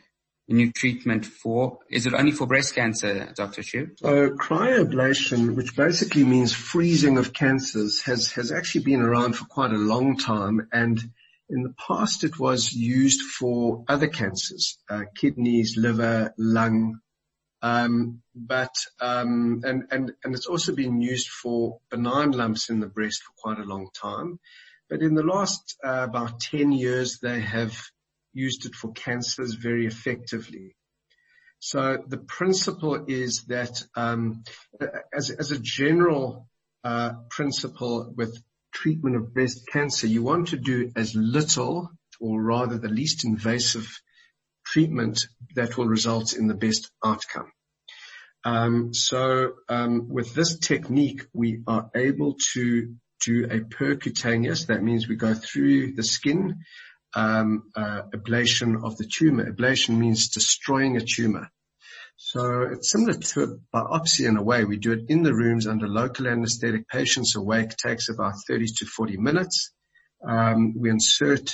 new 0.47 0.71
treatment 0.71 1.25
for, 1.25 1.79
is 1.89 2.05
it 2.05 2.13
only 2.13 2.31
for 2.31 2.45
breast 2.45 2.75
cancer, 2.75 3.31
Dr. 3.35 3.61
Schoub? 3.61 3.97
So 3.97 4.31
cryoablation, 4.31 5.55
which 5.55 5.75
basically 5.75 6.23
means 6.23 6.53
freezing 6.53 7.17
of 7.17 7.33
cancers, 7.33 8.01
has, 8.03 8.31
has 8.33 8.51
actually 8.51 8.83
been 8.83 9.01
around 9.01 9.33
for 9.33 9.45
quite 9.45 9.71
a 9.71 9.77
long 9.77 10.17
time 10.17 10.67
and 10.71 11.01
in 11.49 11.63
the 11.63 11.73
past, 11.87 12.23
it 12.23 12.39
was 12.39 12.73
used 12.73 13.21
for 13.21 13.83
other 13.87 14.07
cancers, 14.07 14.79
uh, 14.89 15.03
kidneys, 15.15 15.77
liver, 15.77 16.33
lung, 16.37 16.99
um, 17.61 18.21
but 18.35 18.73
um, 18.99 19.61
and 19.63 19.83
and 19.91 20.11
and 20.23 20.35
it's 20.35 20.47
also 20.47 20.75
been 20.75 21.01
used 21.01 21.29
for 21.29 21.79
benign 21.89 22.31
lumps 22.31 22.69
in 22.69 22.79
the 22.79 22.87
breast 22.87 23.21
for 23.23 23.33
quite 23.37 23.63
a 23.63 23.69
long 23.69 23.89
time. 23.93 24.39
But 24.89 25.01
in 25.01 25.15
the 25.15 25.23
last 25.23 25.77
uh, 25.83 26.05
about 26.09 26.39
10 26.39 26.71
years, 26.73 27.19
they 27.19 27.39
have 27.39 27.77
used 28.33 28.65
it 28.65 28.75
for 28.75 28.91
cancers 28.91 29.53
very 29.55 29.85
effectively. 29.85 30.75
So 31.59 32.03
the 32.07 32.17
principle 32.17 33.05
is 33.07 33.45
that 33.47 33.81
um, 33.95 34.43
as, 35.13 35.29
as 35.29 35.51
a 35.51 35.59
general 35.59 36.49
uh, 36.83 37.13
principle 37.29 38.13
with 38.17 38.37
treatment 38.73 39.15
of 39.15 39.33
breast 39.33 39.67
cancer, 39.71 40.07
you 40.07 40.23
want 40.23 40.49
to 40.49 40.57
do 40.57 40.91
as 40.95 41.15
little 41.15 41.89
or 42.19 42.41
rather 42.41 42.77
the 42.77 42.89
least 42.89 43.23
invasive 43.23 43.87
treatment 44.65 45.27
that 45.55 45.77
will 45.77 45.87
result 45.87 46.33
in 46.33 46.47
the 46.47 46.53
best 46.53 46.89
outcome. 47.03 47.51
Um, 48.45 48.93
so 48.93 49.53
um, 49.69 50.09
with 50.09 50.33
this 50.33 50.57
technique, 50.59 51.21
we 51.33 51.61
are 51.65 51.89
able 51.95 52.35
to 52.53 52.95
do 53.25 53.45
a 53.45 53.59
percutaneous. 53.59 54.67
That 54.67 54.83
means 54.83 55.07
we 55.07 55.15
go 55.15 55.33
through 55.33 55.93
the 55.93 56.03
skin 56.03 56.63
um, 57.15 57.63
uh, 57.75 58.03
ablation 58.13 58.83
of 58.83 58.97
the 58.97 59.05
tumor. 59.05 59.51
Ablation 59.51 59.97
means 59.97 60.29
destroying 60.29 60.97
a 60.97 61.01
tumor. 61.01 61.49
So 62.15 62.61
it's 62.71 62.91
similar 62.91 63.13
to 63.13 63.43
a 63.43 63.77
biopsy 63.77 64.27
in 64.27 64.37
a 64.37 64.43
way. 64.43 64.63
We 64.63 64.77
do 64.77 64.93
it 64.93 65.05
in 65.09 65.23
the 65.23 65.33
rooms 65.33 65.67
under 65.67 65.87
local 65.87 66.27
anesthetic. 66.27 66.87
Patients 66.87 67.35
awake 67.35 67.75
takes 67.75 68.09
about 68.09 68.33
30 68.47 68.67
to 68.77 68.85
40 68.85 69.17
minutes. 69.17 69.71
Um, 70.25 70.73
we 70.77 70.89
insert 70.89 71.53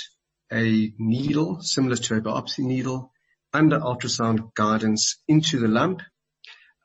a 0.52 0.92
needle 0.98 1.60
similar 1.60 1.96
to 1.96 2.16
a 2.16 2.20
biopsy 2.20 2.60
needle 2.60 3.12
under 3.52 3.80
ultrasound 3.80 4.54
guidance 4.54 5.16
into 5.26 5.58
the 5.58 5.68
lump, 5.68 6.02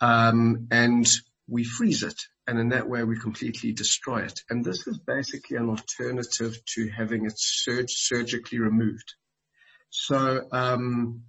um, 0.02 0.68
and 0.72 1.08
we 1.48 1.64
freeze 1.64 2.04
it. 2.04 2.20
And 2.48 2.60
in 2.60 2.70
that 2.70 2.88
way, 2.88 3.04
we 3.04 3.20
completely 3.20 3.72
destroy 3.72 4.24
it. 4.24 4.42
And 4.50 4.64
this 4.64 4.86
is 4.88 5.00
basically 5.00 5.58
an 5.58 5.70
alternative 5.70 6.58
to 6.76 6.90
having 6.90 7.26
it 7.26 7.34
surg- 7.38 7.90
surgically 7.90 8.60
removed. 8.60 9.16
So 9.90 10.48
um, 10.52 11.24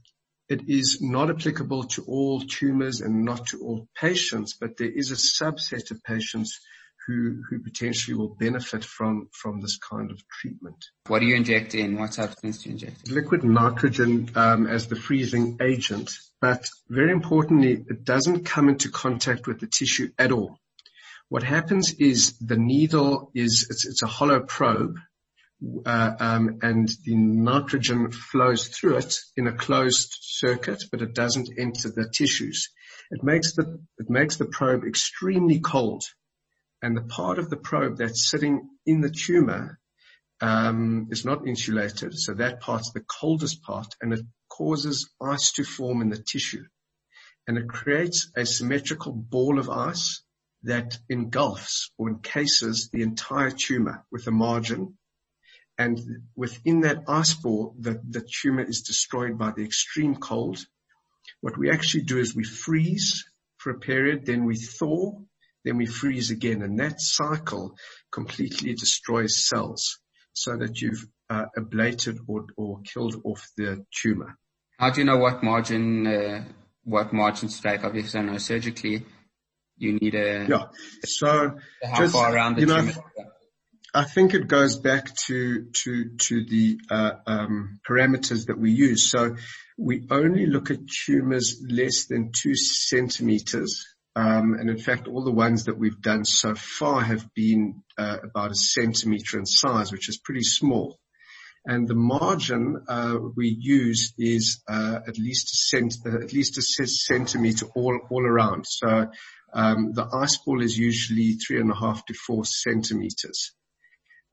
it 0.49 0.69
is 0.69 0.99
not 1.01 1.31
applicable 1.31 1.85
to 1.85 2.03
all 2.03 2.41
tumors 2.41 3.01
and 3.01 3.25
not 3.25 3.47
to 3.49 3.61
all 3.61 3.89
patients, 3.97 4.55
but 4.61 4.77
there 4.77 4.91
is 4.91 5.11
a 5.11 5.15
subset 5.15 5.91
of 5.91 6.03
patients 6.05 6.61
who, 7.07 7.43
who 7.49 7.61
potentially 7.61 8.17
will 8.17 8.35
benefit 8.35 8.85
from, 8.85 9.29
from 9.33 9.61
this 9.61 9.79
kind 9.79 10.11
of 10.11 10.21
treatment. 10.29 10.85
What 11.07 11.21
do 11.21 11.27
you 11.27 11.37
inject 11.37 11.75
in? 11.75 11.99
What 11.99 12.15
substance 12.15 12.63
do 12.63 12.69
you 12.69 12.75
inject? 12.75 13.09
Liquid 13.11 13.45
nitrogen 13.45 14.31
um, 14.35 14.67
as 14.67 14.89
the 14.89 14.97
freezing 14.97 15.59
agent, 15.61 16.11
but 16.41 16.69
very 16.89 17.13
importantly, 17.13 17.85
it 17.89 18.05
doesn't 18.05 18.45
come 18.45 18.69
into 18.69 18.91
contact 18.91 19.47
with 19.47 19.61
the 19.61 19.69
tissue 19.69 20.11
at 20.19 20.33
all. 20.33 20.59
What 21.29 21.43
happens 21.43 21.93
is 21.95 22.39
the 22.39 22.57
needle 22.57 23.31
is, 23.35 23.67
it's, 23.69 23.85
it's 23.87 24.03
a 24.03 24.07
hollow 24.07 24.41
probe 24.41 24.97
uh, 25.85 26.13
um, 26.21 26.59
and 26.63 26.89
the 27.05 27.17
nitrogen 27.17 28.11
flows 28.11 28.69
through 28.69 28.99
it 28.99 29.17
in 29.37 29.47
a 29.47 29.57
closed 29.57 30.17
circuit, 30.21 30.85
but 30.91 31.03
it 31.03 31.15
doesn't 31.15 31.49
enter 31.59 31.89
the 31.89 32.09
tissues. 32.09 32.69
It 33.11 33.23
makes 33.23 33.55
the 33.55 33.81
it 33.99 34.11
makes 34.11 34.37
the 34.37 34.45
probe 34.45 34.85
extremely 34.85 35.61
cold, 35.61 36.05
and 36.83 36.97
the 36.97 37.03
part 37.03 37.39
of 37.39 37.49
the 37.49 37.57
probe 37.57 37.97
that's 37.97 38.29
sitting 38.31 38.69
in 38.85 39.01
the 39.01 39.11
tumor 39.11 39.79
um, 40.41 41.09
is 41.11 41.25
not 41.25 41.47
insulated, 41.47 42.19
so 42.19 42.35
that 42.35 42.61
part's 42.61 42.93
the 42.93 43.05
coldest 43.21 43.63
part, 43.63 43.89
and 44.03 44.13
it 44.13 44.21
causes 44.49 45.09
ice 45.23 45.53
to 45.53 45.65
form 45.65 46.03
in 46.03 46.11
the 46.11 46.23
tissue, 46.23 46.65
and 47.49 47.57
it 47.57 47.69
creates 47.69 48.31
a 48.37 48.45
symmetrical 48.45 49.13
ball 49.13 49.59
of 49.59 49.71
ice 49.71 50.23
that 50.67 50.99
engulfs 51.09 51.91
or 51.99 52.09
encases 52.09 52.91
the 52.93 53.03
entire 53.03 53.51
tumor 53.51 54.05
with 54.11 54.27
a 54.27 54.31
margin 54.31 54.97
and 55.79 56.01
within 56.35 56.81
that 56.81 57.05
ice 57.07 57.35
ball, 57.35 57.75
the, 57.79 58.01
the 58.09 58.27
tumor 58.41 58.63
is 58.63 58.83
destroyed 58.83 59.37
by 59.37 59.51
the 59.51 59.65
extreme 59.65 60.17
cold. 60.17 60.65
What 61.41 61.59
we 61.59 61.71
actually 61.71 62.05
do 62.05 62.19
is 62.19 62.35
we 62.35 62.45
freeze 62.45 63.25
for 63.59 63.71
a 63.71 63.79
period, 63.79 64.25
then 64.25 64.45
we 64.45 64.57
thaw, 64.57 65.19
then 65.65 65.77
we 65.77 65.87
freeze 65.87 66.31
again, 66.31 66.63
and 66.63 66.79
that 66.79 67.01
cycle 67.01 67.77
completely 68.11 68.75
destroys 68.75 69.47
cells 69.47 69.99
so 70.33 70.57
that 70.57 70.81
you've 70.81 71.07
uh, 71.29 71.47
ablated 71.59 72.19
or, 72.27 72.47
or 72.57 72.81
killed 72.83 73.21
off 73.25 73.47
the 73.57 73.85
tumor. 73.91 74.39
How 74.79 74.91
do 74.91 75.01
you 75.01 75.07
know 75.07 75.19
what 75.19 75.43
margin, 75.43 76.07
uh, 76.07 76.45
what 76.85 77.13
margin 77.13 77.49
to 77.49 77.63
take? 77.63 77.85
Obviously, 77.85 78.21
I 78.21 78.23
know 78.23 78.39
surgically 78.39 79.05
you 79.77 79.99
need 79.99 80.15
a, 80.15 80.47
yeah. 80.49 80.65
So 81.05 81.59
how 81.83 81.99
just, 81.99 82.13
far 82.15 82.35
around 82.35 82.57
the 82.57 82.67
tumor? 82.67 82.83
Know, 82.83 82.93
I 83.95 84.05
think 84.05 84.35
it 84.35 84.47
goes 84.47 84.77
back 84.77 85.15
to 85.27 85.67
to 85.85 86.17
to 86.17 86.45
the 86.45 86.79
uh, 86.91 87.13
um, 87.27 87.81
parameters 87.89 88.47
that 88.47 88.59
we 88.59 88.73
use. 88.73 89.11
So 89.11 89.37
we 89.79 90.07
only 90.11 90.47
look 90.47 90.71
at 90.71 90.87
tumors 90.87 91.63
less 91.67 92.07
than 92.07 92.33
two 92.33 92.55
centimeters, 92.55 93.87
um, 94.15 94.55
and 94.55 94.69
in 94.69 94.79
fact, 94.79 95.09
all 95.09 95.25
the 95.25 95.31
ones 95.31 95.65
that 95.65 95.79
we've 95.79 96.01
done 96.01 96.25
so 96.25 96.55
far 96.55 97.01
have 97.01 97.33
been 97.35 97.83
uh, 97.97 98.19
about 98.23 98.51
a 98.51 98.55
centimeter 98.55 99.39
in 99.39 99.47
size, 99.47 99.93
which 99.93 100.09
is 100.09 100.19
pretty 100.19 100.43
small. 100.43 100.99
And 101.65 101.89
the 101.89 101.97
margin 101.97 102.85
uh, 102.87 103.17
we 103.35 103.57
use 103.59 104.15
is 104.19 104.63
uh, 104.69 105.01
at 105.09 105.19
least 105.19 105.53
a 105.53 105.57
cent, 105.57 105.97
uh, 106.07 106.23
at 106.23 106.33
least 106.33 106.59
a 106.59 106.63
centimeter 106.63 107.67
all 107.75 107.99
all 108.11 108.25
around. 108.25 108.67
So 108.69 109.11
um, 109.57 109.93
the 109.95 110.07
ice 110.13 110.37
ball 110.37 110.63
is 110.63 110.79
usually 110.79 111.33
three 111.33 111.59
and 111.59 111.71
a 111.71 111.75
half 111.75 112.05
to 112.05 112.15
four 112.15 112.45
centimeters 112.45 113.53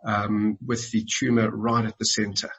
um, 0.05 0.57
with 0.63 0.91
the 0.91 1.05
tumor 1.05 1.49
right 1.49 1.85
at 1.85 1.97
the 1.97 2.05
center. 2.05 2.49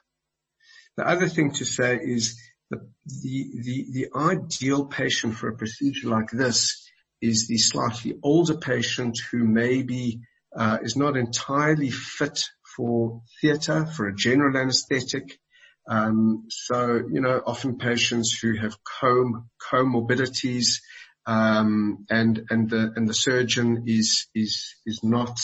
The 0.97 1.07
other 1.07 1.29
thing 1.29 1.53
to 1.53 1.67
say 1.67 2.01
is 2.03 2.41
the, 2.71 2.79
the, 3.23 3.51
the, 3.63 3.87
the 3.93 4.07
ideal 4.17 4.87
patient 4.87 5.35
for 5.35 5.49
a 5.49 5.57
procedure 5.57 6.09
like 6.09 6.31
this 6.31 6.89
is 7.21 7.49
the 7.49 7.59
slightly 7.59 8.15
older 8.23 8.57
patient 8.57 9.19
who 9.31 9.45
maybe 9.45 10.21
uh, 10.57 10.79
is 10.83 10.97
not 10.97 11.19
entirely 11.19 11.91
fit 11.91 12.45
for 12.77 13.21
theatre, 13.43 13.85
for 13.85 14.09
a 14.09 14.17
general 14.17 14.57
anesthetic. 14.57 15.39
Um, 15.87 16.47
so, 16.49 17.03
you 17.13 17.21
know, 17.21 17.43
often 17.45 17.77
patients 17.77 18.39
who 18.41 18.57
have 18.57 18.79
com- 19.01 19.51
comorbidities, 19.71 20.81
and, 21.27 22.43
and 22.51 22.71
the, 22.71 22.93
and 22.97 23.09
the 23.09 23.15
surgeon 23.15 23.85
is, 23.87 24.27
is, 24.35 24.75
is 24.87 25.01
not, 25.03 25.39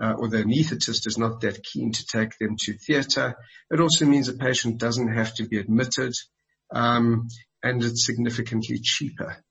uh, 0.00 0.12
or 0.12 0.28
the 0.28 0.42
anaesthetist 0.42 1.06
is 1.06 1.18
not 1.18 1.40
that 1.40 1.62
keen 1.62 1.92
to 1.92 2.06
take 2.06 2.38
them 2.38 2.56
to 2.58 2.72
theatre. 2.74 3.36
It 3.70 3.80
also 3.80 4.06
means 4.06 4.26
the 4.26 4.34
patient 4.34 4.78
doesn't 4.78 5.12
have 5.12 5.34
to 5.34 5.46
be 5.46 5.58
admitted, 5.58 6.14
um, 6.72 7.28
and 7.62 7.82
it's 7.82 8.06
significantly 8.06 8.78
cheaper. 8.82 9.42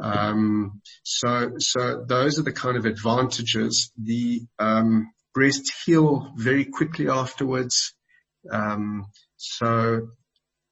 Um, 0.00 0.80
so, 1.02 1.52
so 1.58 2.04
those 2.06 2.38
are 2.38 2.42
the 2.42 2.52
kind 2.52 2.76
of 2.76 2.86
advantages. 2.86 3.90
The 4.00 4.42
um, 4.58 5.10
breast 5.34 5.72
heal 5.84 6.32
very 6.36 6.64
quickly 6.64 7.08
afterwards. 7.08 7.94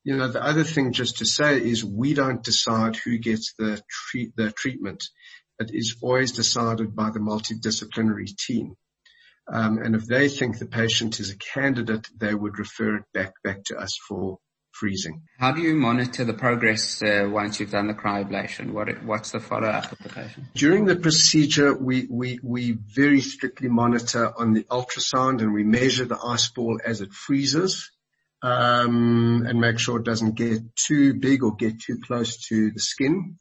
You 0.05 0.17
know, 0.17 0.29
the 0.29 0.45
other 0.45 0.65
thing 0.65 0.93
just 0.93 1.19
to 1.19 1.27
say 1.27 1.59
is 1.59 1.85
we 1.85 2.13
don't 2.15 2.43
decide 2.43 2.97
who 2.97 3.19
gets 3.19 3.55
the 3.59 3.83
treat, 3.91 4.37
the 4.37 4.53
treatment. 4.53 5.03
It 5.59 5.71
is 5.73 5.97
always 6.03 6.33
decided 6.33 6.95
by 6.95 7.11
the 7.11 7.21
multidisciplinary 7.21 8.37
team. 8.37 8.77
Um, 9.51 9.79
and 9.79 9.95
if 9.95 10.07
they 10.07 10.29
think 10.29 10.59
the 10.59 10.67
patient 10.67 11.21
is 11.21 11.31
a 11.31 11.37
candidate, 11.37 12.09
they 12.17 12.35
would 12.35 12.59
refer 12.59 12.97
it 12.97 13.05
back 13.13 13.35
back 13.43 13.65
to 13.65 13.77
us 13.77 13.99
for 14.09 14.39
freezing. 14.73 15.23
How 15.39 15.53
do 15.53 15.63
you 15.63 15.75
monitor 15.75 16.25
the 16.25 16.35
progress 16.35 17.03
uh, 17.03 17.29
once 17.31 17.61
you've 17.61 17.71
done 17.71 17.87
the 17.87 17.95
cryoablation? 17.95 18.73
What, 18.73 18.89
what's 19.05 19.31
the 19.31 19.41
follow-up 19.41 19.93
of 19.93 19.99
the 19.99 20.09
patient? 20.09 20.47
During 20.55 20.85
the 20.85 20.97
procedure, 20.97 21.75
we, 21.75 22.07
we, 22.11 22.41
we 22.43 22.73
very 22.73 23.21
strictly 23.21 23.69
monitor 23.69 24.33
on 24.37 24.53
the 24.53 24.65
ultrasound 24.65 25.41
and 25.43 25.55
we 25.55 25.63
measure 25.63 26.05
the 26.05 26.19
ice 26.19 26.49
ball 26.49 26.81
as 26.85 27.01
it 27.01 27.13
freezes. 27.13 27.91
Um, 28.45 29.47
and 29.49 29.59
make 29.59 29.78
sure 29.78 29.99
it 29.99 30.05
doesn't 30.05 30.34
get 30.34 30.61
too 30.76 31.14
big 31.14 31.42
or 31.42 31.57
get 31.57 31.80
too 31.80 31.99
close 32.07 32.36
to 32.49 32.70
the 32.72 32.80
skin. 32.80 33.38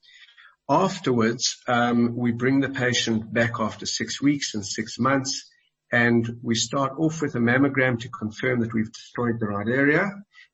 Afterwards, 0.70 1.58
um, 1.68 2.16
we 2.16 2.32
bring 2.32 2.62
the 2.62 2.70
patient 2.70 3.34
back 3.34 3.60
after 3.60 3.86
six 3.86 4.22
weeks 4.22 4.54
and 4.54 4.66
six 4.66 4.98
months, 4.98 5.52
and 5.92 6.38
we 6.42 6.56
start 6.56 6.94
off 6.98 7.22
with 7.22 7.36
a 7.36 7.40
mammogram 7.40 8.00
to 8.00 8.10
confirm 8.10 8.62
that 8.62 8.74
we've 8.74 8.94
destroyed 8.94 9.42
the 9.42 9.48
right 9.48 9.68
area 9.68 10.10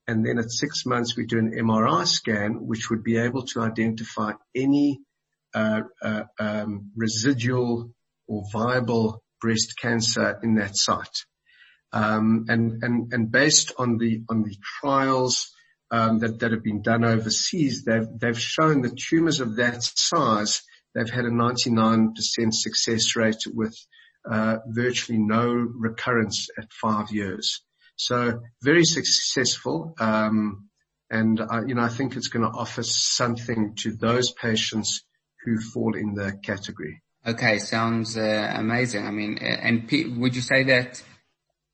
and 0.10 0.26
then 0.26 0.40
at 0.40 0.50
six 0.50 0.88
months 0.88 1.16
we 1.16 1.28
do 1.28 1.38
an 1.38 1.52
MRI 1.52 2.08
scan, 2.08 2.66
which 2.66 2.90
would 2.90 3.04
be 3.04 3.18
able 3.18 3.46
to 3.46 3.62
identify 3.62 4.32
any 4.56 5.02
uh, 5.54 5.82
uh, 6.02 6.24
um, 6.40 6.90
residual 6.96 7.92
or 8.28 8.44
viable 8.52 9.22
breast 9.40 9.76
cancer 9.80 10.40
in 10.42 10.56
that 10.56 10.76
site. 10.76 11.26
Based 11.92 13.74
on 13.78 13.98
the 13.98 14.24
on 14.30 14.44
the 14.44 14.56
trials 14.80 15.52
um, 15.92 16.20
that 16.20 16.40
that 16.40 16.52
have 16.52 16.64
been 16.64 16.82
done 16.82 17.04
overseas, 17.04 17.84
they've 17.84 18.08
they've 18.20 18.40
shown 18.40 18.82
that 18.82 18.98
tumors 18.98 19.40
of 19.40 19.56
that 19.58 19.84
size 19.84 20.62
they've 20.96 21.10
had 21.10 21.26
a 21.26 21.30
99% 21.30 22.14
success 22.52 23.16
rate 23.16 23.44
with 23.54 23.78
uh, 24.30 24.58
virtually 24.68 25.20
no 25.20 25.54
recurrence 25.54 26.48
at 26.58 26.72
five 26.74 27.12
years. 27.12 27.62
So 27.96 28.42
very 28.64 28.86
successful. 28.86 29.94
Um, 30.00 30.70
and 31.10 31.42
I, 31.42 31.62
you 31.68 31.76
know, 31.76 31.82
I 31.82 31.90
think 31.90 32.16
it's 32.16 32.28
going 32.28 32.50
to 32.50 32.58
offer 32.58 32.84
something 32.84 33.76
to 33.80 33.96
those 33.96 34.32
patients 34.32 35.04
who 35.44 35.60
fall 35.60 35.96
in 35.96 36.14
the 36.14 36.34
category. 36.44 37.02
Okay, 37.26 37.60
sounds 37.60 38.18
uh, 38.18 38.54
amazing. 38.56 39.06
I 39.06 39.12
mean, 39.12 39.38
and 39.40 39.90
would 40.18 40.36
you 40.36 40.42
say 40.42 40.64
that 40.64 41.04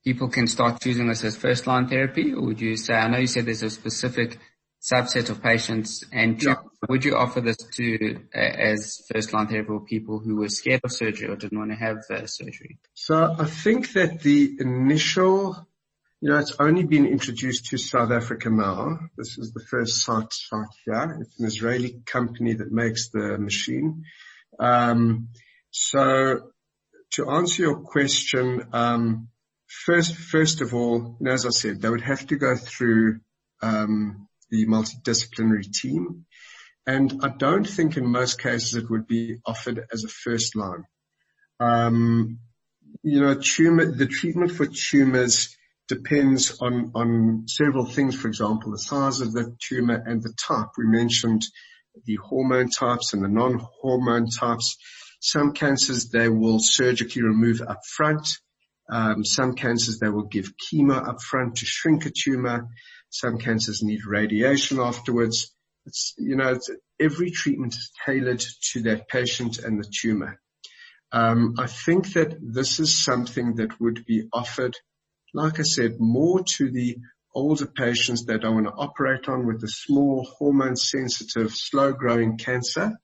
people 0.06 0.30
can 0.30 0.47
start 0.47 0.82
choosing 0.82 1.08
this 1.08 1.24
as 1.24 1.36
first 1.36 1.68
line 1.68 1.88
therapy, 1.88 2.34
or 2.34 2.41
would 2.41 2.62
you 2.62 2.78
say? 2.78 2.93
I 2.93 3.08
know 3.08 3.18
you 3.18 3.28
said 3.28 3.45
there's 3.45 3.64
a 3.64 3.70
specific 3.70 4.38
subset 4.82 5.30
of 5.30 5.41
patients, 5.41 6.03
and 6.14 6.41
yeah. 6.41 6.56
would 6.88 7.03
you 7.03 7.16
offer 7.16 7.41
this 7.41 7.58
to 7.58 8.22
uh, 8.34 8.38
as 8.38 9.03
first 9.12 9.34
line 9.34 9.47
therapy 9.47 9.68
for 9.68 9.80
people 9.82 10.20
who 10.20 10.36
were 10.36 10.49
scared 10.49 10.82
of 10.84 10.91
surgery 10.91 11.28
or 11.28 11.36
didn't 11.36 11.58
want 11.58 11.72
to 11.72 11.78
have 11.78 11.97
uh, 12.12 12.28
surgery? 12.28 12.78
So 12.93 13.36
I 13.38 13.45
think 13.45 13.93
that 13.93 14.22
the 14.22 14.56
initial 14.60 15.68
you 16.22 16.30
know, 16.32 16.38
it's 16.38 16.56
only 16.60 16.84
been 16.84 17.06
introduced 17.06 17.68
to 17.68 17.78
South 17.78 18.10
Africa 18.10 18.49
now. 18.49 18.99
This 19.18 19.38
is 19.38 19.51
the 19.51 19.60
first 19.60 20.03
site, 20.03 20.32
site 20.32 20.68
here. 20.86 21.20
It's 21.22 21.39
an 21.39 21.45
Israeli 21.45 22.01
company 22.06 22.53
that 22.53 22.72
makes 22.72 23.10
the 23.10 23.38
machine. 23.38 24.06
Um, 24.60 25.28
so 25.72 26.51
to 27.12 27.30
answer 27.30 27.64
your 27.64 27.82
question, 27.82 28.68
um, 28.74 29.28
first, 29.68 30.16
first 30.16 30.61
of 30.61 30.74
all, 30.74 31.18
as 31.26 31.45
I 31.45 31.49
said, 31.49 31.82
they 31.82 31.89
would 31.89 32.01
have 32.01 32.26
to 32.28 32.36
go 32.36 32.55
through, 32.55 33.20
um, 33.61 34.28
the 34.49 34.66
multidisciplinary 34.68 35.72
team. 35.72 36.26
And 36.88 37.22
I 37.24 37.30
don't 37.30 37.68
think 37.68 37.97
in 37.97 38.05
most 38.05 38.39
cases 38.39 38.76
it 38.76 38.89
would 38.89 39.07
be 39.07 39.38
offered 39.45 39.86
as 39.91 40.03
a 40.03 40.07
first 40.07 40.55
line. 40.55 40.84
Um, 41.59 42.39
you 43.01 43.22
know, 43.22 43.36
tumor, 43.36 43.86
the 43.86 44.05
treatment 44.05 44.51
for 44.51 44.68
tumors 44.68 45.55
depends 45.88 46.57
on, 46.61 46.91
on 46.95 47.45
several 47.47 47.86
things. 47.86 48.16
For 48.16 48.28
example, 48.28 48.72
the 48.72 48.80
size 48.80 49.22
of 49.22 49.34
the 49.34 49.55
tumor 49.59 50.01
and 50.05 50.22
the 50.22 50.34
type. 50.34 50.70
We 50.78 50.86
mentioned 50.86 51.43
the 52.05 52.18
hormone 52.18 52.70
types 52.70 53.13
and 53.13 53.24
the 53.24 53.30
non-hormone 53.30 54.28
types. 54.30 54.78
Some 55.22 55.53
cancers 55.53 56.09
they 56.09 56.30
will 56.30 56.59
surgically 56.59 57.24
remove 57.24 57.61
up 57.61 57.80
front. 57.88 58.28
Um, 58.90 59.26
some 59.26 59.56
cancers 59.56 60.00
they 60.00 60.10
will 60.10 60.26
give 60.26 60.54
chemo 60.58 61.08
up 61.08 61.22
front 61.22 61.58
to 61.58 61.66
shrink 61.66 62.06
a 62.06 62.12
tumor. 62.12 62.68
Some 63.10 63.40
cancers 63.40 63.82
need 63.82 64.06
radiation 64.06 64.80
afterwards. 64.80 65.54
It's, 65.86 66.14
you 66.18 66.36
know, 66.36 66.60
every 67.00 67.32
treatment 67.32 67.74
is 67.74 67.92
tailored 68.06 68.44
to 68.72 68.82
that 68.84 69.08
patient 69.08 69.60
and 69.60 69.80
the 69.80 69.92
tumor. 69.92 70.40
Um, 71.12 71.56
I 71.58 71.68
think 71.68 72.14
that 72.14 72.38
this 72.42 72.80
is 72.80 73.04
something 73.04 73.56
that 73.56 73.80
would 73.80 74.06
be 74.06 74.28
offered 74.34 74.76
like 75.36 75.60
I 75.60 75.64
said, 75.64 76.00
more 76.00 76.44
to 76.56 76.72
the 76.72 76.98
older 77.34 77.66
patients 77.66 78.26
that 78.28 78.46
I 78.46 78.50
want 78.50 78.68
to 78.68 78.72
operate 78.72 79.28
on 79.28 79.46
with 79.46 79.62
a 79.64 79.68
small 79.68 80.26
hormone 80.38 80.78
sensitive, 80.78 81.52
slow 81.52 81.92
growing 81.92 82.38
cancer. 82.38 82.98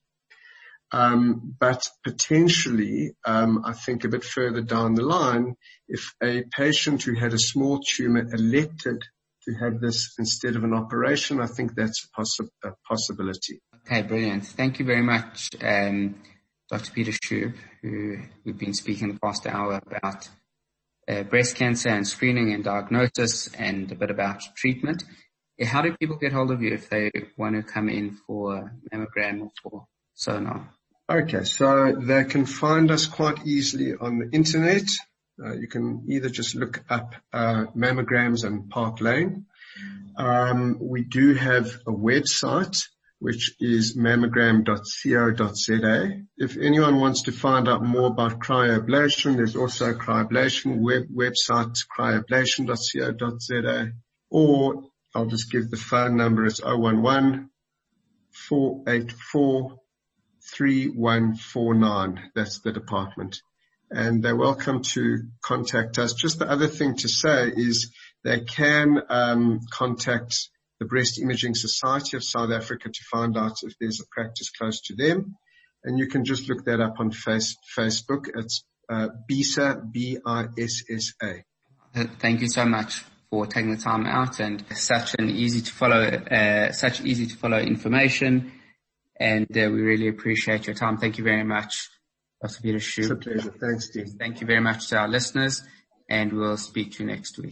Um, 0.93 1.55
but 1.59 1.87
potentially, 2.03 3.15
um, 3.25 3.63
I 3.65 3.73
think 3.73 4.03
a 4.03 4.09
bit 4.09 4.23
further 4.23 4.61
down 4.61 4.95
the 4.95 5.03
line, 5.03 5.55
if 5.87 6.13
a 6.21 6.43
patient 6.51 7.03
who 7.03 7.15
had 7.15 7.33
a 7.33 7.39
small 7.39 7.79
tumor 7.79 8.27
elected 8.33 9.01
to 9.45 9.53
have 9.55 9.79
this 9.79 10.13
instead 10.19 10.55
of 10.55 10.63
an 10.63 10.73
operation, 10.73 11.39
I 11.39 11.47
think 11.47 11.75
that's 11.75 12.05
a, 12.05 12.21
possi- 12.21 12.49
a 12.63 12.71
possibility. 12.87 13.61
Okay, 13.85 14.01
brilliant. 14.01 14.45
Thank 14.45 14.79
you 14.79 14.85
very 14.85 15.01
much, 15.01 15.49
um, 15.61 16.21
Dr. 16.69 16.91
Peter 16.91 17.11
Schoub, 17.11 17.55
who 17.81 18.17
we've 18.45 18.57
been 18.57 18.73
speaking 18.73 19.13
the 19.13 19.19
past 19.19 19.47
hour 19.47 19.81
about 19.85 20.29
uh, 21.07 21.23
breast 21.23 21.55
cancer 21.55 21.89
and 21.89 22.07
screening 22.07 22.53
and 22.53 22.63
diagnosis 22.63 23.47
and 23.55 23.91
a 23.91 23.95
bit 23.95 24.11
about 24.11 24.41
treatment. 24.55 25.03
How 25.63 25.81
do 25.81 25.95
people 25.99 26.17
get 26.17 26.33
hold 26.33 26.51
of 26.51 26.61
you 26.61 26.73
if 26.73 26.89
they 26.89 27.11
want 27.37 27.55
to 27.55 27.63
come 27.63 27.89
in 27.89 28.17
for 28.27 28.71
mammogram 28.91 29.41
or 29.41 29.51
for 29.61 29.85
sonar? 30.13 30.69
Okay, 31.11 31.43
so 31.43 31.91
they 31.91 32.23
can 32.23 32.45
find 32.45 32.89
us 32.89 33.05
quite 33.05 33.45
easily 33.45 33.93
on 33.99 34.19
the 34.19 34.29
internet. 34.31 34.85
Uh, 35.43 35.55
you 35.55 35.67
can 35.67 36.05
either 36.07 36.29
just 36.29 36.55
look 36.55 36.81
up 36.89 37.15
uh, 37.33 37.65
mammograms 37.75 38.45
and 38.45 38.69
Park 38.69 39.01
Lane. 39.01 39.45
Um, 40.15 40.77
we 40.79 41.03
do 41.03 41.33
have 41.33 41.65
a 41.85 41.91
website 41.91 42.81
which 43.19 43.55
is 43.59 43.97
mammogram.co.za. 43.97 46.21
If 46.37 46.57
anyone 46.57 47.01
wants 47.01 47.23
to 47.23 47.33
find 47.33 47.67
out 47.67 47.83
more 47.83 48.07
about 48.07 48.39
cryoablation, 48.39 49.35
there's 49.35 49.57
also 49.57 49.89
a 49.89 49.95
cryoablation 49.95 50.79
web, 50.79 51.07
website, 51.13 51.75
cryoablation.co.za, 51.99 53.91
or 54.29 54.83
I'll 55.13 55.25
just 55.25 55.51
give 55.51 55.69
the 55.69 55.75
phone 55.75 56.15
number. 56.15 56.45
It's 56.45 56.61
011 56.61 57.49
484 58.31 59.80
3149. 60.55 62.31
That's 62.35 62.59
the 62.59 62.71
department. 62.71 63.41
And 63.89 64.23
they're 64.23 64.35
welcome 64.35 64.81
to 64.93 65.17
contact 65.41 65.99
us. 65.99 66.13
Just 66.13 66.39
the 66.39 66.49
other 66.49 66.67
thing 66.67 66.95
to 66.97 67.09
say 67.09 67.51
is 67.55 67.91
they 68.23 68.41
can 68.41 69.01
um, 69.09 69.59
contact 69.69 70.49
the 70.79 70.85
Breast 70.85 71.19
Imaging 71.19 71.53
Society 71.55 72.17
of 72.17 72.23
South 72.23 72.51
Africa 72.51 72.89
to 72.89 73.03
find 73.11 73.37
out 73.37 73.57
if 73.63 73.73
there's 73.79 73.99
a 73.99 74.05
practice 74.09 74.49
close 74.49 74.81
to 74.81 74.95
them. 74.95 75.35
And 75.83 75.99
you 75.99 76.07
can 76.07 76.25
just 76.25 76.47
look 76.47 76.65
that 76.65 76.79
up 76.79 76.99
on 76.99 77.11
face, 77.11 77.57
Facebook. 77.77 78.29
It's 78.33 78.63
uh, 78.89 79.09
BISSA, 79.29 79.91
B-I-S-S-A. 79.91 81.43
Thank 82.19 82.41
you 82.41 82.47
so 82.47 82.65
much 82.65 83.03
for 83.29 83.45
taking 83.45 83.71
the 83.71 83.81
time 83.81 84.05
out 84.05 84.39
and 84.39 84.63
such 84.75 85.15
an 85.17 85.29
easy 85.29 85.61
to 85.61 85.71
follow, 85.71 86.03
uh, 86.03 86.71
such 86.71 87.01
easy 87.01 87.27
to 87.27 87.35
follow 87.35 87.57
information. 87.57 88.51
And 89.21 89.45
uh, 89.51 89.69
we 89.71 89.81
really 89.81 90.07
appreciate 90.07 90.65
your 90.65 90.75
time. 90.75 90.97
Thank 90.97 91.17
you 91.19 91.23
very 91.23 91.43
much, 91.43 91.89
Dr. 92.41 92.61
Peter 92.61 92.77
It's 92.77 93.09
a 93.09 93.15
pleasure. 93.15 93.53
Thanks, 93.61 93.89
Dean. 93.89 94.07
Thank 94.17 94.41
you 94.41 94.47
very 94.47 94.61
much 94.61 94.87
to 94.89 94.97
our 94.97 95.07
listeners, 95.07 95.61
and 96.09 96.33
we'll 96.33 96.57
speak 96.57 96.93
to 96.93 97.03
you 97.03 97.09
next 97.09 97.37
week. 97.37 97.49